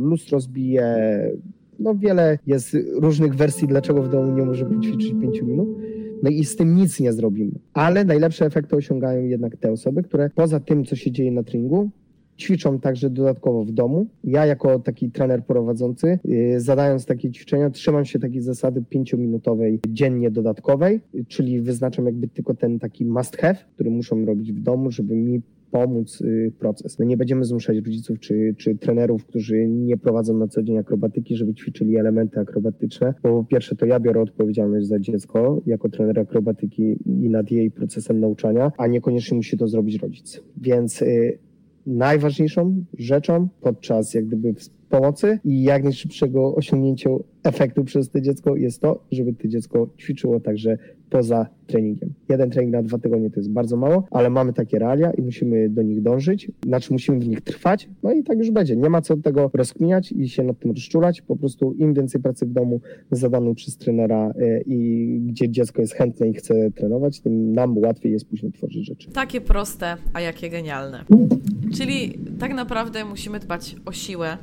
lustro 0.00 0.40
zbije, 0.40 0.96
no 1.78 1.94
wiele 1.94 2.38
jest 2.46 2.76
różnych 3.00 3.34
wersji, 3.34 3.68
dlaczego 3.68 4.02
w 4.02 4.08
domu 4.08 4.32
nie 4.32 4.42
może 4.42 4.66
ćwiczyć 4.82 5.14
5 5.20 5.42
minut. 5.42 5.68
No 6.24 6.30
i 6.30 6.44
z 6.44 6.56
tym 6.56 6.76
nic 6.76 7.00
nie 7.00 7.12
zrobimy. 7.12 7.52
Ale 7.72 8.04
najlepsze 8.04 8.46
efekty 8.46 8.76
osiągają 8.76 9.24
jednak 9.24 9.56
te 9.56 9.72
osoby, 9.72 10.02
które 10.02 10.30
poza 10.34 10.60
tym, 10.60 10.84
co 10.84 10.96
się 10.96 11.12
dzieje 11.12 11.32
na 11.32 11.42
treningu, 11.42 11.90
ćwiczą 12.38 12.80
także 12.80 13.10
dodatkowo 13.10 13.64
w 13.64 13.72
domu. 13.72 14.06
Ja 14.24 14.46
jako 14.46 14.78
taki 14.78 15.10
trener 15.10 15.44
prowadzący, 15.44 16.18
yy, 16.24 16.60
zadając 16.60 17.06
takie 17.06 17.30
ćwiczenia, 17.30 17.70
trzymam 17.70 18.04
się 18.04 18.18
takiej 18.18 18.42
zasady 18.42 18.84
pięciominutowej 18.88 19.80
dziennie 19.88 20.30
dodatkowej, 20.30 21.00
czyli 21.28 21.60
wyznaczam 21.60 22.06
jakby 22.06 22.28
tylko 22.28 22.54
ten 22.54 22.78
taki 22.78 23.04
must 23.04 23.36
have, 23.36 23.58
który 23.74 23.90
muszą 23.90 24.24
robić 24.24 24.52
w 24.52 24.60
domu, 24.60 24.90
żeby 24.90 25.14
mi 25.16 25.42
pomóc 25.74 26.20
y, 26.20 26.52
proces. 26.58 26.98
My 26.98 27.06
nie 27.06 27.16
będziemy 27.16 27.44
zmuszać 27.44 27.76
rodziców 27.76 28.20
czy, 28.20 28.54
czy 28.58 28.76
trenerów, 28.76 29.26
którzy 29.26 29.68
nie 29.68 29.96
prowadzą 29.96 30.38
na 30.38 30.48
co 30.48 30.62
dzień 30.62 30.78
akrobatyki, 30.78 31.36
żeby 31.36 31.54
ćwiczyli 31.54 31.96
elementy 31.96 32.40
akrobatyczne, 32.40 33.14
bo 33.22 33.28
po 33.28 33.44
pierwsze 33.44 33.76
to 33.76 33.86
ja 33.86 34.00
biorę 34.00 34.20
odpowiedzialność 34.20 34.86
za 34.86 34.98
dziecko 34.98 35.62
jako 35.66 35.88
trener 35.88 36.20
akrobatyki 36.20 36.96
i 37.06 37.30
nad 37.30 37.50
jej 37.50 37.70
procesem 37.70 38.20
nauczania, 38.20 38.72
a 38.78 38.86
niekoniecznie 38.86 39.36
musi 39.36 39.58
to 39.58 39.68
zrobić 39.68 40.02
rodzic. 40.02 40.40
Więc 40.56 41.02
y, 41.02 41.38
najważniejszą 41.86 42.84
rzeczą 42.98 43.48
podczas 43.60 44.14
jak 44.14 44.26
gdyby 44.26 44.54
pomocy 44.88 45.38
i 45.44 45.62
jak 45.62 45.84
najszybszego 45.84 46.54
osiągnięcia 46.54 47.10
efektu 47.44 47.84
przez 47.84 48.10
to 48.10 48.20
dziecko 48.20 48.56
jest 48.56 48.80
to, 48.80 49.04
żeby 49.12 49.32
to 49.32 49.48
dziecko 49.48 49.88
ćwiczyło 49.98 50.40
także 50.40 50.78
poza 51.14 51.46
treningiem. 51.66 52.12
Jeden 52.28 52.50
trening 52.50 52.72
na 52.72 52.82
dwa 52.82 52.98
tygodnie 52.98 53.30
to 53.30 53.40
jest 53.40 53.50
bardzo 53.50 53.76
mało, 53.76 54.04
ale 54.10 54.30
mamy 54.30 54.52
takie 54.52 54.78
realia 54.78 55.10
i 55.10 55.22
musimy 55.22 55.68
do 55.68 55.82
nich 55.82 56.02
dążyć, 56.02 56.50
znaczy 56.66 56.92
musimy 56.92 57.18
w 57.18 57.28
nich 57.28 57.40
trwać, 57.40 57.88
no 58.02 58.12
i 58.12 58.24
tak 58.24 58.38
już 58.38 58.50
będzie. 58.50 58.76
Nie 58.76 58.90
ma 58.90 59.00
co 59.00 59.16
tego 59.16 59.50
rozkminiać 59.54 60.12
i 60.12 60.28
się 60.28 60.42
nad 60.42 60.58
tym 60.58 60.70
rozczulać, 60.70 61.22
po 61.22 61.36
prostu 61.36 61.72
im 61.72 61.94
więcej 61.94 62.20
pracy 62.20 62.46
w 62.46 62.52
domu 62.52 62.80
zadanej 63.10 63.54
przez 63.54 63.76
trenera 63.76 64.30
e, 64.30 64.60
i 64.60 65.20
gdzie 65.26 65.48
dziecko 65.48 65.80
jest 65.80 65.94
chętne 65.94 66.28
i 66.28 66.34
chce 66.34 66.70
trenować, 66.70 67.20
tym 67.20 67.52
nam 67.52 67.78
łatwiej 67.78 68.12
jest 68.12 68.28
później 68.28 68.52
tworzyć 68.52 68.86
rzeczy. 68.86 69.10
Takie 69.10 69.40
proste, 69.40 69.96
a 70.12 70.20
jakie 70.20 70.50
genialne. 70.50 71.04
Czyli 71.76 72.18
tak 72.38 72.54
naprawdę 72.54 73.04
musimy 73.04 73.38
dbać 73.38 73.76
o 73.84 73.92
siłę, 73.92 74.38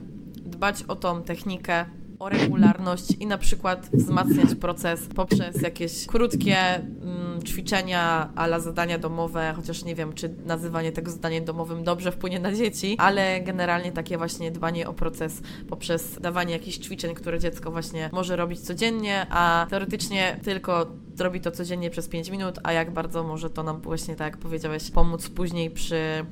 dbać 0.46 0.84
o 0.88 0.96
tą 0.96 1.22
technikę, 1.24 1.86
o 2.22 2.30
regularność 2.30 3.12
i 3.20 3.28
na 3.28 3.38
przykład 3.38 3.90
wzmacniać 3.94 4.56
proces 4.56 5.08
poprzez 5.16 5.62
jakieś 5.62 6.06
krótkie 6.06 6.58
mm, 6.76 7.44
ćwiczenia 7.44 8.30
ala 8.36 8.60
zadania 8.60 8.98
domowe, 8.98 9.54
chociaż 9.56 9.84
nie 9.84 9.96
wiem, 9.96 10.14
czy 10.14 10.36
nazywanie 10.46 10.92
tego 10.92 11.12
zadaniem 11.12 11.46
domowym 11.46 11.84
dobrze 11.84 12.12
wpłynie 12.12 12.40
na 12.40 12.54
dzieci, 12.54 12.96
ale 13.00 13.42
generalnie 13.42 13.92
takie 13.92 14.18
właśnie 14.18 14.52
dbanie 14.52 14.88
o 14.90 14.94
proces 14.94 15.42
poprzez 15.70 16.20
dawanie 16.20 16.54
jakichś 16.54 16.78
ćwiczeń, 16.78 17.16
które 17.16 17.40
dziecko 17.40 17.72
właśnie 17.72 18.10
może 18.14 18.36
robić 18.36 18.60
codziennie, 18.60 19.26
a 19.30 19.68
teoretycznie 19.70 20.40
tylko 20.44 20.86
zrobi 21.22 21.42
to 21.42 21.52
codziennie 21.52 21.90
przez 21.90 22.08
5 22.08 22.30
minut, 22.30 22.60
a 22.64 22.74
jak 22.74 22.92
bardzo 22.92 23.24
może 23.24 23.50
to 23.50 23.64
nam 23.64 23.82
właśnie, 23.82 24.16
tak 24.16 24.34
jak 24.34 24.38
powiedziałeś, 24.38 24.92
pomóc 24.92 25.30
później 25.30 25.72
przy 25.72 26.26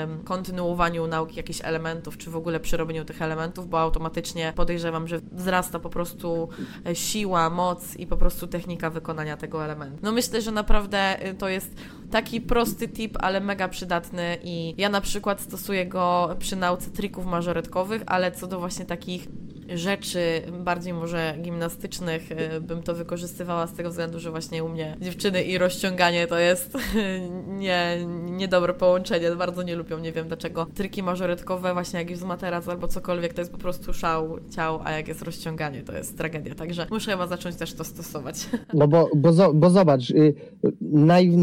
um, 0.00 0.24
kontynuowaniu 0.24 1.06
nauki 1.06 1.36
jakichś 1.36 1.60
elementów, 1.62 2.16
czy 2.16 2.30
w 2.30 2.36
ogóle 2.36 2.60
przy 2.60 2.76
robieniu 2.76 3.04
tych 3.04 3.22
elementów, 3.22 3.68
bo 3.68 3.80
automatycznie 3.80 4.52
podejrzewam, 4.56 5.08
że 5.08 5.20
wzrasta 5.32 5.78
po 5.78 5.90
prostu 5.90 6.48
e, 6.86 6.94
siła, 6.94 7.50
moc 7.50 7.96
i 7.96 8.06
po 8.06 8.16
prostu 8.16 8.46
technika 8.46 8.90
wykonania 8.90 9.36
tego 9.36 9.64
elementu. 9.64 9.98
No 10.02 10.12
myślę, 10.12 10.42
że 10.42 10.52
naprawdę 10.52 11.28
y, 11.28 11.34
to 11.34 11.48
jest 11.48 11.74
taki 12.10 12.40
prosty 12.40 12.88
tip, 12.88 13.16
ale 13.20 13.40
mega 13.40 13.68
przydatny 13.68 14.38
i 14.44 14.74
ja 14.78 14.88
na 14.88 15.00
przykład 15.00 15.40
stosuję 15.40 15.86
go 15.86 16.36
przy 16.38 16.56
nauce 16.56 16.90
trików 16.90 17.26
mażoretkowych, 17.26 18.02
ale 18.06 18.32
co 18.32 18.46
do 18.46 18.58
właśnie 18.58 18.84
takich 18.84 19.28
rzeczy 19.74 20.42
bardziej 20.64 20.92
może 20.92 21.34
gimnastycznych 21.42 22.32
y, 22.32 22.60
bym 22.60 22.82
to 22.82 22.94
wykorzystywała 22.94 23.66
z 23.66 23.72
tego 23.72 23.90
względu, 23.90 24.20
że 24.20 24.30
właśnie 24.30 24.64
u 24.64 24.68
mnie 24.68 24.96
dziewczyny 25.00 25.42
i 25.42 25.58
rozciąganie 25.58 26.26
to 26.26 26.38
jest 26.38 26.78
nie, 27.48 27.98
niedobre 28.30 28.74
połączenie, 28.74 29.30
bardzo 29.30 29.62
nie 29.62 29.76
lubią, 29.76 29.98
nie 29.98 30.12
wiem 30.12 30.28
dlaczego. 30.28 30.66
Triki 30.74 31.02
mażoretkowe 31.02 31.72
właśnie 31.72 31.98
jak 31.98 32.10
jest 32.10 32.24
materac 32.24 32.68
albo 32.68 32.88
cokolwiek 32.88 33.34
to 33.34 33.40
jest 33.40 33.52
po 33.52 33.58
prostu 33.58 33.92
szał 33.92 34.38
ciał, 34.56 34.80
a 34.84 34.92
jak 34.92 35.08
jest 35.08 35.22
rozciąganie 35.22 35.82
to 35.82 35.92
jest 35.92 36.16
tragedia, 36.16 36.54
także 36.54 36.86
muszę 36.90 37.10
chyba 37.10 37.26
zacząć 37.26 37.56
też 37.56 37.74
to 37.74 37.84
stosować. 37.84 38.48
No 38.74 38.88
bo, 38.88 39.08
bo, 39.16 39.54
bo 39.54 39.70
zobacz, 39.70 40.10
y, 40.10 40.34
naj, 40.80 41.36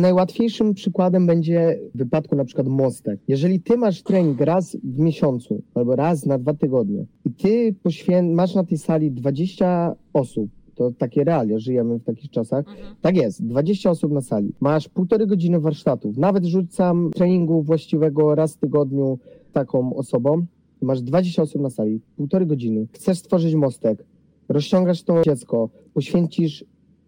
najłatwiejszym 0.54 0.74
przykładem 0.74 1.28
będzie 1.28 1.80
w 1.96 1.98
wypadku 1.98 2.36
na 2.36 2.46
przykład 2.46 2.68
mostek. 2.68 3.20
Jeżeli 3.28 3.60
ty 3.60 3.78
masz 3.78 4.04
trening 4.04 4.42
raz 4.42 4.78
w 4.84 5.00
miesiącu 5.00 5.62
albo 5.74 5.96
raz 5.96 6.26
na 6.26 6.38
dwa 6.38 6.54
tygodnie 6.54 7.06
i 7.26 7.32
ty 7.32 7.76
poświęcasz 7.84 8.36
masz 8.36 8.56
na 8.56 8.64
tej 8.64 8.78
sali 8.78 9.12
20 9.12 9.96
osób, 10.14 10.50
to 10.76 10.92
takie 10.92 11.24
realia, 11.24 11.60
żyjemy 11.60 12.00
w 12.00 12.04
takich 12.04 12.32
czasach. 12.32 12.68
Mhm. 12.68 12.96
Tak 13.02 13.16
jest, 13.16 13.46
20 13.46 13.90
osób 13.90 14.12
na 14.12 14.22
sali. 14.22 14.54
Masz 14.60 14.90
półtorej 14.90 15.28
godziny 15.28 15.60
warsztatów. 15.60 16.18
Nawet 16.18 16.46
rzucam 16.46 17.12
treningu 17.16 17.62
właściwego 17.62 18.36
raz 18.36 18.56
w 18.56 18.58
tygodniu 18.58 19.20
taką 19.54 19.96
osobą. 19.96 20.46
Masz 20.82 21.02
20 21.02 21.42
osób 21.42 21.62
na 21.62 21.70
sali, 21.70 22.02
półtorej 22.18 22.48
godziny. 22.48 22.88
Chcesz 22.94 23.18
stworzyć 23.18 23.56
mostek, 23.56 24.06
rozciągasz 24.50 25.04
to 25.04 25.22
dziecko, 25.26 25.70
poświęcisz 25.94 26.66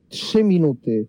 3 0.10 0.44
minuty 0.44 1.08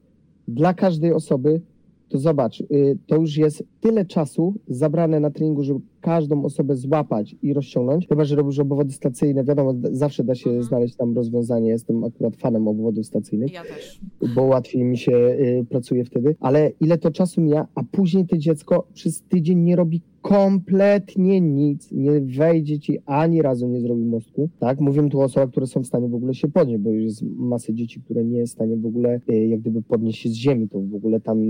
dla 0.49 0.75
każdej 0.75 1.13
osoby, 1.13 1.61
to 2.09 2.19
zobacz, 2.19 2.61
y, 2.61 2.99
to 3.07 3.17
już 3.17 3.37
jest 3.37 3.65
tyle 3.81 4.05
czasu 4.05 4.55
zabrane 4.69 5.21
na 5.21 5.31
treningu, 5.31 5.63
żeby 5.63 5.81
każdą 6.01 6.45
osobę 6.45 6.77
złapać 6.77 7.37
i 7.43 7.53
rozciągnąć. 7.53 8.09
Chyba, 8.09 8.25
że 8.25 8.37
robisz 8.37 8.59
obwody 8.59 8.93
stacyjne, 8.93 9.45
wiadomo, 9.45 9.75
zawsze 9.83 10.25
da 10.25 10.35
się 10.35 10.51
mhm. 10.51 10.65
znaleźć 10.65 10.97
tam 10.97 11.15
rozwiązanie. 11.15 11.71
Jestem 11.71 12.05
akurat 12.05 12.37
fanem 12.37 12.69
obwodów 12.69 13.07
stacyjnych. 13.07 13.53
Ja 13.53 13.63
też. 13.63 14.01
Bo 14.35 14.43
łatwiej 14.43 14.85
mi 14.85 14.99
się 14.99 15.13
y, 15.13 15.67
pracuje 15.71 16.05
wtedy. 16.05 16.37
Ale 16.41 16.73
ile 16.81 16.99
to 16.99 17.11
czasu 17.11 17.41
mija, 17.41 17.67
a 17.75 17.83
później 17.83 18.27
to 18.27 18.37
dziecko 18.37 18.87
przez 18.95 19.23
tydzień 19.23 19.59
nie 19.59 19.77
robi 19.77 20.03
kompletnie 20.23 21.41
nic, 21.41 21.93
nie 21.93 22.21
wejdzie 22.21 22.79
ci 22.79 22.99
ani 23.07 23.43
razu 23.43 23.69
nie 23.69 23.81
zrobi 23.81 24.05
mostku, 24.05 24.49
tak? 24.59 24.81
Mówię 24.81 25.09
tu 25.09 25.21
o 25.21 25.25
osobach, 25.25 25.51
które 25.51 25.67
są 25.67 25.83
w 25.83 25.87
stanie 25.87 26.09
w 26.09 26.15
ogóle 26.15 26.35
się 26.35 26.49
podnieść, 26.49 26.83
bo 26.83 26.91
już 26.91 27.05
jest 27.05 27.23
masę 27.23 27.75
dzieci, 27.75 28.01
które 28.01 28.25
nie 28.25 28.39
jest 28.39 28.53
w 28.53 28.57
stanie 28.57 28.77
w 28.77 28.87
ogóle 28.87 29.21
y, 29.31 29.47
jak 29.47 29.61
gdyby 29.61 29.83
podnieść 29.83 30.23
się 30.23 30.29
z 30.29 30.33
ziemi, 30.33 30.69
to 30.69 30.81
w 30.81 30.95
ogóle 30.95 31.21
tam 31.21 31.43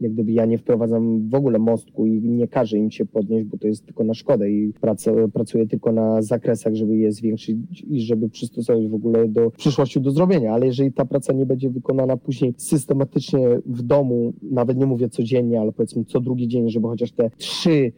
jak 0.00 0.12
gdyby 0.12 0.32
ja 0.32 0.44
nie 0.44 0.58
wprowadzam 0.58 1.28
w 1.28 1.34
ogóle 1.34 1.58
mostku 1.58 2.06
i 2.06 2.20
nie 2.22 2.48
każę 2.48 2.78
im 2.78 2.90
się 2.90 3.06
podnieść, 3.06 3.44
bo 3.44 3.58
to 3.58 3.66
jest 3.66 3.86
tylko 3.86 4.04
na 4.04 4.14
szkodę 4.14 4.50
i 4.50 4.72
pracuję, 4.80 5.28
pracuję 5.28 5.66
tylko 5.66 5.92
na 5.92 6.22
zakresach, 6.22 6.74
żeby 6.74 6.96
je 6.96 7.12
zwiększyć 7.12 7.56
i 7.88 8.00
żeby 8.00 8.28
przystosować 8.28 8.88
w 8.88 8.94
ogóle 8.94 9.28
do 9.28 9.50
przyszłości 9.50 10.00
do 10.00 10.10
zrobienia, 10.10 10.52
ale 10.52 10.66
jeżeli 10.66 10.92
ta 10.92 11.04
praca 11.04 11.32
nie 11.32 11.46
będzie 11.46 11.70
wykonana 11.70 12.16
później 12.16 12.54
systematycznie 12.56 13.60
w 13.66 13.82
domu, 13.82 14.32
nawet 14.42 14.78
nie 14.78 14.86
mówię 14.86 15.08
codziennie, 15.08 15.60
ale 15.60 15.72
powiedzmy 15.72 16.04
co 16.04 16.20
drugi 16.20 16.48
dzień, 16.48 16.70
żeby 16.70 16.88
chociaż 16.88 17.12
te 17.12 17.30
trzy 17.36 17.92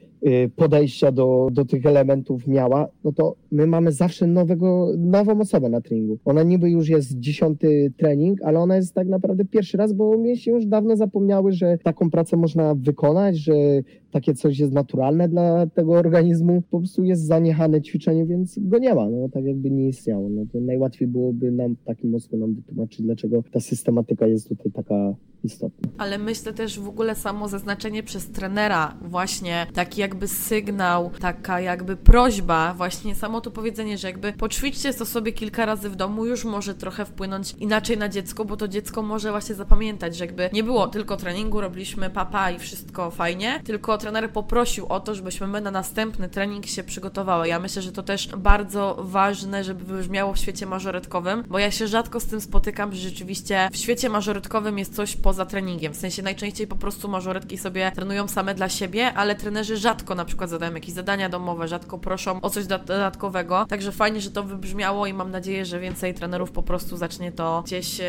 podejścia 0.57 1.13
do, 1.13 1.49
do 1.53 1.65
tych 1.65 1.87
elementów 1.87 2.47
miała, 2.47 2.89
no 3.05 3.13
to 3.13 3.35
my 3.51 3.67
mamy 3.67 3.93
zawsze 3.93 4.27
nowego, 4.27 4.93
nową 4.99 5.41
osobę 5.41 5.69
na 5.69 5.81
treningu. 5.81 6.19
Ona 6.25 6.43
niby 6.43 6.71
już 6.71 6.89
jest 6.89 7.19
dziesiąty 7.19 7.93
trening, 7.97 8.43
ale 8.43 8.59
ona 8.59 8.77
jest 8.77 8.95
tak 8.95 9.09
naprawdę 9.09 9.45
pierwszy 9.45 9.77
raz, 9.77 9.93
bo 9.93 10.19
mięśnie 10.19 10.53
już 10.53 10.67
dawno 10.67 10.97
zapomniały, 10.97 11.53
że 11.53 11.79
taką 11.83 12.11
pracę 12.11 12.37
można 12.37 12.75
wykonać, 12.75 13.37
że 13.37 13.55
takie 14.11 14.35
coś 14.35 14.59
jest 14.59 14.73
naturalne 14.73 15.29
dla 15.29 15.67
tego 15.67 15.93
organizmu. 15.93 16.63
Po 16.71 16.79
prostu 16.79 17.05
jest 17.05 17.27
zaniechane 17.27 17.83
ćwiczenie, 17.83 18.27
więc 18.27 18.59
go 18.59 18.79
nie 18.79 18.95
ma. 18.95 19.11
No 19.11 19.29
tak 19.29 19.45
jakby 19.45 19.71
nie 19.71 19.89
istniało. 19.89 20.29
No 20.29 20.43
to 20.53 20.61
najłatwiej 20.61 21.09
byłoby 21.09 21.51
nam 21.51 21.77
takim 21.85 22.11
mocno 22.11 22.39
nam 22.39 22.55
wytłumaczyć, 22.55 23.03
dlaczego 23.03 23.43
ta 23.53 23.61
systematyka 23.61 24.27
jest 24.27 24.49
tutaj 24.49 24.73
taka 24.73 25.15
istotne. 25.45 25.89
Ale 25.99 26.19
myślę 26.19 26.53
też 26.53 26.81
w 26.81 26.89
ogóle 26.89 27.15
samo 27.15 27.49
zaznaczenie 27.49 28.03
przez 28.03 28.31
trenera, 28.31 28.95
właśnie 29.03 29.67
taki 29.75 30.01
jakby 30.01 30.29
sygnał, 30.29 31.11
taka 31.21 31.61
jakby 31.61 31.97
prośba, 31.97 32.75
właśnie 32.75 33.15
samo 33.15 33.41
to 33.41 33.51
powiedzenie, 33.51 33.99
że 33.99 34.09
jakby 34.09 34.33
poćwiczcie 34.33 34.95
to 34.95 35.07
sobie 35.07 35.33
kilka 35.33 35.67
razy 35.67 35.91
w 35.91 35.97
domu, 35.97 36.27
już 36.27 36.45
może 36.45 36.75
trochę 36.75 37.05
wpłynąć 37.05 37.55
inaczej 37.59 37.99
na 37.99 38.09
dziecko, 38.09 38.45
bo 38.45 38.57
to 38.57 38.69
dziecko 38.69 39.03
może 39.03 39.31
właśnie 39.31 39.55
zapamiętać, 39.55 40.17
że 40.17 40.25
jakby 40.25 40.51
nie 40.53 40.65
było 40.65 40.89
tylko 40.89 41.17
treningu, 41.17 41.61
robiliśmy 41.61 42.11
papa 42.11 42.51
i 42.51 42.59
wszystko 42.59 43.11
fajnie, 43.11 43.61
tylko 43.65 43.99
trener 43.99 44.31
poprosił 44.31 44.87
o 44.87 45.01
to, 45.01 45.15
żebyśmy 45.15 45.47
my 45.47 45.61
na 45.61 45.71
następny 45.71 46.29
trening 46.29 46.67
się 46.67 46.85
przygotowały. 46.85 47.49
Ja 47.49 47.59
myślę, 47.59 47.83
że 47.83 47.93
to 47.93 48.03
też 48.03 48.29
bardzo 48.37 48.97
ważne, 49.01 49.65
żeby 49.65 49.85
wybrzmiało 49.85 50.33
w 50.33 50.39
świecie 50.39 50.67
mażoretkowym, 50.67 51.45
bo 51.49 51.59
ja 51.59 51.71
się 51.71 51.89
rzadko 51.89 52.21
z 52.21 52.27
tym 52.27 52.41
spotykam, 52.41 52.93
że 52.93 52.99
rzeczywiście 52.99 53.69
w 53.73 53.77
świecie 53.77 54.09
mażoretkowym 54.09 54.79
jest 54.79 54.95
coś 54.95 55.17
poza 55.29 55.47
treningiem. 55.47 55.93
W 55.93 55.97
sensie 55.97 56.23
najczęściej 56.23 56.67
po 56.67 56.77
prostu 56.77 57.09
mażoretki 57.09 57.59
sobie 57.59 57.93
trenują 57.95 58.29
same 58.29 58.55
dla 58.55 58.69
siebie, 58.69 59.13
ale 59.13 59.35
trenerzy 59.35 59.77
rzadko 59.77 60.15
na 60.15 60.25
przykład 60.25 60.51
zadają 60.51 60.75
jakieś 60.75 60.95
zadania 60.95 61.29
domowe, 61.29 61.69
rzadko 61.69 61.99
proszą 61.99 62.41
o 62.41 62.51
coś 62.51 62.67
dodatkowego. 62.67 63.67
Także 63.69 63.93
fajnie, 63.93 64.21
że 64.21 64.31
to 64.31 64.43
wybrzmiało 64.43 65.07
i 65.07 65.13
mam 65.13 65.31
nadzieję, 65.31 65.65
że 65.65 65.81
więcej 65.81 66.15
trenerów 66.15 66.51
po 66.51 66.63
prostu 66.63 66.97
zacznie 66.97 67.33
to 67.33 67.63
gdzieś 67.67 68.01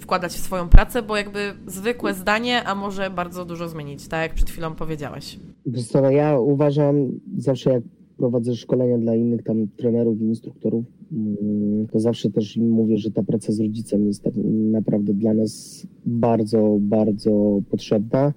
wkładać 0.00 0.32
w 0.32 0.40
swoją 0.40 0.68
pracę, 0.68 1.02
bo 1.02 1.16
jakby 1.16 1.54
zwykłe 1.66 2.14
zdanie, 2.14 2.64
a 2.64 2.74
może 2.74 3.10
bardzo 3.10 3.44
dużo 3.44 3.68
zmienić, 3.68 4.08
tak 4.08 4.22
jak 4.22 4.34
przed 4.34 4.50
chwilą 4.50 4.74
powiedziałeś. 4.74 5.38
Wiesz 5.66 5.92
no 5.92 6.10
ja 6.10 6.38
uważam 6.38 7.08
zawsze 7.38 7.70
jak 7.70 7.82
prowadzę 8.16 8.56
szkolenia 8.56 8.98
dla 8.98 9.14
innych 9.14 9.42
tam 9.42 9.68
trenerów 9.76 10.20
i 10.20 10.24
instruktorów, 10.24 10.84
mm, 11.12 11.86
to 11.92 12.00
zawsze 12.00 12.30
też 12.30 12.56
im 12.56 12.70
mówię, 12.70 12.98
że 12.98 13.10
ta 13.10 13.22
praca 13.22 13.52
z 13.52 13.60
rodzicem 13.60 14.06
jest 14.06 14.22
tak 14.22 14.34
naprawdę 14.70 15.14
dla 15.14 15.34
nas 15.34 15.86
bardzo, 16.06 16.78
bardzo 16.80 17.60
potrzebna, 17.70 18.32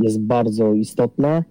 jest 0.00 0.20
bardzo 0.20 0.74
istotna, 0.74 1.44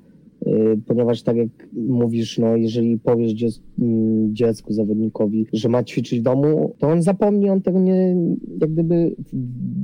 y, 0.48 0.52
ponieważ 0.86 1.24
tak 1.24 1.38
jak 1.38 1.50
mówisz, 1.74 2.38
no 2.38 2.56
jeżeli 2.56 3.00
powiesz 3.00 3.34
mm, 3.80 4.36
dziecku, 4.36 4.74
zawodnikowi, 4.74 5.46
że 5.54 5.70
ma 5.70 5.84
ćwiczyć 5.84 6.20
w 6.20 6.24
domu, 6.24 6.76
to 6.78 6.88
on 6.88 7.02
zapomni, 7.02 7.50
on 7.50 7.62
tego 7.62 7.80
nie, 7.80 8.16
jak 8.62 8.72
gdyby 8.72 9.16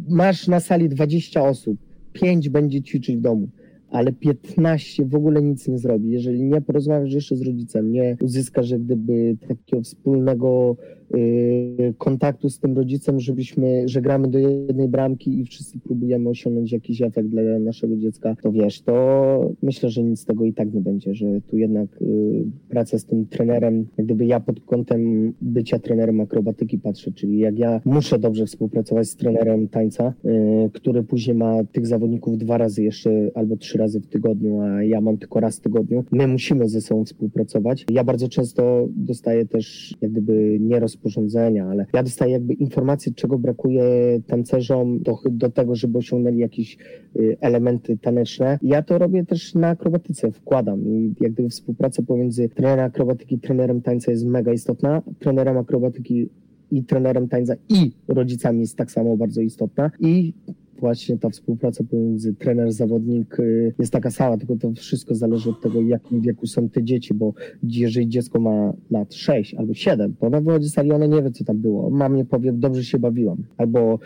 masz 0.09 0.47
na 0.47 0.59
sali 0.59 0.89
20 0.89 1.43
osób, 1.43 1.77
5 2.13 2.49
będzie 2.49 2.81
ćwiczyć 2.81 3.17
w 3.17 3.21
domu 3.21 3.47
ale 3.93 4.11
15 4.13 5.05
w 5.05 5.15
ogóle 5.15 5.41
nic 5.41 5.67
nie 5.67 5.77
zrobi. 5.77 6.11
Jeżeli 6.11 6.43
nie 6.43 6.61
porozmawiasz 6.61 7.13
jeszcze 7.13 7.35
z 7.35 7.41
rodzicem, 7.41 7.91
nie 7.91 8.17
uzyskasz 8.21 8.69
jak 8.69 8.81
gdyby 8.81 9.37
takiego 9.47 9.83
wspólnego 9.83 10.75
kontaktu 11.97 12.49
z 12.49 12.59
tym 12.59 12.75
rodzicem, 12.75 13.19
żebyśmy, 13.19 13.83
że 13.85 14.01
gramy 14.01 14.27
do 14.27 14.39
jednej 14.39 14.87
bramki 14.87 15.39
i 15.39 15.45
wszyscy 15.45 15.79
próbujemy 15.79 16.29
osiągnąć 16.29 16.71
jakiś 16.71 17.01
efekt 17.01 17.29
dla 17.29 17.59
naszego 17.59 17.97
dziecka, 17.97 18.35
to 18.41 18.51
wiesz, 18.51 18.81
to 18.81 19.51
myślę, 19.61 19.89
że 19.89 20.03
nic 20.03 20.19
z 20.19 20.25
tego 20.25 20.45
i 20.45 20.53
tak 20.53 20.73
nie 20.73 20.81
będzie, 20.81 21.15
że 21.15 21.41
tu 21.41 21.57
jednak 21.57 22.01
y, 22.01 22.45
praca 22.69 22.99
z 22.99 23.05
tym 23.05 23.25
trenerem, 23.25 23.85
jak 23.97 24.05
gdyby 24.05 24.25
ja 24.25 24.39
pod 24.39 24.59
kątem 24.59 25.33
bycia 25.41 25.79
trenerem 25.79 26.21
akrobatyki 26.21 26.79
patrzę, 26.79 27.11
czyli 27.11 27.37
jak 27.39 27.59
ja 27.59 27.81
muszę 27.85 28.19
dobrze 28.19 28.45
współpracować 28.45 29.07
z 29.07 29.15
trenerem 29.15 29.67
tańca, 29.67 30.13
y, 30.25 30.69
który 30.73 31.03
później 31.03 31.37
ma 31.37 31.63
tych 31.63 31.87
zawodników 31.87 32.37
dwa 32.37 32.57
razy 32.57 32.83
jeszcze 32.83 33.31
albo 33.33 33.57
trzy 33.57 33.77
razy 33.77 33.99
w 33.99 34.07
tygodniu, 34.07 34.61
a 34.61 34.83
ja 34.83 35.01
mam 35.01 35.17
tylko 35.17 35.39
raz 35.39 35.57
w 35.57 35.61
tygodniu. 35.61 36.03
My 36.11 36.27
musimy 36.27 36.69
ze 36.69 36.81
sobą 36.81 37.05
współpracować. 37.05 37.85
Ja 37.91 38.03
bardzo 38.03 38.29
często 38.29 38.87
dostaję 38.95 39.45
też 39.45 39.95
jak 40.01 40.11
gdyby 40.11 40.57
nieroz 40.59 40.97
rozporządzenia, 41.03 41.65
ale 41.65 41.85
ja 41.93 42.03
dostaję 42.03 42.31
jakby 42.31 42.53
informacje, 42.53 43.13
czego 43.13 43.39
brakuje 43.39 43.83
tancerzom 44.27 44.99
do, 44.99 45.17
do 45.31 45.49
tego, 45.49 45.75
żeby 45.75 45.97
osiągnęli 45.97 46.37
jakieś 46.37 46.77
y, 47.15 47.37
elementy 47.41 47.97
taneczne. 47.97 48.59
Ja 48.61 48.81
to 48.81 48.97
robię 48.97 49.25
też 49.25 49.55
na 49.55 49.67
akrobatyce, 49.67 50.31
wkładam 50.31 50.87
i 50.87 51.13
jak 51.21 51.31
gdyby 51.31 51.49
współpraca 51.49 52.03
pomiędzy 52.03 52.49
trenerem 52.49 52.85
akrobatyki 52.85 53.35
i 53.35 53.39
trenerem 53.39 53.81
tańca 53.81 54.11
jest 54.11 54.25
mega 54.25 54.53
istotna. 54.53 55.01
Trenerem 55.19 55.57
akrobatyki 55.57 56.29
i 56.71 56.83
trenerem 56.83 57.27
tańca 57.27 57.53
i 57.69 57.91
rodzicami 58.07 58.59
jest 58.59 58.77
tak 58.77 58.91
samo 58.91 59.17
bardzo 59.17 59.41
istotna 59.41 59.91
i 59.99 60.33
właśnie 60.83 61.17
ta 61.17 61.29
współpraca 61.29 61.83
pomiędzy 61.83 62.33
trener-zawodnik 62.33 63.39
y, 63.39 63.73
jest 63.79 63.93
taka 63.93 64.11
sama, 64.11 64.37
tylko 64.37 64.55
to 64.55 64.71
wszystko 64.71 65.15
zależy 65.15 65.49
od 65.49 65.61
tego, 65.61 65.81
w 65.81 65.87
jakim 65.87 66.21
wieku 66.21 66.47
są 66.47 66.69
te 66.69 66.83
dzieci, 66.83 67.13
bo 67.13 67.33
jeżeli 67.63 68.07
dziecko 68.07 68.39
ma 68.39 68.73
lat 68.91 69.13
6 69.13 69.53
albo 69.53 69.73
7, 69.73 70.13
to 70.19 70.27
ona 70.27 70.41
wychodzi 70.41 70.69
z 70.69 70.77
ona 70.77 71.05
nie 71.05 71.21
wie, 71.21 71.31
co 71.31 71.43
tam 71.43 71.57
było. 71.57 71.89
Mamie 71.89 72.25
powie, 72.25 72.53
dobrze 72.53 72.83
się 72.83 72.99
bawiłam. 72.99 73.43
Albo 73.57 73.99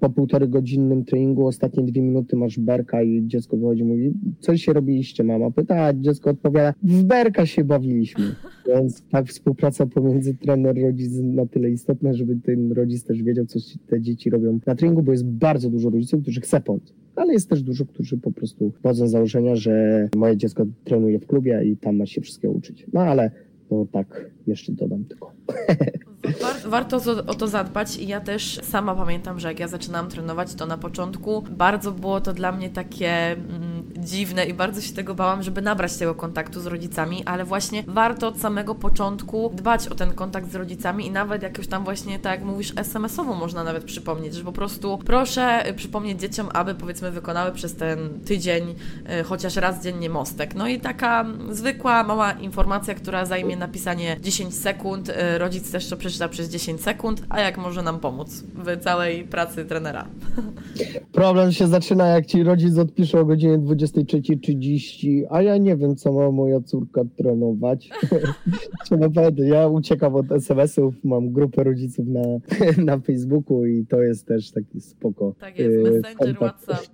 po 0.00 0.10
półtorej 0.10 0.48
godzinnym 0.48 1.04
treningu, 1.04 1.46
ostatnie 1.46 1.84
dwie 1.84 2.02
minuty 2.02 2.36
masz 2.36 2.58
berka 2.58 3.02
i 3.02 3.26
dziecko 3.26 3.56
wychodzi 3.56 3.84
mówi, 3.84 4.12
coś 4.40 4.64
się 4.64 4.72
robiliście, 4.72 5.24
mama? 5.24 5.50
Pyta, 5.50 5.84
a 5.84 5.92
dziecko 5.92 6.30
odpowiada, 6.30 6.74
w 6.82 7.04
berka 7.04 7.46
się 7.46 7.64
bawiliśmy. 7.64 8.24
Więc 8.68 9.02
tak 9.10 9.26
współpraca 9.26 9.86
pomiędzy 9.86 10.34
trener 10.34 10.82
rodzic 10.82 11.12
na 11.22 11.46
tyle 11.46 11.70
istotna, 11.70 12.12
żeby 12.12 12.36
ten 12.36 12.72
rodzic 12.72 13.04
też 13.04 13.22
wiedział, 13.22 13.46
co 13.46 13.58
te 13.86 14.00
dzieci 14.00 14.30
robią 14.30 14.58
na 14.66 14.74
treningu, 14.74 15.02
bo 15.02 15.12
jest 15.12 15.26
bardzo 15.26 15.70
dużo 15.70 15.90
rodziców, 15.90 16.11
którzy 16.18 16.40
chce 16.40 16.60
pomóc. 16.60 16.92
Ale 17.16 17.32
jest 17.32 17.48
też 17.48 17.62
dużo, 17.62 17.86
którzy 17.86 18.16
po 18.16 18.32
prostu 18.32 18.70
wchodzą 18.70 19.08
z 19.08 19.10
założenia, 19.10 19.56
że 19.56 20.08
moje 20.16 20.36
dziecko 20.36 20.64
trenuje 20.84 21.18
w 21.18 21.26
klubie 21.26 21.64
i 21.64 21.76
tam 21.76 21.96
ma 21.96 22.06
się 22.06 22.20
wszystkiego 22.20 22.54
uczyć. 22.54 22.86
No 22.92 23.00
ale 23.00 23.30
to 23.68 23.86
tak 23.92 24.30
jeszcze 24.46 24.72
dodam 24.72 25.04
tylko. 25.04 25.32
warto 26.66 27.00
o 27.26 27.34
to 27.34 27.48
zadbać 27.48 27.96
i 27.96 28.06
ja 28.06 28.20
też 28.20 28.60
sama 28.62 28.94
pamiętam, 28.94 29.40
że 29.40 29.48
jak 29.48 29.60
ja 29.60 29.68
zaczynałam 29.68 30.08
trenować, 30.08 30.54
to 30.54 30.66
na 30.66 30.78
początku 30.78 31.42
bardzo 31.42 31.92
było 31.92 32.20
to 32.20 32.32
dla 32.32 32.52
mnie 32.52 32.70
takie 32.70 33.10
mm, 33.32 33.71
dziwne 34.04 34.44
i 34.44 34.54
bardzo 34.54 34.80
się 34.80 34.92
tego 34.92 35.14
bałam, 35.14 35.42
żeby 35.42 35.62
nabrać 35.62 35.96
tego 35.96 36.14
kontaktu 36.14 36.60
z 36.60 36.66
rodzicami, 36.66 37.24
ale 37.24 37.44
właśnie 37.44 37.84
warto 37.86 38.28
od 38.28 38.40
samego 38.40 38.74
początku 38.74 39.52
dbać 39.54 39.88
o 39.88 39.94
ten 39.94 40.12
kontakt 40.12 40.52
z 40.52 40.54
rodzicami 40.54 41.06
i 41.06 41.10
nawet 41.10 41.42
jakoś 41.42 41.66
tam 41.66 41.84
właśnie, 41.84 42.18
tak 42.18 42.32
jak 42.32 42.48
mówisz, 42.48 42.72
SMS-owo 42.76 43.34
można 43.34 43.64
nawet 43.64 43.84
przypomnieć, 43.84 44.34
że 44.34 44.44
po 44.44 44.52
prostu 44.52 44.98
proszę 45.06 45.68
y, 45.70 45.74
przypomnieć 45.74 46.20
dzieciom, 46.20 46.48
aby 46.54 46.74
powiedzmy 46.74 47.10
wykonały 47.10 47.52
przez 47.52 47.74
ten 47.74 48.20
tydzień 48.24 48.74
y, 49.20 49.24
chociaż 49.24 49.56
raz 49.56 49.84
dziennie 49.84 50.10
mostek. 50.10 50.54
No 50.54 50.68
i 50.68 50.80
taka 50.80 51.26
zwykła, 51.50 52.04
mała 52.04 52.32
informacja, 52.32 52.94
która 52.94 53.26
zajmie 53.26 53.56
napisanie 53.56 54.16
10 54.20 54.54
sekund, 54.54 55.08
y, 55.08 55.38
rodzic 55.38 55.72
też 55.72 55.88
to 55.88 55.96
przeczyta 55.96 56.28
przez 56.28 56.48
10 56.48 56.80
sekund, 56.80 57.22
a 57.28 57.40
jak 57.40 57.58
może 57.58 57.82
nam 57.82 58.00
pomóc 58.00 58.44
w 58.54 58.82
całej 58.82 59.24
pracy 59.24 59.64
trenera. 59.64 60.06
Problem 61.12 61.52
się 61.52 61.66
zaczyna, 61.66 62.08
jak 62.08 62.26
ci 62.26 62.42
rodzic 62.42 62.78
odpisze 62.78 63.20
o 63.20 63.24
godzinie 63.24 63.58
23.30, 63.92 65.22
a 65.30 65.42
ja 65.42 65.56
nie 65.56 65.76
wiem, 65.76 65.96
co 65.96 66.12
ma 66.12 66.30
moja 66.30 66.60
córka 66.60 67.02
trenować. 67.16 67.90
Czy 68.88 68.96
naprawdę, 68.96 69.48
ja 69.48 69.68
uciekam 69.68 70.14
od 70.14 70.32
SMS-ów, 70.32 70.94
mam 71.04 71.32
grupę 71.32 71.64
rodziców 71.64 72.06
na, 72.08 72.22
na 72.92 72.98
Facebooku 72.98 73.66
i 73.66 73.86
to 73.86 74.02
jest 74.02 74.26
też 74.26 74.50
taki 74.50 74.80
spoko. 74.80 75.34
Tak 75.40 75.58
jest, 75.58 75.86
e, 75.86 75.90
Messenger, 75.90 76.36
WhatsApp. 76.36 76.86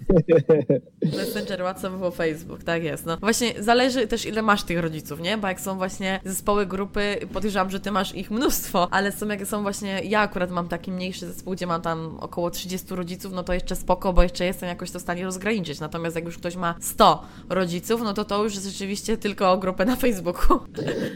Messenger, 1.16 1.60
WhatsApp 1.60 1.94
albo 1.94 2.10
Facebook, 2.10 2.64
tak 2.64 2.84
jest. 2.84 3.06
No. 3.06 3.16
Właśnie 3.16 3.62
zależy 3.62 4.06
też, 4.06 4.26
ile 4.26 4.42
masz 4.42 4.64
tych 4.64 4.80
rodziców, 4.80 5.20
nie? 5.20 5.38
Bo 5.38 5.48
jak 5.48 5.60
są 5.60 5.76
właśnie 5.76 6.20
zespoły 6.24 6.66
grupy, 6.66 7.16
podejrzewam, 7.32 7.70
że 7.70 7.80
ty 7.80 7.90
masz 7.90 8.14
ich 8.14 8.30
mnóstwo, 8.30 8.88
ale 8.90 9.12
są 9.12 9.28
jak 9.28 9.46
są 9.46 9.62
właśnie, 9.62 10.00
ja 10.04 10.20
akurat 10.20 10.50
mam 10.50 10.68
taki 10.68 10.92
mniejszy 10.92 11.26
zespół, 11.26 11.52
gdzie 11.52 11.66
mam 11.66 11.82
tam 11.82 12.16
około 12.20 12.50
30 12.50 12.94
rodziców, 12.94 13.32
no 13.32 13.42
to 13.42 13.54
jeszcze 13.54 13.76
spoko, 13.76 14.12
bo 14.12 14.22
jeszcze 14.22 14.44
jestem 14.44 14.68
jakoś 14.68 14.90
to 14.90 14.98
w 14.98 15.02
stanie 15.02 15.24
rozgraniczyć. 15.24 15.80
Natomiast 15.80 16.16
jak 16.16 16.24
już 16.24 16.38
ktoś 16.38 16.56
ma 16.56 16.74
100 16.88 17.22
rodziców, 17.48 18.00
no 18.04 18.14
to 18.14 18.24
to 18.24 18.44
już 18.44 18.52
rzeczywiście 18.52 19.16
tylko 19.16 19.58
grupę 19.58 19.84
na 19.84 19.96
Facebooku. 19.96 20.58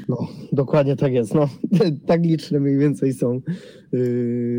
No, 0.08 0.28
dokładnie 0.52 0.96
tak 0.96 1.12
jest. 1.12 1.34
No, 1.34 1.48
tak 2.06 2.22
liczne 2.22 2.60
mniej 2.60 2.78
więcej 2.78 3.12
są 3.12 3.40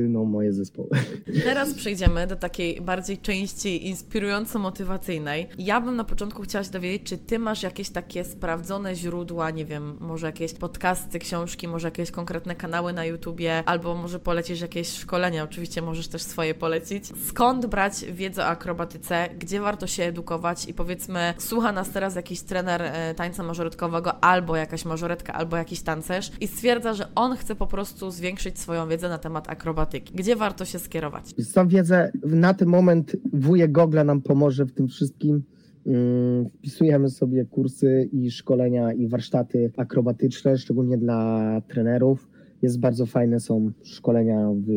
no, 0.10 0.26
moje 0.26 0.54
zespoły. 0.54 0.90
Teraz 1.44 1.74
przejdziemy 1.74 2.28
do 2.28 2.36
takiej 2.36 2.82
bardziej 2.82 3.18
części 3.18 3.90
inspirująco-motywacyjnej. 3.94 5.48
Ja 5.58 5.82
bym 5.82 5.96
na 5.96 6.04
początku 6.04 6.42
chciała 6.42 6.64
się 6.64 6.72
dowiedzieć, 6.72 7.04
czy 7.04 7.18
Ty 7.18 7.40
masz 7.40 7.64
jakieś 7.64 7.90
takie 7.90 8.24
sprawdzone 8.24 8.96
źródła, 8.96 9.52
nie 9.52 9.66
wiem, 9.66 9.98
może 10.00 10.28
jakieś 10.28 10.54
podcasty, 10.54 11.20
książki, 11.20 11.68
może 11.68 11.88
jakieś 11.88 12.12
konkretne 12.12 12.56
kanały 12.56 12.94
na 12.94 13.06
YouTubie, 13.06 13.64
albo 13.66 13.96
może 13.96 14.20
polecisz 14.20 14.62
jakieś 14.62 14.88
szkolenia, 14.88 15.44
oczywiście 15.44 15.82
możesz 15.82 16.08
też 16.08 16.22
swoje 16.22 16.54
polecić. 16.54 17.06
Skąd 17.28 17.66
brać 17.66 18.06
wiedzę 18.12 18.44
o 18.44 18.46
akrobatyce, 18.46 19.30
gdzie 19.40 19.62
warto 19.62 19.88
się 19.88 20.04
edukować 20.04 20.66
i 20.70 20.74
powiedzmy, 20.74 21.34
słucha 21.38 21.72
nas 21.72 21.90
teraz 21.90 22.16
jakiś 22.16 22.42
trener 22.42 22.82
e, 22.82 23.14
tańca 23.16 23.44
mażoretkowego, 23.44 24.24
albo 24.24 24.56
jakaś 24.56 24.86
mażoretka, 24.86 25.34
albo 25.34 25.58
jakiś 25.58 25.82
tancerz 25.82 26.32
i 26.42 26.48
stwierdza, 26.48 26.94
że 26.94 27.08
on 27.16 27.38
chce 27.38 27.56
po 27.56 27.68
prostu 27.68 28.12
zwiększyć 28.12 28.60
swoją 28.60 28.88
wiedzę 28.88 29.10
na 29.10 29.18
temat 29.24 29.50
akrobatyki. 29.50 30.14
Gdzie 30.16 30.36
warto 30.36 30.66
się 30.66 30.80
skierować? 30.80 31.34
Tą 31.54 31.68
wiedzę 31.68 32.12
na 32.26 32.54
ten 32.54 32.68
moment 32.68 33.16
wujek 33.34 33.72
Gogla 33.72 34.04
nam 34.04 34.22
pomoże 34.22 34.66
w 34.66 34.72
tym 34.72 34.88
wszystkim. 34.88 35.44
Mm, 35.86 36.50
wpisujemy 36.50 37.10
sobie 37.10 37.46
kursy 37.46 38.10
i 38.12 38.32
szkolenia 38.32 38.94
i 38.94 39.08
warsztaty 39.08 39.72
akrobatyczne, 39.78 40.58
szczególnie 40.58 40.98
dla 40.98 41.62
trenerów. 41.68 42.30
Jest 42.62 42.80
bardzo 42.80 43.06
fajne, 43.06 43.40
są 43.40 43.72
szkolenia 43.84 44.50
w 44.54 44.68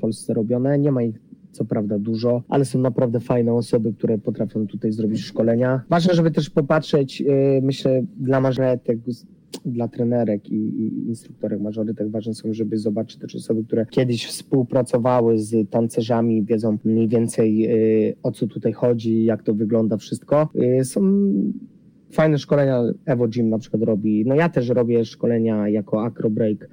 Polsce 0.00 0.34
robione. 0.34 0.78
Nie 0.78 0.92
ma 0.92 1.02
ich 1.02 1.20
co 1.52 1.64
prawda 1.64 1.98
dużo, 1.98 2.42
ale 2.48 2.64
są 2.64 2.78
naprawdę 2.78 3.20
fajne 3.20 3.52
osoby, 3.52 3.92
które 3.92 4.18
potrafią 4.18 4.66
tutaj 4.66 4.92
zrobić 4.92 5.20
szkolenia. 5.20 5.82
Ważne, 5.90 6.14
żeby 6.14 6.30
też 6.30 6.50
popatrzeć, 6.50 7.20
y, 7.20 7.60
myślę, 7.62 8.02
dla 8.16 8.40
mażoretek, 8.40 8.98
dla 9.64 9.88
trenerek 9.88 10.50
i, 10.50 10.56
i 10.56 11.08
instruktorek 11.08 11.60
mażorytek 11.60 12.10
ważne 12.10 12.34
są, 12.34 12.52
żeby 12.52 12.78
zobaczyć 12.78 13.18
też 13.18 13.36
osoby, 13.36 13.64
które 13.64 13.86
kiedyś 13.86 14.26
współpracowały 14.26 15.38
z 15.38 15.70
tancerzami, 15.70 16.44
wiedzą 16.44 16.78
mniej 16.84 17.08
więcej 17.08 17.66
y, 18.08 18.16
o 18.22 18.32
co 18.32 18.46
tutaj 18.46 18.72
chodzi, 18.72 19.24
jak 19.24 19.42
to 19.42 19.54
wygląda 19.54 19.96
wszystko. 19.96 20.48
Y, 20.80 20.84
są 20.84 21.02
fajne 22.12 22.38
szkolenia 22.38 22.82
Evo 23.04 23.28
Gym 23.28 23.48
na 23.48 23.58
przykład 23.58 23.82
robi. 23.82 24.24
No 24.26 24.34
ja 24.34 24.48
też 24.48 24.68
robię 24.68 25.04
szkolenia 25.04 25.68
jako 25.68 26.04
acrobreak, 26.04 26.68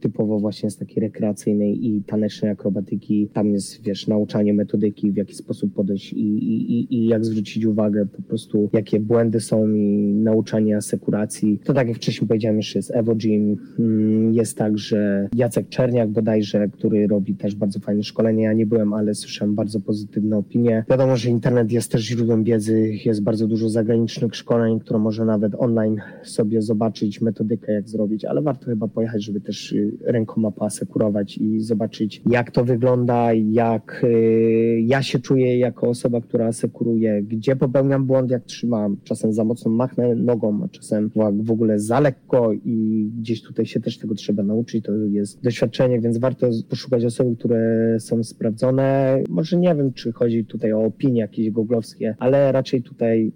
typowo 0.00 0.38
właśnie 0.38 0.70
z 0.70 0.76
takiej 0.76 1.00
rekreacyjnej 1.02 1.86
i 1.86 2.02
tanecznej 2.02 2.50
akrobatyki. 2.50 3.28
Tam 3.32 3.52
jest, 3.52 3.82
wiesz, 3.82 4.06
nauczanie 4.06 4.54
metodyki, 4.54 5.12
w 5.12 5.16
jaki 5.16 5.34
sposób 5.34 5.74
podejść 5.74 6.12
i, 6.12 6.18
i, 6.18 6.94
i 6.94 7.06
jak 7.06 7.24
zwrócić 7.24 7.64
uwagę 7.64 8.06
po 8.06 8.22
prostu, 8.22 8.70
jakie 8.72 9.00
błędy 9.00 9.40
są 9.40 9.68
i 9.68 10.12
nauczanie 10.14 10.76
asekuracji. 10.76 11.60
To 11.64 11.74
tak 11.74 11.88
jak 11.88 11.96
wcześniej 11.96 12.28
powiedziałem, 12.28 12.56
jeszcze 12.56 12.78
jest 12.78 12.90
Evo 12.90 13.14
Gym. 13.14 13.56
Yy, 13.78 14.32
jest 14.32 14.58
także 14.58 15.28
Jacek 15.34 15.68
Czerniak 15.68 16.10
bodajże, 16.10 16.68
który 16.68 17.06
robi 17.06 17.34
też 17.34 17.54
bardzo 17.54 17.80
fajne 17.80 18.02
szkolenie. 18.02 18.42
Ja 18.42 18.52
nie 18.52 18.66
byłem, 18.66 18.92
ale 18.92 19.14
słyszałem 19.14 19.54
bardzo 19.54 19.80
pozytywne 19.80 20.36
opinie. 20.36 20.84
Wiadomo, 20.90 21.16
że 21.16 21.30
internet 21.30 21.72
jest 21.72 21.92
też 21.92 22.02
źródłem 22.02 22.44
wiedzy, 22.44 22.92
jest 23.04 23.22
bardzo 23.22 23.46
dużo 23.46 23.68
zagranicznych 23.68 24.36
szkoleń, 24.36 24.80
którą 24.80 24.98
może 24.98 25.24
nawet 25.24 25.52
online 25.58 26.00
sobie 26.22 26.62
zobaczyć 26.62 27.20
metodykę, 27.20 27.72
jak 27.72 27.88
zrobić, 27.88 28.24
ale 28.24 28.42
warto 28.42 28.66
chyba 28.66 28.88
pojechać, 28.88 29.24
żeby 29.24 29.39
też 29.40 29.72
y, 29.72 29.92
rękoma 30.04 30.50
poasekurować 30.50 31.38
i 31.38 31.60
zobaczyć, 31.60 32.22
jak 32.30 32.50
to 32.50 32.64
wygląda, 32.64 33.32
jak 33.32 34.04
y, 34.04 34.80
ja 34.86 35.02
się 35.02 35.18
czuję 35.18 35.58
jako 35.58 35.88
osoba, 35.88 36.20
która 36.20 36.46
asekuruje, 36.46 37.22
gdzie 37.22 37.56
popełniam 37.56 38.06
błąd, 38.06 38.30
jak 38.30 38.44
trzymam. 38.44 38.96
Czasem 39.04 39.32
za 39.32 39.44
mocno 39.44 39.70
machnę 39.70 40.14
nogą, 40.14 40.64
a 40.64 40.68
czasem 40.68 41.10
w 41.42 41.50
ogóle 41.50 41.78
za 41.78 42.00
lekko 42.00 42.52
i 42.52 43.08
gdzieś 43.18 43.42
tutaj 43.42 43.66
się 43.66 43.80
też 43.80 43.98
tego 43.98 44.14
trzeba 44.14 44.42
nauczyć. 44.42 44.84
To 44.84 44.92
jest 44.92 45.42
doświadczenie, 45.42 46.00
więc 46.00 46.18
warto 46.18 46.50
poszukać 46.68 47.04
osób, 47.04 47.38
które 47.38 47.96
są 48.00 48.24
sprawdzone. 48.24 49.18
Może 49.28 49.56
nie 49.56 49.74
wiem, 49.74 49.92
czy 49.92 50.12
chodzi 50.12 50.44
tutaj 50.44 50.72
o 50.72 50.84
opinie 50.84 51.20
jakieś 51.20 51.50
googlowskie, 51.50 52.16
ale 52.18 52.52
raczej 52.52 52.82
tutaj 52.82 53.32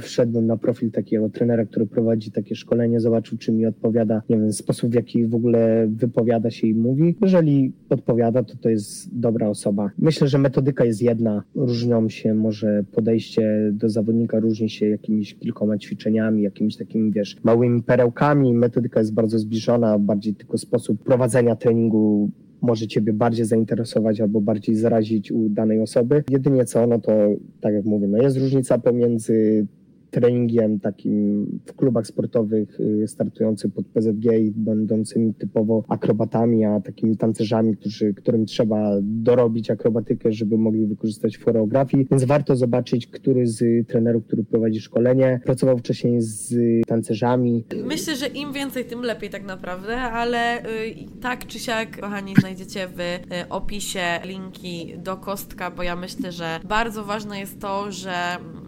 wszedłem 0.00 0.46
na 0.46 0.56
profil 0.56 0.90
takiego 0.90 1.30
trenera, 1.30 1.64
który 1.64 1.86
prowadzi 1.86 2.30
takie 2.30 2.54
szkolenie, 2.54 3.00
zobaczył, 3.00 3.38
czy 3.38 3.52
mi 3.52 3.66
odpowiada, 3.66 4.22
nie 4.28 4.36
wiem, 4.36 4.52
sposób, 4.52 4.90
w 4.90 4.94
jaki 4.94 5.26
w 5.26 5.34
ogóle 5.34 5.88
wypowiada 5.90 6.50
się 6.50 6.66
i 6.66 6.74
mówi. 6.74 7.16
Jeżeli 7.22 7.72
odpowiada, 7.88 8.42
to 8.42 8.56
to 8.56 8.68
jest 8.68 9.18
dobra 9.18 9.48
osoba. 9.48 9.90
Myślę, 9.98 10.28
że 10.28 10.38
metodyka 10.38 10.84
jest 10.84 11.02
jedna. 11.02 11.42
Różnią 11.54 12.08
się 12.08 12.34
może 12.34 12.84
podejście 12.92 13.70
do 13.72 13.88
zawodnika, 13.88 14.40
różni 14.40 14.70
się 14.70 14.88
jakimiś 14.88 15.34
kilkoma 15.34 15.78
ćwiczeniami, 15.78 16.42
jakimiś 16.42 16.76
takimi, 16.76 17.12
wiesz, 17.12 17.36
małymi 17.44 17.82
perełkami. 17.82 18.54
Metodyka 18.54 19.00
jest 19.00 19.14
bardzo 19.14 19.38
zbliżona, 19.38 19.98
bardziej 19.98 20.34
tylko 20.34 20.58
sposób 20.58 21.04
prowadzenia 21.04 21.56
treningu 21.56 22.30
może 22.62 22.86
Ciebie 22.86 23.12
bardziej 23.12 23.44
zainteresować 23.46 24.20
albo 24.20 24.40
bardziej 24.40 24.74
zarazić 24.74 25.32
u 25.32 25.48
danej 25.48 25.80
osoby. 25.80 26.24
Jedynie 26.30 26.64
co, 26.64 26.86
no 26.86 26.98
to 26.98 27.12
tak 27.60 27.74
jak 27.74 27.84
mówię, 27.84 28.06
no 28.06 28.18
jest 28.18 28.38
różnica 28.38 28.78
pomiędzy 28.78 29.66
treningiem 30.10 30.80
takim 30.80 31.46
w 31.66 31.72
klubach 31.72 32.06
sportowych 32.06 32.80
y, 32.80 33.08
startujących 33.08 33.72
pod 33.72 33.86
PZG 33.86 34.24
i 34.24 34.50
będącymi 34.56 35.34
typowo 35.34 35.84
akrobatami, 35.88 36.64
a 36.64 36.80
takimi 36.80 37.16
tancerzami, 37.16 37.76
którzy, 37.76 38.14
którym 38.14 38.46
trzeba 38.46 38.90
dorobić 39.02 39.70
akrobatykę, 39.70 40.32
żeby 40.32 40.58
mogli 40.58 40.86
wykorzystać 40.86 41.36
w 41.36 41.44
choreografii. 41.44 42.06
Więc 42.10 42.24
warto 42.24 42.56
zobaczyć, 42.56 43.06
który 43.06 43.46
z 43.46 43.88
trenerów, 43.88 44.24
który 44.24 44.44
prowadzi 44.44 44.80
szkolenie, 44.80 45.40
pracował 45.44 45.78
wcześniej 45.78 46.20
z 46.20 46.54
tancerzami. 46.86 47.64
Myślę, 47.84 48.16
że 48.16 48.26
im 48.26 48.52
więcej, 48.52 48.84
tym 48.84 49.02
lepiej 49.02 49.30
tak 49.30 49.44
naprawdę, 49.44 49.96
ale 49.96 50.62
y, 50.62 50.94
tak 51.20 51.46
czy 51.46 51.58
siak, 51.58 52.00
kochani, 52.00 52.34
znajdziecie 52.40 52.88
w 52.88 53.00
y, 53.00 53.48
opisie 53.48 54.00
linki 54.24 54.94
do 55.04 55.16
kostka, 55.16 55.70
bo 55.70 55.82
ja 55.82 55.96
myślę, 55.96 56.32
że 56.32 56.60
bardzo 56.68 57.04
ważne 57.04 57.40
jest 57.40 57.60
to, 57.60 57.92
że 57.92 58.12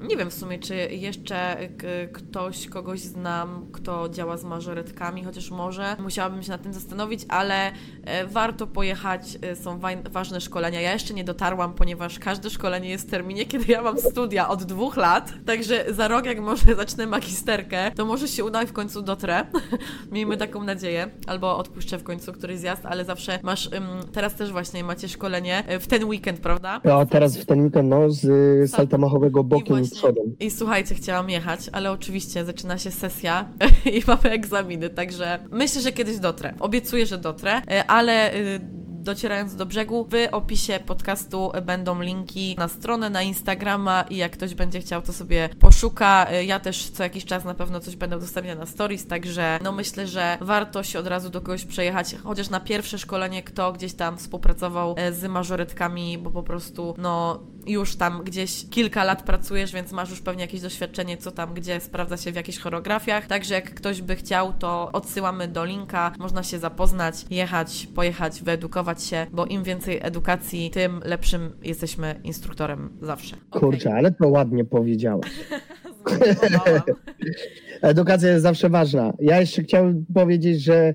nie 0.09 0.16
wiem 0.16 0.31
w 0.31 0.35
sumie, 0.35 0.59
czy 0.59 0.74
jeszcze 0.76 1.29
jeszcze 1.30 1.68
ktoś, 2.12 2.68
kogoś 2.68 3.00
znam, 3.00 3.66
kto 3.72 4.08
działa 4.08 4.36
z 4.36 4.44
mażoretkami, 4.44 5.24
chociaż 5.24 5.50
może 5.50 5.96
musiałabym 5.98 6.42
się 6.42 6.50
nad 6.50 6.62
tym 6.62 6.72
zastanowić, 6.72 7.24
ale 7.28 7.72
e, 8.04 8.26
warto 8.26 8.66
pojechać, 8.66 9.38
e, 9.42 9.56
są 9.56 9.80
ważne 10.10 10.40
szkolenia. 10.40 10.80
Ja 10.80 10.92
jeszcze 10.92 11.14
nie 11.14 11.24
dotarłam, 11.24 11.74
ponieważ 11.74 12.18
każde 12.18 12.50
szkolenie 12.50 12.88
jest 12.88 13.08
w 13.08 13.10
terminie, 13.10 13.46
kiedy 13.46 13.72
ja 13.72 13.82
mam 13.82 13.98
studia 13.98 14.48
od 14.48 14.64
dwóch 14.64 14.96
lat, 14.96 15.32
także 15.46 15.84
za 15.88 16.08
rok, 16.08 16.26
jak 16.26 16.40
może 16.40 16.74
zacznę 16.76 17.06
magisterkę, 17.06 17.90
to 17.90 18.06
może 18.06 18.28
się 18.28 18.44
uda 18.44 18.62
i 18.62 18.66
w 18.66 18.72
końcu 18.72 19.02
dotrę. 19.02 19.44
Miejmy 20.12 20.36
taką 20.36 20.64
nadzieję, 20.64 21.10
albo 21.26 21.56
odpuszczę 21.56 21.98
w 21.98 22.02
końcu 22.02 22.32
któryś 22.32 22.58
zjazd, 22.58 22.86
ale 22.86 23.04
zawsze 23.04 23.38
masz, 23.42 23.70
teraz 24.12 24.34
też 24.34 24.52
właśnie 24.52 24.84
macie 24.84 25.08
szkolenie 25.08 25.64
w 25.80 25.86
ten 25.86 26.04
weekend, 26.04 26.40
prawda? 26.40 26.80
No, 26.84 27.06
teraz 27.06 27.36
w 27.36 27.46
ten 27.46 27.60
weekend, 27.62 27.88
no, 27.88 28.10
z 28.10 28.70
salta 28.70 28.98
machowego 28.98 29.44
bokiem 29.44 29.84
i 29.84 29.90
przodem. 29.90 30.24
I 30.40 30.50
słuchajcie, 30.50 30.94
chciałam 30.94 31.19
chciałam 31.20 31.30
jechać, 31.30 31.61
ale 31.72 31.92
oczywiście 31.92 32.44
zaczyna 32.44 32.78
się 32.78 32.90
sesja 32.90 33.48
i 33.96 34.02
mamy 34.06 34.30
egzaminy, 34.30 34.90
także 34.90 35.38
myślę, 35.50 35.83
że 35.83 35.92
kiedyś 35.92 36.18
dotrę. 36.18 36.54
Obiecuję, 36.61 37.06
że 37.06 37.18
dotrę, 37.18 37.62
e, 37.70 37.85
ale 37.87 38.35
y, 38.35 38.61
docierając 39.02 39.56
do 39.56 39.66
brzegu, 39.66 40.09
w 40.11 40.14
opisie 40.33 40.80
podcastu 40.87 41.52
będą 41.66 42.00
linki 42.00 42.56
na 42.59 42.68
stronę, 42.68 43.11
na 43.11 43.22
Instagrama 43.22 44.04
i 44.11 44.16
jak 44.16 44.33
ktoś 44.33 44.54
będzie 44.54 44.80
chciał, 44.80 45.02
to 45.02 45.12
sobie 45.12 45.48
poszuka. 45.59 46.26
E, 46.30 46.44
ja 46.44 46.61
też 46.61 46.90
co 46.90 47.02
jakiś 47.02 47.24
czas 47.24 47.44
na 47.44 47.54
pewno 47.54 47.80
coś 47.80 47.96
będę 47.96 48.16
udostępniać 48.16 48.59
na 48.59 48.66
stories, 48.66 49.06
także 49.06 49.59
no 49.62 49.72
myślę, 49.72 50.06
że 50.06 50.38
warto 50.40 50.83
się 50.83 50.98
od 50.98 51.06
razu 51.06 51.30
do 51.30 51.40
kogoś 51.40 51.64
przejechać, 51.64 52.16
chociaż 52.22 52.50
na 52.50 52.61
pierwsze 52.61 52.98
szkolenie, 52.98 53.42
kto 53.42 53.72
gdzieś 53.72 53.94
tam 53.94 54.18
współpracował 54.18 54.94
e, 54.98 55.12
z 55.12 55.24
mażoretkami, 55.24 56.18
bo 56.18 56.30
po 56.30 56.42
prostu 56.42 56.94
no 56.98 57.40
już 57.70 57.96
tam 57.96 58.22
gdzieś 58.24 58.66
kilka 58.70 59.04
lat 59.04 59.22
pracujesz, 59.22 59.72
więc 59.72 59.92
masz 59.92 60.11
już 60.11 60.20
pewnie 60.20 60.42
jakieś 60.42 60.61
doświadczenie, 60.61 61.16
co 61.16 61.30
tam 61.30 61.54
gdzie 61.54 61.80
sprawdza 61.80 62.16
się 62.16 62.33
w 62.33 62.35
jakichś 62.35 62.59
choreografiach. 62.59 63.26
Także 63.26 63.54
jak 63.54 63.74
ktoś 63.74 64.02
by 64.02 64.16
chciał, 64.16 64.52
to 64.52 64.90
odsyłamy 64.92 65.48
do 65.48 65.64
linka, 65.64 66.12
można 66.18 66.42
się 66.42 66.59
zapoznać, 66.59 67.14
jechać, 67.30 67.88
pojechać, 67.94 68.42
wyedukować 68.42 69.02
się, 69.02 69.26
bo 69.33 69.46
im 69.46 69.62
więcej 69.62 69.98
edukacji, 70.02 70.70
tym 70.70 71.00
lepszym 71.04 71.50
jesteśmy 71.62 72.20
instruktorem 72.24 72.90
zawsze. 73.02 73.37
Kurczę, 73.50 73.88
okay. 73.88 73.98
ale 73.98 74.12
to 74.12 74.28
ładnie 74.28 74.64
powiedziałaś. 74.64 75.30
Edukacja 77.83 78.30
jest 78.30 78.42
zawsze 78.42 78.68
ważna. 78.68 79.12
Ja 79.20 79.40
jeszcze 79.40 79.62
chciałem 79.62 80.04
powiedzieć, 80.14 80.62
że 80.62 80.94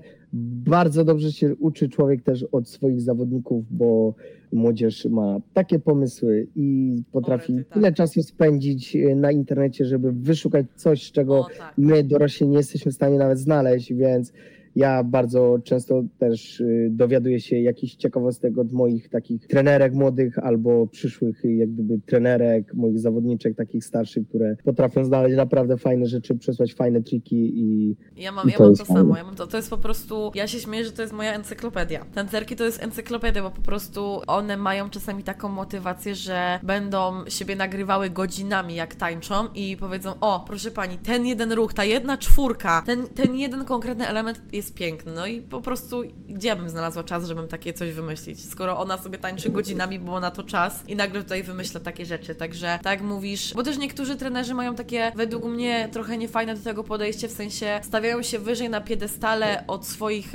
bardzo 0.66 1.04
dobrze 1.04 1.32
się 1.32 1.56
uczy 1.56 1.88
człowiek 1.88 2.22
też 2.22 2.42
od 2.42 2.68
swoich 2.68 3.00
zawodników, 3.00 3.64
bo 3.70 4.14
młodzież 4.52 5.04
ma 5.04 5.40
takie 5.52 5.78
pomysły 5.78 6.46
i 6.56 6.96
potrafi 7.12 7.56
tak. 7.56 7.68
tyle 7.68 7.92
czasu 7.92 8.22
spędzić 8.22 8.96
e, 8.96 9.14
na 9.14 9.32
internecie, 9.32 9.84
żeby 9.84 10.12
wyszukać 10.12 10.66
coś, 10.74 11.12
czego 11.12 11.38
o, 11.38 11.48
tak. 11.58 11.74
my 11.78 12.04
dorośli 12.04 12.48
nie 12.48 12.56
jesteśmy 12.56 12.92
w 12.92 12.94
stanie 12.94 13.18
nawet 13.18 13.38
znaleźć, 13.38 13.92
więc 13.92 14.32
ja 14.76 15.04
bardzo 15.04 15.58
często 15.64 16.02
też 16.18 16.60
y, 16.60 16.88
dowiaduję 16.90 17.40
się 17.40 17.60
jakichś 17.60 17.94
ciekawostek 17.94 18.58
od 18.58 18.72
moich 18.72 19.08
takich 19.08 19.46
trenerek 19.46 19.94
młodych 19.94 20.38
albo 20.38 20.86
przyszłych 20.86 21.44
y, 21.44 21.54
jak 21.54 21.70
gdyby 21.70 22.00
trenerek, 22.06 22.74
moich 22.74 22.98
zawodniczek 22.98 23.56
takich 23.56 23.84
starszych, 23.84 24.28
które 24.28 24.56
potrafią 24.64 25.04
znaleźć 25.04 25.36
naprawdę 25.36 25.76
fajne 25.76 26.06
rzeczy, 26.06 26.38
przesłać 26.38 26.74
fajne 26.74 27.02
triki 27.02 27.52
i 27.60 27.96
Ja 28.16 28.32
mam, 28.32 28.48
i 28.48 28.52
to, 28.52 28.62
ja 28.62 28.68
mam 28.68 28.76
to 28.76 28.84
samo, 28.84 29.16
ja 29.16 29.24
mam 29.24 29.34
to, 29.34 29.46
to 29.46 29.56
jest 29.56 29.70
po 29.70 29.78
prostu, 29.78 30.32
ja 30.34 30.46
się 30.46 30.58
śmieję, 30.58 30.84
że 30.84 30.92
to 30.92 31.02
jest 31.02 31.14
moja 31.14 31.34
encyklopedia. 31.34 32.04
Tancerki 32.14 32.56
to 32.56 32.64
jest 32.64 32.82
encyklopedia, 32.82 33.42
bo 33.42 33.50
po 33.50 33.62
prostu 33.62 34.20
one 34.26 34.56
mają 34.56 34.90
czasami 34.90 35.22
taką 35.22 35.48
motywację, 35.48 36.14
że 36.14 36.60
będą 36.62 37.12
siebie 37.28 37.56
nagrywały 37.56 38.10
godzinami 38.10 38.74
jak 38.74 38.94
tańczą 38.94 39.34
i 39.54 39.76
powiedzą, 39.80 40.12
o 40.20 40.44
proszę 40.46 40.70
pani, 40.70 40.98
ten 40.98 41.26
jeden 41.26 41.52
ruch, 41.52 41.74
ta 41.74 41.84
jedna 41.84 42.18
czwórka, 42.18 42.82
ten, 42.86 43.06
ten 43.06 43.36
jeden 43.36 43.64
konkretny 43.64 44.08
element 44.08 44.42
jest 44.52 44.65
jest 44.66 44.74
piękny. 44.74 45.12
No 45.12 45.26
i 45.26 45.40
po 45.40 45.60
prostu 45.60 46.02
gdzie 46.28 46.48
ja 46.48 46.56
bym 46.56 46.68
znalazła 46.68 47.04
czas, 47.04 47.24
żebym 47.24 47.48
takie 47.48 47.72
coś 47.72 47.92
wymyślić, 47.92 48.50
skoro 48.50 48.78
ona 48.78 48.98
sobie 48.98 49.18
tańczy 49.18 49.50
godzinami, 49.50 49.98
bo 49.98 50.12
ma 50.12 50.20
na 50.20 50.30
to 50.30 50.42
czas 50.42 50.82
i 50.88 50.96
nagle 50.96 51.22
tutaj 51.22 51.42
wymyśla 51.42 51.80
takie 51.80 52.06
rzeczy. 52.06 52.34
Także 52.34 52.78
tak 52.82 53.02
mówisz, 53.02 53.54
bo 53.54 53.62
też 53.62 53.78
niektórzy 53.78 54.16
trenerzy 54.16 54.54
mają 54.54 54.74
takie 54.74 55.12
według 55.14 55.44
mnie 55.44 55.88
trochę 55.92 56.18
niefajne 56.18 56.54
do 56.54 56.64
tego 56.64 56.84
podejście, 56.84 57.28
w 57.28 57.32
sensie 57.32 57.80
stawiają 57.82 58.22
się 58.22 58.38
wyżej 58.38 58.70
na 58.70 58.80
piedestale 58.80 59.64
od 59.66 59.86
swoich 59.86 60.32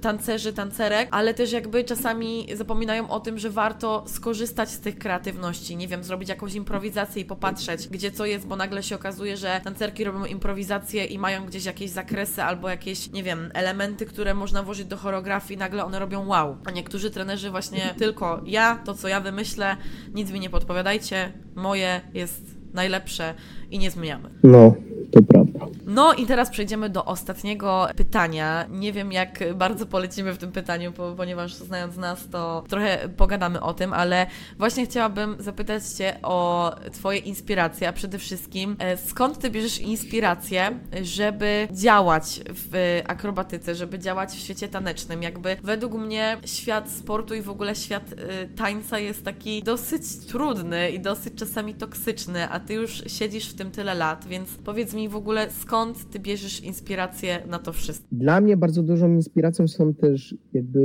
tancerzy, 0.00 0.52
tancerek, 0.52 1.08
ale 1.10 1.34
też 1.34 1.52
jakby 1.52 1.84
czasami 1.84 2.46
zapominają 2.54 3.10
o 3.10 3.20
tym, 3.20 3.38
że 3.38 3.50
warto 3.50 4.04
skorzystać 4.06 4.70
z 4.70 4.80
tych 4.80 4.98
kreatywności, 4.98 5.76
nie 5.76 5.88
wiem, 5.88 6.04
zrobić 6.04 6.28
jakąś 6.28 6.54
improwizację 6.54 7.22
i 7.22 7.24
popatrzeć, 7.24 7.88
gdzie 7.88 8.10
co 8.10 8.26
jest, 8.26 8.46
bo 8.46 8.56
nagle 8.56 8.82
się 8.82 8.94
okazuje, 8.94 9.36
że 9.36 9.60
tancerki 9.64 10.04
robią 10.04 10.24
improwizację 10.24 11.04
i 11.04 11.18
mają 11.18 11.46
gdzieś 11.46 11.64
jakieś 11.64 11.90
zakresy 11.90 12.42
albo 12.42 12.68
jakieś, 12.68 13.10
nie 13.10 13.22
wiem, 13.22 13.50
elementy 13.54 13.71
elementy, 13.72 14.06
które 14.06 14.34
można 14.34 14.62
włożyć 14.62 14.86
do 14.86 14.96
choreografii, 14.96 15.58
nagle 15.58 15.84
one 15.84 15.98
robią 15.98 16.26
wow. 16.26 16.56
A 16.64 16.70
niektórzy 16.70 17.10
trenerzy 17.10 17.50
właśnie 17.50 17.94
tylko 17.98 18.40
ja, 18.46 18.78
to 18.84 18.94
co 18.94 19.08
ja 19.08 19.20
wymyślę, 19.20 19.76
nic 20.14 20.30
mi 20.30 20.40
nie 20.40 20.50
podpowiadajcie, 20.50 21.32
moje 21.54 22.00
jest 22.14 22.42
najlepsze 22.74 23.34
i 23.70 23.78
nie 23.78 23.90
zmieniamy. 23.90 24.30
No, 24.42 24.74
to 25.10 25.22
prawda. 25.22 25.66
No 25.86 26.12
i 26.12 26.26
teraz 26.26 26.50
przejdziemy 26.50 26.88
do 26.88 27.04
ostatniego 27.04 27.88
pytania. 27.96 28.66
Nie 28.70 28.92
wiem, 28.92 29.12
jak 29.12 29.54
bardzo 29.54 29.86
polecimy 29.86 30.32
w 30.32 30.38
tym 30.38 30.52
pytaniu, 30.52 30.92
ponieważ 31.16 31.54
znając 31.54 31.96
nas, 31.96 32.28
to 32.28 32.64
trochę 32.68 33.08
pogadamy 33.16 33.60
o 33.60 33.74
tym, 33.74 33.92
ale 33.92 34.26
właśnie 34.58 34.86
chciałabym 34.86 35.36
zapytać 35.38 35.84
Cię 35.84 36.18
o 36.22 36.70
Twoje 36.92 37.18
inspiracje, 37.18 37.88
a 37.88 37.92
przede 37.92 38.18
wszystkim 38.18 38.76
e, 38.78 38.96
skąd 38.96 39.38
Ty 39.38 39.50
bierzesz 39.50 39.78
inspirację, 39.78 40.78
żeby 41.02 41.68
działać 41.70 42.40
w 42.48 43.00
akrobatyce, 43.06 43.74
żeby 43.74 43.98
działać 43.98 44.30
w 44.30 44.38
świecie 44.38 44.68
tanecznym? 44.68 45.22
Jakby 45.22 45.56
według 45.62 45.92
mnie 45.92 46.36
świat 46.44 46.90
sportu 46.90 47.34
i 47.34 47.42
w 47.42 47.50
ogóle 47.50 47.74
świat 47.74 48.02
e, 48.12 48.46
tańca 48.46 48.98
jest 48.98 49.24
taki 49.24 49.62
dosyć 49.62 50.02
trudny 50.28 50.90
i 50.90 51.00
dosyć 51.00 51.34
czasami 51.34 51.74
toksyczny, 51.74 52.48
a 52.48 52.60
Ty 52.60 52.74
już 52.74 53.02
siedzisz 53.06 53.48
w 53.48 53.54
tym 53.54 53.70
tyle 53.70 53.94
lat, 53.94 54.26
więc 54.28 54.48
powiedz 54.64 54.91
mi 54.94 55.08
w 55.08 55.16
ogóle 55.16 55.50
skąd 55.50 56.10
ty 56.10 56.18
bierzesz 56.20 56.64
inspirację 56.64 57.38
na 57.50 57.58
to 57.58 57.72
wszystko? 57.72 58.06
Dla 58.12 58.40
mnie 58.40 58.56
bardzo 58.56 58.82
dużą 58.82 59.12
inspiracją 59.12 59.68
są 59.68 59.94
też 59.94 60.36
jakby 60.52 60.82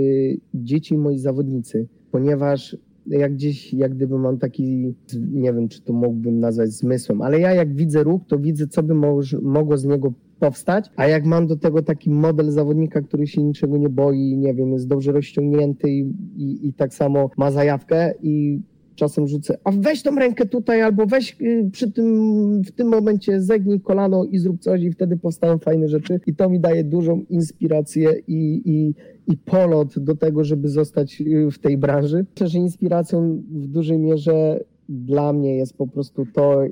dzieci 0.53 0.97
moi 0.97 1.20
zawodnicy, 1.20 1.88
ponieważ 2.12 2.78
jak 3.08 3.34
gdzieś, 3.34 3.74
jak 3.74 3.95
gdyby 3.95 4.20
mam 4.20 4.38
taki, 4.38 4.95
nie 5.32 5.53
wiem, 5.53 5.68
czy 5.68 5.82
to 5.82 5.93
mógłbym 5.93 6.39
nazwać 6.39 6.70
zmysłem, 6.70 7.22
ale 7.22 7.39
ja 7.39 7.53
jak 7.53 7.76
widzę 7.76 8.03
ruch, 8.03 8.22
to 8.28 8.39
widzę, 8.39 8.68
co 8.68 8.84
by 8.84 8.93
mogło 9.41 9.78
z 9.78 9.86
niego 9.86 10.14
powstać, 10.39 10.91
a 10.95 11.08
jak 11.08 11.26
mam 11.26 11.47
do 11.47 11.55
tego 11.55 11.82
taki 11.82 12.10
model 12.10 12.51
zawodnika, 12.51 13.01
który 13.01 13.28
się 13.28 13.43
niczego 13.43 13.78
nie 13.78 13.89
boi, 13.89 14.38
nie 14.38 14.53
wiem, 14.53 14.74
jest 14.74 14.88
dobrze 14.88 15.12
rozciągnięty 15.12 15.89
i, 15.89 15.99
i, 16.38 16.68
i 16.68 16.74
tak 16.74 16.93
samo 16.93 17.30
ma 17.38 17.51
zajawkę 17.51 18.14
i 18.22 18.62
czasem 18.98 19.28
rzucę, 19.28 19.58
a 19.64 19.72
weź 19.72 20.04
tą 20.04 20.16
rękę 20.16 20.45
tutaj, 20.45 20.82
albo 20.82 21.06
weź 21.06 21.38
y, 21.41 21.70
przy 21.72 21.91
tym, 21.91 22.62
w 22.64 22.72
tym 22.72 22.88
momencie 22.88 23.41
zegnij 23.41 23.82
kolano 23.82 24.26
i 24.26 24.38
zrób 24.38 24.60
coś 24.60 24.82
i 24.82 24.91
wtedy 24.91 25.18
powstają 25.18 25.58
fajne 25.58 25.88
rzeczy 25.88 26.20
i 26.28 26.36
to 26.36 26.50
mi 26.50 26.60
daje 26.60 26.84
dużą 26.84 27.24
inspirację 27.30 28.10
i, 28.28 28.62
i, 28.66 28.93
i 29.34 29.38
polot 29.38 30.00
do 30.00 30.16
tego, 30.16 30.43
żeby 30.43 30.70
zostać 30.70 31.22
y, 31.22 31.52
w 31.52 31.60
tej 31.60 31.78
branży. 31.78 32.26
Myślę, 32.32 32.48
że 32.48 32.58
inspiracją 32.60 33.43
w 33.52 33.68
dużej 33.68 34.00
mierze 34.00 34.60
dla 34.89 35.34
mnie 35.34 35.58
jest 35.58 35.78
po 35.78 35.88
prostu 35.88 36.26
to, 36.34 36.64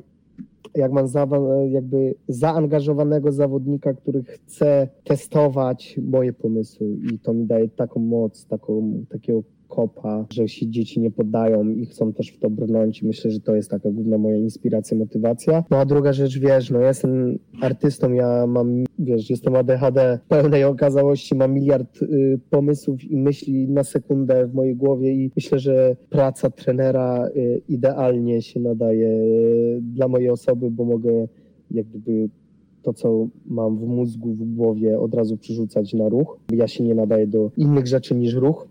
jak 0.76 0.92
mam 0.92 1.08
za, 1.08 1.28
jakby 1.70 2.16
zaangażowanego 2.28 3.32
zawodnika, 3.32 3.94
który 3.94 4.24
chce 4.24 4.88
testować 5.04 6.00
moje 6.04 6.34
pomysły 6.34 6.88
i 7.14 7.20
to 7.20 7.34
mi 7.34 7.46
daje 7.46 7.70
taką 7.70 8.00
moc, 8.00 8.46
taką, 8.46 8.94
takiego 9.10 9.44
kopa, 9.68 10.26
że 10.34 10.48
się 10.48 10.68
dzieci 10.68 11.00
nie 11.00 11.12
poddają 11.12 11.70
i 11.70 11.86
chcą 11.86 12.14
też 12.14 12.30
w 12.30 12.40
to 12.40 12.50
brnąć. 12.50 13.04
Myślę, 13.04 13.32
że 13.32 13.40
to 13.40 13.56
jest 13.56 13.70
taka 13.70 13.92
główna 13.92 14.18
moja 14.18 14.38
inspiracja, 14.38 14.98
motywacja. 14.98 15.64
No 15.72 15.78
a 15.78 15.86
druga 15.86 16.14
rzecz, 16.14 16.40
wiesz, 16.40 16.72
no 16.72 16.80
jestem 16.80 17.40
artystą, 17.62 18.14
ja 18.14 18.48
mam, 18.48 18.84
wiesz, 19.00 19.30
jestem 19.30 19.56
ADHD 19.56 20.20
pełnej 20.28 20.64
okazałości, 20.64 21.36
mam 21.36 21.54
miliard 21.54 22.02
y, 22.02 22.40
pomysłów 22.50 23.04
i 23.04 23.18
myśli 23.18 23.68
na 23.68 23.84
sekundę 23.84 24.48
w 24.48 24.54
mojej 24.54 24.76
głowie 24.76 25.14
i 25.14 25.32
myślę, 25.36 25.60
że 25.60 25.96
praca 26.10 26.50
trenera 26.50 27.28
y, 27.28 27.62
idealnie 27.70 28.42
się 28.42 28.60
nadaje 28.60 29.10
y, 29.10 29.80
dla 29.82 30.08
mojej 30.08 30.30
osoby, 30.30 30.72
bo 30.72 30.86
mogę 30.86 31.28
jak 31.72 31.86
gdyby 31.88 32.30
to, 32.82 32.94
co 32.94 33.28
mam 33.46 33.78
w 33.78 33.88
mózgu, 33.88 34.34
w 34.34 34.56
głowie, 34.56 35.00
od 35.00 35.14
razu 35.14 35.38
przerzucać 35.38 35.94
na 35.94 36.10
ruch. 36.10 36.40
Ja 36.52 36.68
się 36.68 36.84
nie 36.84 36.96
nadaję 36.96 37.28
do 37.28 37.52
innych 37.58 37.88
rzeczy 37.88 38.16
niż 38.16 38.34
ruch 38.34 38.68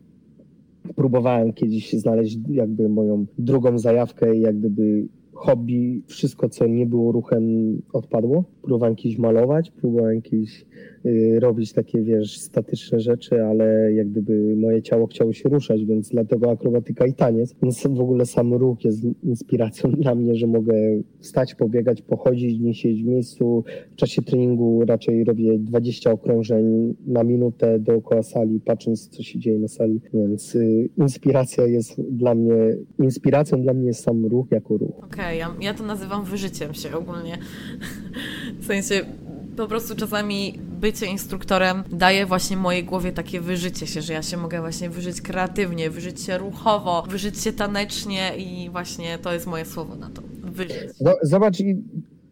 próbowałem 0.97 1.53
kiedyś 1.53 1.93
znaleźć 1.93 2.39
jakby 2.49 2.89
moją 2.89 3.26
drugą 3.39 3.78
zajawkę, 3.78 4.37
jak 4.37 4.59
gdyby 4.59 5.09
hobby, 5.32 6.03
wszystko 6.07 6.49
co 6.49 6.66
nie 6.66 6.87
było 6.87 7.12
ruchem 7.12 7.43
odpadło. 7.93 8.45
Próbowałem 8.62 8.97
kiedyś 8.97 9.18
malować, 9.18 9.70
próbowałem 9.70 10.22
kiedyś 10.22 10.66
robić 11.39 11.73
takie, 11.73 12.03
wiesz, 12.03 12.39
statyczne 12.39 13.01
rzeczy, 13.01 13.45
ale 13.45 13.93
jak 13.93 14.09
gdyby 14.09 14.57
moje 14.57 14.83
ciało 14.83 15.07
chciało 15.07 15.33
się 15.33 15.49
ruszać, 15.49 15.85
więc 15.85 16.09
dlatego 16.09 16.51
akrobatyka 16.51 17.07
i 17.07 17.15
taniec. 17.15 17.55
Więc 17.63 17.87
w 17.87 18.01
ogóle 18.01 18.27
sam 18.27 18.55
ruch 18.55 18.85
jest 18.85 19.05
inspiracją 19.23 19.93
dla 19.93 20.15
mnie, 20.15 20.37
że 20.37 20.47
mogę 20.47 20.75
wstać, 21.21 21.55
pobiegać, 21.55 22.03
pochodzić, 22.03 22.61
nie 22.61 22.75
siedzieć 22.75 23.03
w 23.03 23.07
miejscu. 23.07 23.65
W 23.93 23.97
czasie 23.97 24.23
treningu 24.23 24.85
raczej 24.87 25.25
robię 25.25 25.59
20 25.59 26.11
okrążeń 26.11 26.95
na 27.07 27.25
minutę 27.25 27.79
dookoła 27.79 28.23
sali, 28.23 28.61
patrząc 28.61 29.09
co 29.09 29.23
się 29.23 29.39
dzieje 29.39 29.59
na 29.59 29.69
sali, 29.69 30.01
więc 30.15 30.55
y, 30.55 30.89
inspiracja 30.99 31.67
jest 31.67 32.01
dla 32.01 32.35
mnie, 32.35 32.55
inspiracją 32.99 33.63
dla 33.63 33.75
mnie 33.75 33.87
jest 33.87 34.05
sam 34.05 34.27
ruch 34.27 34.47
jako 34.51 34.77
ruch. 34.77 34.99
Okej, 34.99 35.09
okay, 35.09 35.37
ja, 35.37 35.55
ja 35.61 35.75
to 35.75 35.85
nazywam 35.85 36.25
wyżyciem 36.25 36.75
się 36.75 36.97
ogólnie. 36.97 37.39
W 38.61 38.67
sensie 38.67 38.95
po 39.57 39.67
prostu 39.67 39.97
czasami 39.97 40.55
bycie 40.85 41.07
instruktorem 41.07 41.82
daje 41.93 42.26
właśnie 42.26 42.57
mojej 42.57 42.85
głowie 42.85 43.12
takie 43.12 43.41
wyżycie 43.41 43.87
się, 43.87 44.03
że 44.03 44.12
ja 44.12 44.22
się 44.22 44.37
mogę 44.37 44.61
właśnie 44.61 44.91
wyżyć 44.91 45.20
kreatywnie, 45.20 45.91
wyżyć 45.91 46.20
się 46.20 46.39
ruchowo, 46.39 47.03
wyżyć 47.11 47.41
się 47.41 47.53
tanecznie 47.53 48.32
i 48.37 48.70
właśnie 48.70 49.18
to 49.18 49.32
jest 49.32 49.47
moje 49.47 49.64
słowo 49.64 49.97
na 49.97 50.11
to. 50.11 50.22
Wyżyć. 50.53 51.01
No, 51.01 51.14
zobacz, 51.22 51.59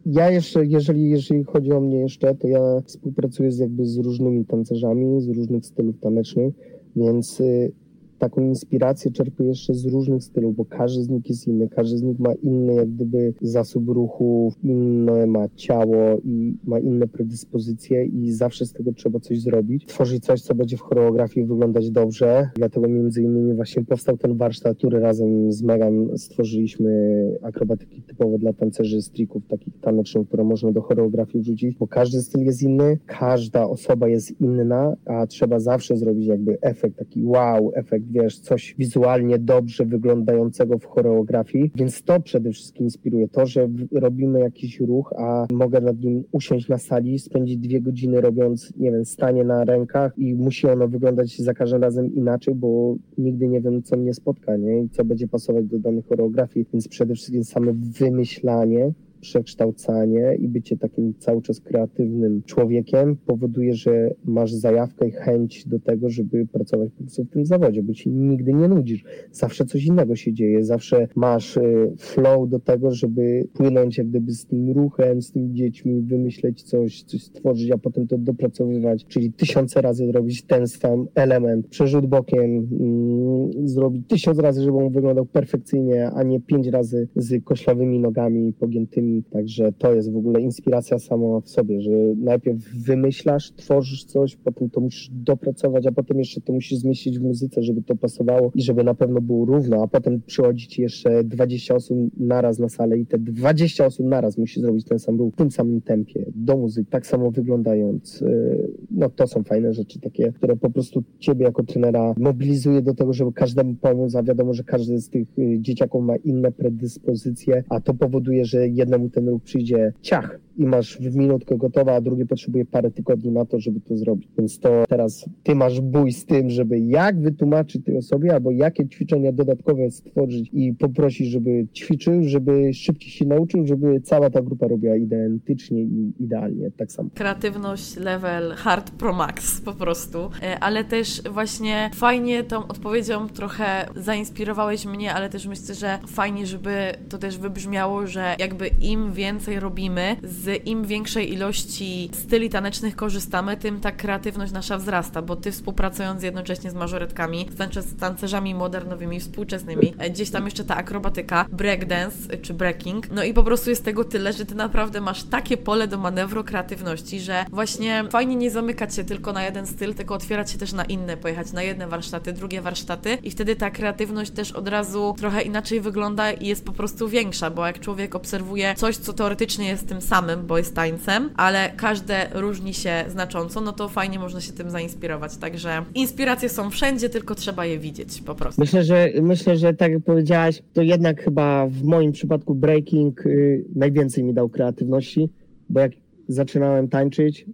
ja 0.05 0.31
jeszcze, 0.31 0.65
jeżeli, 0.65 1.09
jeżeli 1.09 1.43
chodzi 1.43 1.71
o 1.71 1.79
mnie 1.79 1.99
jeszcze, 1.99 2.35
to 2.35 2.47
ja 2.47 2.59
współpracuję 2.85 3.51
z 3.51 3.59
jakby 3.59 3.85
z 3.85 3.97
różnymi 3.97 4.45
tancerzami, 4.45 5.21
z 5.21 5.27
różnych 5.27 5.65
stylów 5.65 5.99
tanecznych, 5.99 6.53
więc 6.95 7.39
y, 7.39 7.71
taką 8.19 8.41
inspirację 8.41 9.11
czerpię 9.11 9.43
jeszcze 9.43 9.73
z 9.73 9.85
różnych 9.85 10.23
stylów, 10.23 10.55
bo 10.55 10.65
każdy 10.65 11.03
z 11.03 11.09
nich 11.09 11.29
jest 11.29 11.47
inny, 11.47 11.69
każdy 11.69 11.97
z 11.97 12.03
nich 12.03 12.19
ma 12.19 12.33
inny 12.33 12.73
jak 12.73 12.89
gdyby 12.89 13.33
zasób 13.41 13.89
ruchów, 13.89 14.53
inne 14.63 15.27
ma 15.27 15.47
ciało 15.55 16.17
i 16.23 16.57
ma 16.63 16.79
inne 16.79 17.07
predyspozycje 17.07 18.05
i 18.05 18.31
zawsze 18.31 18.65
z 18.65 18.73
tego 18.73 18.93
trzeba 18.93 19.19
coś 19.19 19.41
zrobić. 19.41 19.85
Tworzyć 19.85 20.23
coś, 20.23 20.41
co 20.41 20.55
będzie 20.55 20.77
w 20.77 20.81
choreografii 20.81 21.45
wyglądać 21.45 21.91
dobrze. 21.91 22.49
Dlatego 22.55 22.87
między 22.87 23.23
innymi 23.23 23.53
właśnie 23.53 23.83
powstał 23.83 24.17
ten 24.17 24.37
warsztat, 24.37 24.77
który 24.77 24.99
razem 24.99 25.51
z 25.51 25.63
Megan 25.63 26.17
stworzyliśmy 26.17 26.93
akrobatyki 27.41 28.01
typowe 28.01 28.37
dla 28.37 28.53
tancerzy 28.53 29.01
strików, 29.01 29.47
takich 29.47 29.79
tanecznych, 29.81 30.27
które 30.27 30.43
można 30.43 30.71
do 30.71 30.81
choreografii 30.81 31.43
wrzucić, 31.43 31.77
bo 31.77 31.87
każdy 31.87 32.21
styl 32.21 32.45
jest 32.45 32.63
inny, 32.63 32.97
każda 33.05 33.67
osoba 33.67 34.07
jest 34.07 34.41
inna, 34.41 34.95
a 35.05 35.27
trzeba 35.27 35.59
zawsze 35.59 35.97
zrobić 35.97 36.27
jakby 36.27 36.57
efekt, 36.61 36.97
taki 36.97 37.23
wow, 37.23 37.71
efekt 37.75 38.02
wiesz, 38.11 38.39
coś 38.39 38.75
wizualnie 38.77 39.39
dobrze 39.39 39.85
wyglądającego 39.85 40.79
w 40.79 40.85
choreografii, 40.85 41.71
więc 41.75 42.03
to 42.03 42.19
przede 42.19 42.51
wszystkim 42.51 42.83
inspiruje. 42.83 43.27
To, 43.27 43.45
że 43.45 43.69
robimy 43.91 44.39
jakiś 44.39 44.79
ruch, 44.79 45.13
a 45.17 45.47
mogę 45.53 45.81
nad 45.81 45.99
nim 45.99 46.23
usiąść 46.31 46.67
na 46.67 46.77
sali, 46.77 47.19
spędzić 47.19 47.57
dwie 47.57 47.81
godziny 47.81 48.21
robiąc, 48.21 48.73
nie 48.77 48.91
wiem, 48.91 49.05
stanie 49.05 49.43
na 49.43 49.63
rękach 49.63 50.13
i 50.17 50.35
musi 50.35 50.67
ono 50.67 50.87
wyglądać 50.87 51.37
za 51.37 51.53
każdym 51.53 51.81
razem 51.81 52.15
inaczej, 52.15 52.55
bo 52.55 52.95
nigdy 53.17 53.47
nie 53.47 53.61
wiem, 53.61 53.83
co 53.83 53.97
mnie 53.97 54.13
spotka, 54.13 54.57
nie? 54.57 54.81
I 54.81 54.89
co 54.89 55.05
będzie 55.05 55.27
pasować 55.27 55.65
do 55.65 55.79
danej 55.79 56.03
choreografii, 56.03 56.65
więc 56.73 56.87
przede 56.87 57.15
wszystkim 57.15 57.43
same 57.43 57.73
wymyślanie 57.73 58.93
przekształcanie 59.23 60.35
i 60.39 60.47
bycie 60.47 60.77
takim 60.77 61.13
cały 61.19 61.41
czas 61.41 61.59
kreatywnym 61.59 62.43
człowiekiem 62.45 63.15
powoduje, 63.15 63.73
że 63.73 64.09
masz 64.25 64.53
zajawkę 64.53 65.07
i 65.07 65.11
chęć 65.11 65.67
do 65.67 65.79
tego, 65.79 66.09
żeby 66.09 66.47
pracować 66.47 66.89
po 66.97 67.03
prostu 67.03 67.23
w 67.23 67.29
tym 67.29 67.45
zawodzie, 67.45 67.83
bo 67.83 67.93
ci 67.93 68.09
nigdy 68.09 68.53
nie 68.53 68.67
nudzisz. 68.67 69.03
Zawsze 69.31 69.65
coś 69.65 69.85
innego 69.85 70.15
się 70.15 70.33
dzieje, 70.33 70.63
zawsze 70.63 71.07
masz 71.15 71.57
y, 71.57 71.93
flow 71.97 72.49
do 72.49 72.59
tego, 72.59 72.91
żeby 72.91 73.47
płynąć 73.53 73.97
jak 73.97 74.07
gdyby 74.07 74.31
z 74.31 74.45
tym 74.45 74.71
ruchem, 74.71 75.21
z 75.21 75.31
tymi 75.31 75.53
dziećmi, 75.53 76.01
wymyśleć 76.01 76.63
coś, 76.63 77.03
coś 77.03 77.23
stworzyć, 77.23 77.71
a 77.71 77.77
potem 77.77 78.07
to 78.07 78.17
dopracowywać, 78.17 79.05
czyli 79.05 79.33
tysiące 79.33 79.81
razy 79.81 80.11
robić 80.11 80.43
ten 80.43 80.67
sam 80.67 81.07
element, 81.15 81.67
przerzut 81.67 82.05
bokiem, 82.05 82.67
mm, 82.81 83.67
zrobić 83.67 84.07
tysiąc 84.07 84.39
razy, 84.39 84.63
żeby 84.63 84.77
on 84.77 84.89
wyglądał 84.89 85.25
perfekcyjnie, 85.25 86.11
a 86.11 86.23
nie 86.23 86.39
pięć 86.39 86.67
razy 86.67 87.07
z 87.15 87.43
koślawymi 87.43 87.99
nogami 87.99 88.53
pogiętymi 88.53 89.12
także 89.21 89.73
to 89.77 89.93
jest 89.93 90.11
w 90.11 90.17
ogóle 90.17 90.41
inspiracja 90.41 90.99
sama 90.99 91.39
w 91.39 91.49
sobie, 91.49 91.81
że 91.81 91.91
najpierw 92.17 92.59
wymyślasz, 92.85 93.51
tworzysz 93.51 94.03
coś, 94.03 94.35
potem 94.35 94.69
to 94.69 94.81
musisz 94.81 95.09
dopracować, 95.11 95.87
a 95.87 95.91
potem 95.91 96.19
jeszcze 96.19 96.41
to 96.41 96.53
musisz 96.53 96.79
zmieścić 96.79 97.19
w 97.19 97.23
muzyce, 97.23 97.63
żeby 97.63 97.81
to 97.81 97.95
pasowało 97.95 98.51
i 98.55 98.61
żeby 98.61 98.83
na 98.83 98.93
pewno 98.93 99.21
było 99.21 99.45
równo, 99.45 99.83
a 99.83 99.87
potem 99.87 100.21
przychodzi 100.25 100.67
ci 100.67 100.81
jeszcze 100.81 101.23
20 101.23 101.75
osób 101.75 101.97
naraz 102.17 102.59
na 102.59 102.69
salę 102.69 102.97
i 102.97 103.05
te 103.05 103.17
20 103.17 103.85
osób 103.85 104.05
naraz 104.05 104.37
musi 104.37 104.61
zrobić 104.61 104.85
ten 104.85 104.99
sam 104.99 105.17
ruch 105.17 105.33
w 105.33 105.37
tym 105.37 105.51
samym 105.51 105.81
tempie, 105.81 106.25
do 106.35 106.57
muzyki, 106.57 106.91
tak 106.91 107.07
samo 107.07 107.31
wyglądając. 107.31 108.21
Y, 108.21 108.71
no 108.91 109.09
to 109.09 109.27
są 109.27 109.43
fajne 109.43 109.73
rzeczy 109.73 109.99
takie, 109.99 110.31
które 110.31 110.55
po 110.55 110.69
prostu 110.69 111.03
ciebie 111.19 111.45
jako 111.45 111.63
trenera 111.63 112.13
mobilizuje 112.17 112.81
do 112.81 112.93
tego, 112.93 113.13
żeby 113.13 113.33
każdemu 113.33 113.75
pomóc, 113.75 114.15
a 114.15 114.23
wiadomo, 114.23 114.53
że 114.53 114.63
każdy 114.63 114.99
z 114.99 115.09
tych 115.09 115.39
y, 115.39 115.57
dzieciaków 115.59 116.03
ma 116.03 116.15
inne 116.15 116.51
predyspozycje, 116.51 117.63
a 117.69 117.79
to 117.79 117.93
powoduje, 117.93 118.45
że 118.45 118.67
jednemu 118.67 119.02
ten 119.09 119.29
ruch 119.29 119.43
przyjdzie 119.43 119.93
ciach, 120.01 120.39
i 120.57 120.65
masz 120.65 120.97
w 120.97 121.15
minutkę 121.15 121.57
gotowe, 121.57 121.95
a 121.95 122.01
drugie 122.01 122.25
potrzebuje 122.25 122.65
parę 122.65 122.91
tygodni 122.91 123.31
na 123.31 123.45
to, 123.45 123.59
żeby 123.59 123.79
to 123.79 123.97
zrobić. 123.97 124.29
Więc 124.37 124.59
to 124.59 124.83
teraz 124.89 125.25
ty 125.43 125.55
masz 125.55 125.81
bój 125.81 126.11
z 126.11 126.25
tym, 126.25 126.49
żeby 126.49 126.79
jak 126.79 127.21
wytłumaczyć 127.21 127.85
tej 127.85 127.97
osobie, 127.97 128.33
albo 128.33 128.51
jakie 128.51 128.87
ćwiczenia 128.87 129.31
dodatkowe 129.31 129.91
stworzyć 129.91 130.49
i 130.53 130.73
poprosić, 130.73 131.27
żeby 131.27 131.67
ćwiczył, 131.75 132.23
żeby 132.23 132.73
szybciej 132.73 133.11
się 133.11 133.25
nauczył, 133.25 133.67
żeby 133.67 134.01
cała 134.01 134.29
ta 134.29 134.41
grupa 134.41 134.67
robiła 134.67 134.95
identycznie 134.95 135.81
i 135.81 136.13
idealnie, 136.19 136.71
tak 136.71 136.91
samo. 136.91 137.09
Kreatywność 137.13 137.97
level 137.97 138.51
hard 138.51 138.91
pro 138.91 139.13
max 139.13 139.61
po 139.61 139.73
prostu, 139.73 140.17
e, 140.17 140.59
ale 140.59 140.83
też 140.83 141.21
właśnie 141.31 141.89
fajnie 141.93 142.43
tą 142.43 142.67
odpowiedzią 142.67 143.27
trochę 143.27 143.85
zainspirowałeś 143.95 144.85
mnie, 144.85 145.13
ale 145.13 145.29
też 145.29 145.47
myślę, 145.47 145.75
że 145.75 145.99
fajnie, 146.07 146.45
żeby 146.45 146.71
to 147.09 147.17
też 147.17 147.37
wybrzmiało, 147.37 148.07
że 148.07 148.35
jakby 148.39 148.69
im 148.81 149.13
więcej 149.13 149.59
robimy, 149.59 150.15
z 150.23 150.42
im 150.55 150.85
większej 150.85 151.33
ilości 151.33 152.09
styli 152.13 152.49
tanecznych 152.49 152.95
korzystamy, 152.95 153.57
tym 153.57 153.79
ta 153.79 153.91
kreatywność 153.91 154.51
nasza 154.51 154.77
wzrasta, 154.77 155.21
bo 155.21 155.35
ty 155.35 155.51
współpracując 155.51 156.23
jednocześnie 156.23 156.71
z 156.71 156.73
mażoretkami, 156.73 157.49
z 157.81 157.99
tancerzami 157.99 158.55
modernowymi, 158.55 159.19
współczesnymi, 159.19 159.93
e, 159.97 160.09
gdzieś 160.09 160.29
tam 160.29 160.45
jeszcze 160.45 160.63
ta 160.63 160.75
akrobatyka, 160.75 161.45
breakdance 161.51 162.37
czy 162.37 162.53
breaking, 162.53 163.11
no 163.11 163.23
i 163.23 163.33
po 163.33 163.43
prostu 163.43 163.69
jest 163.69 163.85
tego 163.85 164.03
tyle, 164.03 164.33
że 164.33 164.45
ty 164.45 164.55
naprawdę 164.55 165.01
masz 165.01 165.23
takie 165.23 165.57
pole 165.57 165.87
do 165.87 165.97
manewru 165.97 166.43
kreatywności, 166.43 167.19
że 167.19 167.45
właśnie 167.49 168.03
fajnie 168.11 168.35
nie 168.35 168.51
zamykać 168.51 168.95
się 168.95 169.03
tylko 169.03 169.33
na 169.33 169.43
jeden 169.43 169.67
styl, 169.67 169.95
tylko 169.95 170.15
otwierać 170.15 170.51
się 170.51 170.57
też 170.57 170.73
na 170.73 170.85
inne, 170.85 171.17
pojechać 171.17 171.51
na 171.51 171.63
jedne 171.63 171.87
warsztaty, 171.87 172.33
drugie 172.33 172.61
warsztaty 172.61 173.17
i 173.23 173.31
wtedy 173.31 173.55
ta 173.55 173.71
kreatywność 173.71 174.31
też 174.31 174.51
od 174.51 174.67
razu 174.67 175.15
trochę 175.17 175.41
inaczej 175.41 175.81
wygląda 175.81 176.31
i 176.31 176.47
jest 176.47 176.65
po 176.65 176.71
prostu 176.71 177.09
większa, 177.09 177.49
bo 177.49 177.65
jak 177.65 177.79
człowiek 177.79 178.15
obserwuje 178.15 178.75
coś, 178.75 178.97
co 178.97 179.13
teoretycznie 179.13 179.67
jest 179.67 179.87
tym 179.87 180.01
samym, 180.01 180.32
bo 180.37 180.57
jest 180.57 180.75
tańcem, 180.75 181.29
ale 181.35 181.69
każde 181.77 182.27
różni 182.33 182.73
się 182.73 183.05
znacząco, 183.07 183.61
no 183.61 183.71
to 183.71 183.89
fajnie 183.89 184.19
można 184.19 184.41
się 184.41 184.53
tym 184.53 184.69
zainspirować. 184.69 185.37
Także 185.37 185.85
inspiracje 185.95 186.49
są 186.49 186.69
wszędzie, 186.69 187.09
tylko 187.09 187.35
trzeba 187.35 187.65
je 187.65 187.79
widzieć 187.79 188.21
po 188.21 188.35
prostu. 188.35 188.61
Myślę, 188.61 188.83
że 188.83 189.09
myślę, 189.21 189.57
że 189.57 189.73
tak 189.73 189.91
jak 189.91 190.03
powiedziałaś, 190.03 190.61
to 190.73 190.81
jednak 190.81 191.23
chyba 191.23 191.67
w 191.67 191.83
moim 191.83 192.11
przypadku 192.11 192.55
breaking 192.55 193.25
y, 193.25 193.65
najwięcej 193.75 194.23
mi 194.23 194.33
dał 194.33 194.49
kreatywności, 194.49 195.29
bo 195.69 195.79
jak 195.79 195.91
zaczynałem 196.27 196.87
tańczyć, 196.87 197.45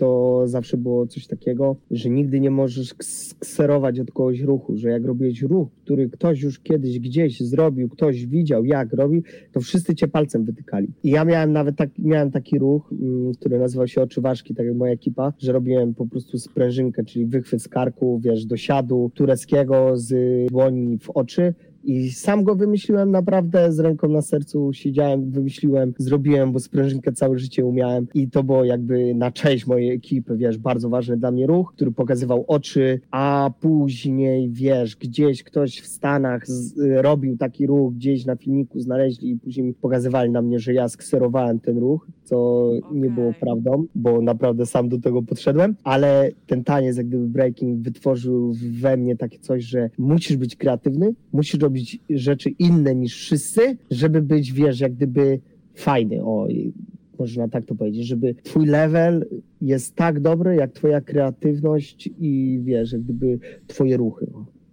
to 0.00 0.42
zawsze 0.44 0.76
było 0.76 1.06
coś 1.06 1.26
takiego, 1.26 1.76
że 1.90 2.10
nigdy 2.10 2.40
nie 2.40 2.50
możesz 2.50 2.94
kserować 3.38 4.00
od 4.00 4.10
kogoś 4.10 4.40
ruchu, 4.40 4.76
że 4.76 4.90
jak 4.90 5.04
robiłeś 5.04 5.42
ruch, 5.42 5.68
który 5.84 6.08
ktoś 6.08 6.42
już 6.42 6.60
kiedyś 6.60 6.98
gdzieś 6.98 7.40
zrobił, 7.40 7.88
ktoś 7.88 8.26
widział 8.26 8.64
jak 8.64 8.92
robił, 8.92 9.22
to 9.52 9.60
wszyscy 9.60 9.94
cię 9.94 10.08
palcem 10.08 10.44
wytykali. 10.44 10.88
I 11.02 11.10
ja 11.10 11.24
miałem 11.24 11.52
nawet 11.52 11.76
tak, 11.76 11.90
miałem 11.98 12.30
taki 12.30 12.58
ruch, 12.58 12.92
mm, 12.92 13.32
który 13.34 13.58
nazywał 13.58 13.88
się 13.88 14.02
oczy 14.02 14.20
ważki, 14.20 14.54
tak 14.54 14.66
jak 14.66 14.76
moja 14.76 14.92
ekipa, 14.92 15.32
że 15.38 15.52
robiłem 15.52 15.94
po 15.94 16.06
prostu 16.06 16.38
sprężynkę, 16.38 17.04
czyli 17.04 17.26
wychwyt 17.26 17.62
z 17.62 17.68
karku, 17.68 18.20
wiesz, 18.24 18.46
do 18.46 18.56
siadu 18.56 19.10
tureckiego 19.14 19.96
z 19.96 20.14
dłoni 20.50 20.98
w 20.98 21.10
oczy, 21.10 21.54
i 21.84 22.10
sam 22.10 22.44
go 22.44 22.54
wymyśliłem 22.54 23.10
naprawdę 23.10 23.72
z 23.72 23.80
ręką 23.80 24.08
na 24.08 24.22
sercu, 24.22 24.72
siedziałem, 24.72 25.30
wymyśliłem, 25.30 25.94
zrobiłem, 25.98 26.52
bo 26.52 26.60
sprężynkę 26.60 27.12
całe 27.12 27.38
życie 27.38 27.64
umiałem 27.64 28.06
i 28.14 28.30
to 28.30 28.42
było 28.42 28.64
jakby 28.64 29.14
na 29.14 29.30
cześć 29.30 29.66
mojej 29.66 29.90
ekipy, 29.90 30.36
wiesz, 30.36 30.58
bardzo 30.58 30.88
ważny 30.88 31.16
dla 31.16 31.30
mnie 31.30 31.46
ruch, 31.46 31.72
który 31.74 31.92
pokazywał 31.92 32.44
oczy, 32.48 33.00
a 33.10 33.50
później, 33.60 34.50
wiesz, 34.50 34.96
gdzieś 34.96 35.42
ktoś 35.42 35.80
w 35.80 35.86
Stanach 35.86 36.46
z, 36.46 36.74
robił 37.02 37.36
taki 37.36 37.66
ruch, 37.66 37.94
gdzieś 37.94 38.26
na 38.26 38.36
filmiku 38.36 38.80
znaleźli 38.80 39.30
i 39.30 39.38
później 39.38 39.74
pokazywali 39.74 40.30
na 40.30 40.42
mnie, 40.42 40.58
że 40.58 40.74
ja 40.74 40.88
skserowałem 40.88 41.60
ten 41.60 41.78
ruch, 41.78 42.06
co 42.24 42.68
okay. 42.68 42.98
nie 43.00 43.10
było 43.10 43.32
prawdą, 43.40 43.84
bo 43.94 44.20
naprawdę 44.20 44.66
sam 44.66 44.88
do 44.88 44.98
tego 44.98 45.22
podszedłem, 45.22 45.76
ale 45.84 46.30
ten 46.46 46.64
taniec, 46.64 46.96
jak 46.96 47.08
gdyby 47.08 47.26
breaking 47.26 47.82
wytworzył 47.82 48.54
we 48.80 48.96
mnie 48.96 49.16
takie 49.16 49.38
coś, 49.38 49.64
że 49.64 49.90
musisz 49.98 50.36
być 50.36 50.56
kreatywny, 50.56 51.14
musisz 51.32 51.60
robić 51.60 51.69
rzeczy 52.10 52.50
inne 52.50 52.94
niż 52.94 53.14
wszyscy, 53.16 53.76
żeby 53.90 54.22
być, 54.22 54.52
wiesz, 54.52 54.80
jak 54.80 54.94
gdyby 54.94 55.40
fajny, 55.74 56.24
o, 56.24 56.48
można 57.18 57.48
tak 57.48 57.64
to 57.64 57.74
powiedzieć, 57.74 58.06
żeby 58.06 58.34
twój 58.34 58.66
level 58.66 59.26
jest 59.60 59.94
tak 59.94 60.20
dobry, 60.20 60.54
jak 60.56 60.72
twoja 60.72 61.00
kreatywność 61.00 62.10
i 62.18 62.60
wiesz, 62.64 62.92
jak 62.92 63.02
gdyby 63.02 63.38
twoje 63.66 63.96
ruchy. 63.96 64.26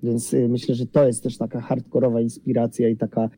Więc 0.04 0.34
y, 0.34 0.50
myślę, 0.50 0.76
że 0.76 0.86
to 0.86 1.08
jest 1.08 1.24
też 1.24 1.38
taka 1.38 1.62
hardkorowa 1.62 2.22
inspiracja 2.22 2.90
i 2.90 2.98
taka 2.98 3.30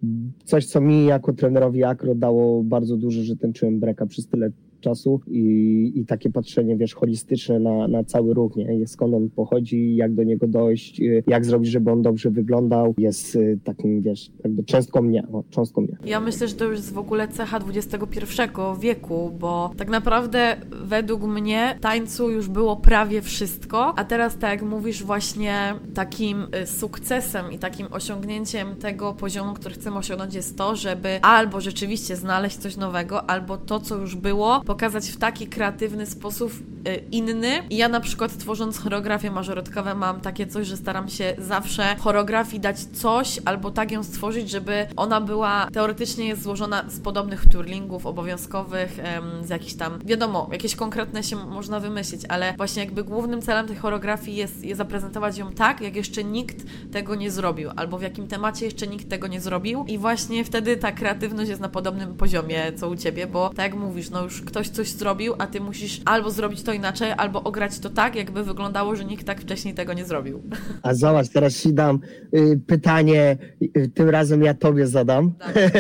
coś, 0.44 0.66
co 0.66 0.82
mi 0.82 1.06
jako 1.06 1.34
trenerowi 1.34 1.84
akro 1.84 2.16
dało 2.16 2.64
bardzo 2.64 2.98
dużo, 2.98 3.24
że 3.24 3.36
tańczyłem 3.36 3.80
breka 3.80 4.06
przez 4.06 4.28
tyle 4.28 4.52
czasu 4.80 5.22
i, 5.28 5.92
i 5.96 6.06
takie 6.06 6.30
patrzenie, 6.30 6.78
wiesz, 6.78 6.94
holistyczne 6.94 7.60
na, 7.60 7.88
na 7.88 8.04
cały 8.04 8.34
ruch, 8.34 8.56
nie? 8.56 8.88
Skąd 8.88 9.14
on 9.14 9.30
pochodzi, 9.30 9.96
jak 9.96 10.14
do 10.14 10.24
niego 10.24 10.48
dojść, 10.48 11.02
y, 11.02 11.24
jak 11.28 11.46
zrobić, 11.46 11.70
żeby 11.72 11.92
on 11.92 12.02
dobrze 12.02 12.30
wyglądał, 12.30 12.94
jest 12.98 13.36
y, 13.36 13.60
takim, 13.64 14.02
wiesz, 14.02 14.32
jakby 14.44 14.64
cząstką 14.64 15.02
mnie, 15.02 15.28
o, 15.34 15.44
cząstką 15.50 15.82
mnie. 15.82 15.98
Ja 16.06 16.20
myślę, 16.20 16.48
że 16.48 16.56
to 16.56 16.66
już 16.66 16.78
jest 16.78 16.94
w 16.94 16.98
ogóle 16.98 17.28
cecha 17.28 17.60
XXI 17.76 18.42
wieku, 18.80 19.32
bo 19.40 19.72
tak 19.78 19.90
naprawdę 19.90 20.58
według 20.84 21.24
mnie 21.24 21.78
tańcu 21.82 22.30
już 22.30 22.50
było 22.50 22.76
prawie 22.76 23.22
wszystko, 23.22 23.94
a 24.00 24.04
teraz 24.04 24.38
tak 24.38 24.52
jak 24.52 24.70
mówisz 24.70 25.04
właśnie 25.04 25.74
takim 25.94 26.38
y, 26.64 26.68
sukcesem 26.68 27.52
i 27.52 27.60
takim 27.60 27.88
osiągnięciem 27.92 28.76
tego 28.76 29.14
poziomu, 29.14 29.54
który 29.54 29.76
chcemy 29.76 29.98
osiągnąć 29.98 30.34
jest 30.34 30.58
to, 30.58 30.76
żeby 30.76 31.20
albo 31.22 31.62
rzeczywiście 31.62 32.16
znaleźć 32.16 32.58
coś 32.58 32.78
nowego, 32.78 33.30
albo 33.30 33.58
to, 33.58 33.80
co 33.80 33.96
już 33.96 34.16
było, 34.16 34.62
pokazać 34.70 35.10
w 35.10 35.18
taki 35.18 35.48
kreatywny 35.48 36.06
sposób 36.06 36.52
y, 36.88 37.04
inny. 37.12 37.64
Ja 37.70 37.90
na 37.90 38.00
przykład 38.00 38.38
tworząc 38.38 38.78
choreografię 38.78 39.32
mażoretkowe 39.32 39.96
mam 39.96 40.22
takie 40.22 40.48
coś, 40.48 40.68
że 40.68 40.78
staram 40.78 41.10
się 41.10 41.36
zawsze 41.38 41.96
choreografii 42.00 42.60
dać 42.60 42.80
coś 42.80 43.40
albo 43.46 43.72
tak 43.72 43.92
ją 43.92 44.04
stworzyć, 44.04 44.50
żeby 44.50 44.88
ona 44.96 45.22
była 45.22 45.68
teoretycznie 45.74 46.28
jest 46.28 46.42
złożona 46.42 46.90
z 46.90 47.00
podobnych 47.00 47.46
turlingów 47.46 48.06
obowiązkowych, 48.06 49.00
z 49.42 49.50
jakichś 49.50 49.74
tam, 49.74 50.00
wiadomo, 50.06 50.50
jakieś 50.52 50.76
konkretne 50.76 51.24
się 51.24 51.36
można 51.36 51.80
wymyślić, 51.80 52.22
ale 52.30 52.54
właśnie 52.58 52.84
jakby 52.84 53.04
głównym 53.04 53.42
celem 53.42 53.68
tej 53.68 53.76
choreografii 53.76 54.38
jest, 54.38 54.66
jest 54.66 54.78
zaprezentować 54.78 55.38
ją 55.38 55.52
tak, 55.52 55.82
jak 55.82 55.96
jeszcze 55.96 56.24
nikt 56.24 56.66
tego 56.92 57.16
nie 57.16 57.32
zrobił, 57.32 57.70
albo 57.76 57.98
w 57.98 58.02
jakim 58.02 58.28
temacie 58.28 58.66
jeszcze 58.66 58.88
nikt 58.88 59.10
tego 59.10 59.28
nie 59.28 59.42
zrobił 59.42 59.86
i 59.88 59.98
właśnie 59.98 60.44
wtedy 60.44 60.78
ta 60.78 60.92
kreatywność 60.92 61.50
jest 61.50 61.62
na 61.62 61.70
podobnym 61.70 62.14
poziomie, 62.14 62.74
co 62.74 62.90
u 62.90 62.96
Ciebie, 62.96 63.28
bo 63.28 63.50
tak 63.50 63.72
jak 63.72 63.76
mówisz, 63.76 64.10
no 64.10 64.24
już 64.24 64.42
ktoś 64.42 64.59
ktoś 64.60 64.70
coś 64.70 64.92
zrobił, 64.92 65.34
a 65.38 65.48
ty 65.48 65.60
musisz 65.60 66.02
albo 66.06 66.32
zrobić 66.32 66.64
to 66.64 66.74
inaczej, 66.74 67.12
albo 67.18 67.44
ograć 67.44 67.80
to 67.80 67.90
tak, 67.90 68.16
jakby 68.16 68.44
wyglądało, 68.44 68.96
że 68.96 69.06
nikt 69.06 69.26
tak 69.26 69.42
wcześniej 69.42 69.74
tego 69.74 69.94
nie 69.94 70.06
zrobił. 70.06 70.42
A 70.82 70.94
zobacz, 70.94 71.30
teraz 71.30 71.62
ci 71.62 71.74
dam 71.74 72.00
y, 72.34 72.60
pytanie, 72.68 73.38
y, 73.78 73.92
tym 73.94 74.10
razem 74.10 74.44
ja 74.44 74.54
tobie 74.54 74.88
zadam. 74.88 75.34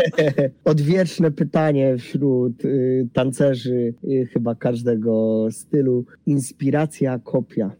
Odwieczne 0.64 1.32
pytanie 1.32 1.98
wśród 1.98 2.66
y, 2.66 3.08
tancerzy 3.14 3.94
y, 4.04 4.28
chyba 4.34 4.56
każdego 4.56 5.48
stylu. 5.52 6.06
Inspiracja 6.26 7.20
kopia. 7.20 7.72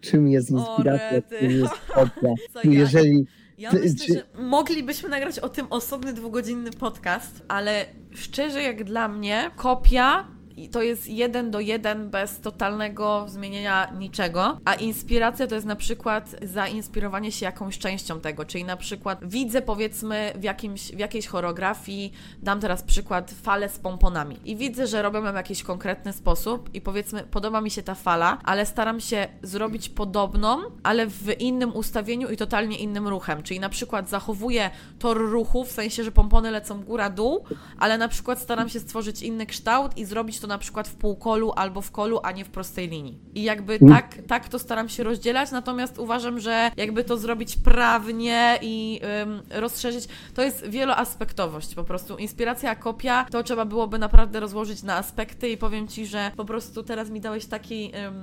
Czym 0.00 0.28
jest 0.28 0.50
inspiracja, 0.50 1.22
czym 1.38 1.50
jest 1.50 1.74
kopia? 1.74 2.34
Jeżeli 2.64 3.26
ja 3.58 3.72
myślę, 3.72 4.14
że 4.14 4.42
moglibyśmy 4.42 5.08
nagrać 5.08 5.38
o 5.38 5.48
tym 5.48 5.66
osobny 5.70 6.12
dwugodzinny 6.12 6.70
podcast, 6.70 7.42
ale 7.48 7.86
szczerze 8.14 8.62
jak 8.62 8.84
dla 8.84 9.08
mnie 9.08 9.50
kopia 9.56 10.28
to 10.72 10.82
jest 10.82 11.06
jeden 11.06 11.50
do 11.50 11.60
jeden 11.60 12.10
bez 12.10 12.40
totalnego 12.40 13.26
zmienienia 13.28 13.92
niczego, 13.98 14.60
a 14.64 14.74
inspiracja 14.74 15.46
to 15.46 15.54
jest 15.54 15.66
na 15.66 15.76
przykład 15.76 16.36
zainspirowanie 16.42 17.32
się 17.32 17.46
jakąś 17.46 17.78
częścią 17.78 18.20
tego, 18.20 18.44
czyli 18.44 18.64
na 18.64 18.76
przykład 18.76 19.18
widzę 19.22 19.62
powiedzmy 19.62 20.32
w, 20.36 20.42
jakimś, 20.42 20.92
w 20.92 20.98
jakiejś 20.98 21.26
choreografii, 21.26 22.12
dam 22.42 22.60
teraz 22.60 22.82
przykład 22.82 23.30
falę 23.30 23.68
z 23.68 23.78
pomponami. 23.78 24.36
I 24.44 24.56
widzę, 24.56 24.86
że 24.86 25.02
robią 25.02 25.24
ją 25.24 25.32
w 25.32 25.34
jakiś 25.34 25.62
konkretny 25.62 26.12
sposób 26.12 26.74
i 26.74 26.80
powiedzmy 26.80 27.22
podoba 27.22 27.60
mi 27.60 27.70
się 27.70 27.82
ta 27.82 27.94
fala, 27.94 28.38
ale 28.44 28.66
staram 28.66 29.00
się 29.00 29.28
zrobić 29.42 29.88
podobną, 29.88 30.58
ale 30.82 31.06
w 31.06 31.40
innym 31.40 31.76
ustawieniu 31.76 32.28
i 32.28 32.36
totalnie 32.36 32.78
innym 32.78 33.08
ruchem, 33.08 33.42
czyli 33.42 33.60
na 33.60 33.68
przykład 33.68 34.08
zachowuję 34.08 34.70
tor 34.98 35.16
ruchu, 35.16 35.64
w 35.64 35.70
sensie, 35.70 36.04
że 36.04 36.12
pompony 36.12 36.50
lecą 36.50 36.82
góra-dół, 36.82 37.44
ale 37.78 37.98
na 37.98 38.08
przykład 38.08 38.40
staram 38.40 38.68
się 38.68 38.80
stworzyć 38.80 39.22
inny 39.22 39.46
kształt 39.46 39.98
i 39.98 40.04
zrobić 40.04 40.40
to 40.40 40.46
na 40.48 40.58
przykład 40.58 40.88
w 40.88 40.94
półkolu 40.94 41.52
albo 41.56 41.80
w 41.80 41.90
kolu, 41.90 42.20
a 42.22 42.32
nie 42.32 42.44
w 42.44 42.48
prostej 42.48 42.88
linii. 42.88 43.18
I 43.34 43.42
jakby 43.42 43.74
mm. 43.74 43.94
tak, 43.94 44.18
tak 44.26 44.48
to 44.48 44.58
staram 44.58 44.88
się 44.88 45.02
rozdzielać, 45.02 45.50
natomiast 45.50 45.98
uważam, 45.98 46.40
że 46.40 46.70
jakby 46.76 47.04
to 47.04 47.16
zrobić 47.16 47.56
prawnie 47.56 48.58
i 48.62 49.00
ym, 49.22 49.42
rozszerzyć, 49.50 50.08
to 50.34 50.42
jest 50.42 50.66
wieloaspektowość 50.66 51.74
po 51.74 51.84
prostu. 51.84 52.16
Inspiracja, 52.16 52.74
kopia, 52.74 53.26
to 53.30 53.42
trzeba 53.42 53.64
byłoby 53.64 53.98
naprawdę 53.98 54.40
rozłożyć 54.40 54.82
na 54.82 54.96
aspekty 54.96 55.48
i 55.48 55.56
powiem 55.56 55.88
Ci, 55.88 56.06
że 56.06 56.30
po 56.36 56.44
prostu 56.44 56.82
teraz 56.82 57.10
mi 57.10 57.20
dałeś 57.20 57.46
taki, 57.46 57.92
ym, 58.06 58.14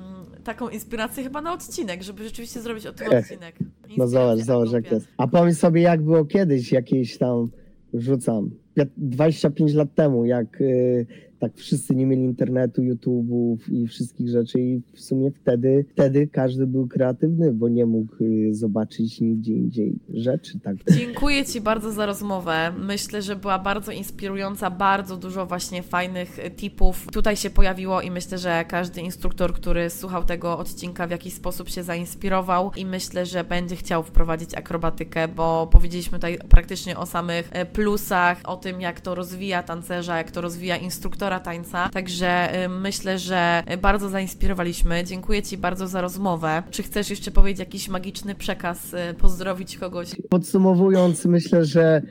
taką 0.43 0.69
inspirację 0.69 1.23
chyba 1.23 1.41
na 1.41 1.53
odcinek, 1.53 2.03
żeby 2.03 2.23
rzeczywiście 2.23 2.61
zrobić 2.61 2.85
o 2.85 2.93
tym 2.93 3.07
odcinek. 3.07 3.55
no 3.97 4.07
zobacz, 4.07 4.39
zobacz 4.39 4.71
jak 4.71 4.91
jest. 4.91 5.07
A 5.17 5.27
pomyśl 5.27 5.57
sobie, 5.57 5.81
jak 5.81 6.01
było 6.01 6.25
kiedyś 6.25 6.71
jakieś 6.71 7.17
tam, 7.17 7.49
rzucam, 7.93 8.49
25 8.97 9.73
lat 9.73 9.95
temu, 9.95 10.25
jak 10.25 10.61
y, 10.61 11.05
latach 11.45 11.57
wszyscy 11.57 11.95
nie 11.95 12.05
mieli 12.05 12.21
internetu, 12.21 12.81
YouTube'ów 12.81 13.57
i 13.69 13.87
wszystkich 13.87 14.29
rzeczy 14.29 14.59
i 14.59 14.81
w 14.93 15.01
sumie 15.01 15.31
wtedy, 15.31 15.85
wtedy 15.89 16.27
każdy 16.27 16.67
był 16.67 16.87
kreatywny, 16.87 17.53
bo 17.53 17.69
nie 17.69 17.85
mógł 17.85 18.15
y, 18.21 18.55
zobaczyć 18.55 19.21
nigdzie 19.21 19.53
indziej 19.53 19.99
rzeczy. 20.13 20.59
Tak. 20.59 20.75
Dziękuję 20.97 21.45
Ci 21.45 21.61
bardzo 21.61 21.91
za 21.91 22.05
rozmowę. 22.05 22.73
Myślę, 22.79 23.21
że 23.21 23.35
była 23.35 23.59
bardzo 23.59 23.91
inspirująca, 23.91 24.71
bardzo 24.71 25.17
dużo 25.17 25.45
właśnie 25.45 25.83
fajnych 25.83 26.39
tipów 26.55 27.07
tutaj 27.13 27.35
się 27.35 27.49
pojawiło 27.49 28.01
i 28.01 28.11
myślę, 28.11 28.37
że 28.37 28.65
każdy 28.67 29.01
instruktor, 29.01 29.53
który 29.53 29.89
słuchał 29.89 30.23
tego 30.23 30.57
odcinka 30.57 31.07
w 31.07 31.11
jakiś 31.11 31.33
sposób 31.33 31.69
się 31.69 31.83
zainspirował 31.83 32.71
i 32.75 32.85
myślę, 32.85 33.25
że 33.25 33.43
będzie 33.43 33.75
chciał 33.75 34.03
wprowadzić 34.03 34.55
akrobatykę, 34.55 35.27
bo 35.27 35.67
powiedzieliśmy 35.71 36.17
tutaj 36.17 36.37
praktycznie 36.49 36.97
o 36.97 37.05
samych 37.05 37.49
e, 37.51 37.65
plusach, 37.65 38.37
o 38.43 38.57
tym 38.57 38.81
jak 38.81 39.01
to 39.01 39.15
rozwija 39.15 39.63
tancerza, 39.63 40.17
jak 40.17 40.31
to 40.31 40.41
rozwija 40.41 40.77
instruktora 40.77 41.34
tańca. 41.39 41.89
Także 41.89 42.27
e, 42.27 42.69
myślę, 42.69 43.19
że 43.19 43.63
bardzo 43.81 44.09
zainspirowaliśmy. 44.09 45.03
Dziękuję 45.03 45.43
Ci 45.43 45.57
bardzo 45.57 45.87
za 45.87 46.01
rozmowę. 46.01 46.63
Czy 46.71 46.83
chcesz 46.83 47.09
jeszcze 47.09 47.31
powiedzieć 47.31 47.59
jakiś 47.59 47.89
magiczny 47.89 48.35
przekaz, 48.35 48.93
e, 48.93 49.13
pozdrowić 49.13 49.77
kogoś? 49.77 50.15
Podsumowując, 50.29 51.25
myślę, 51.25 51.65
że 51.65 52.01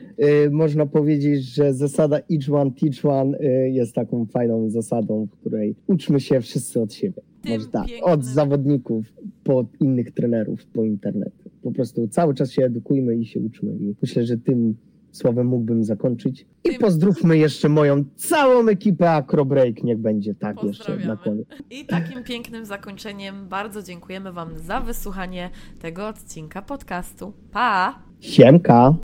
y, 0.45 0.49
można 0.51 0.85
powiedzieć, 0.85 1.43
że 1.43 1.73
zasada 1.73 2.17
each 2.17 2.53
one 2.53 2.71
teach 2.71 3.05
one 3.05 3.37
y, 3.39 3.69
jest 3.69 3.95
taką 3.95 4.25
fajną 4.25 4.69
zasadą, 4.69 5.25
w 5.25 5.39
której 5.39 5.75
uczmy 5.87 6.19
się 6.19 6.41
wszyscy 6.41 6.81
od 6.81 6.93
siebie. 6.93 7.21
Może 7.45 7.67
tak, 7.67 7.87
pięknym- 7.87 8.03
od 8.13 8.25
zawodników, 8.25 9.13
po 9.43 9.65
innych 9.79 10.11
trenerów, 10.11 10.65
po 10.65 10.83
internet. 10.83 11.33
Po 11.61 11.71
prostu 11.71 12.07
cały 12.07 12.33
czas 12.33 12.51
się 12.51 12.65
edukujmy 12.65 13.15
i 13.15 13.25
się 13.25 13.39
uczmy. 13.39 13.71
I 13.79 13.95
myślę, 14.01 14.25
że 14.25 14.37
tym 14.37 14.75
słowem 15.15 15.47
mógłbym 15.47 15.83
zakończyć. 15.83 16.45
I 16.63 16.79
pozdrówmy 16.79 17.37
jeszcze 17.37 17.69
moją 17.69 18.03
całą 18.15 18.67
ekipę 18.67 19.11
Acrobreak, 19.11 19.83
niech 19.83 19.97
będzie 19.97 20.35
tak 20.35 20.63
jeszcze 20.63 20.97
na 20.97 21.17
koniec. 21.17 21.47
I 21.69 21.85
takim 21.85 22.23
pięknym 22.23 22.65
zakończeniem 22.65 23.47
bardzo 23.47 23.83
dziękujemy 23.83 24.31
Wam 24.31 24.59
za 24.59 24.79
wysłuchanie 24.79 25.49
tego 25.79 26.07
odcinka 26.07 26.61
podcastu. 26.61 27.33
Pa! 27.51 27.99
Siemka! 28.19 28.93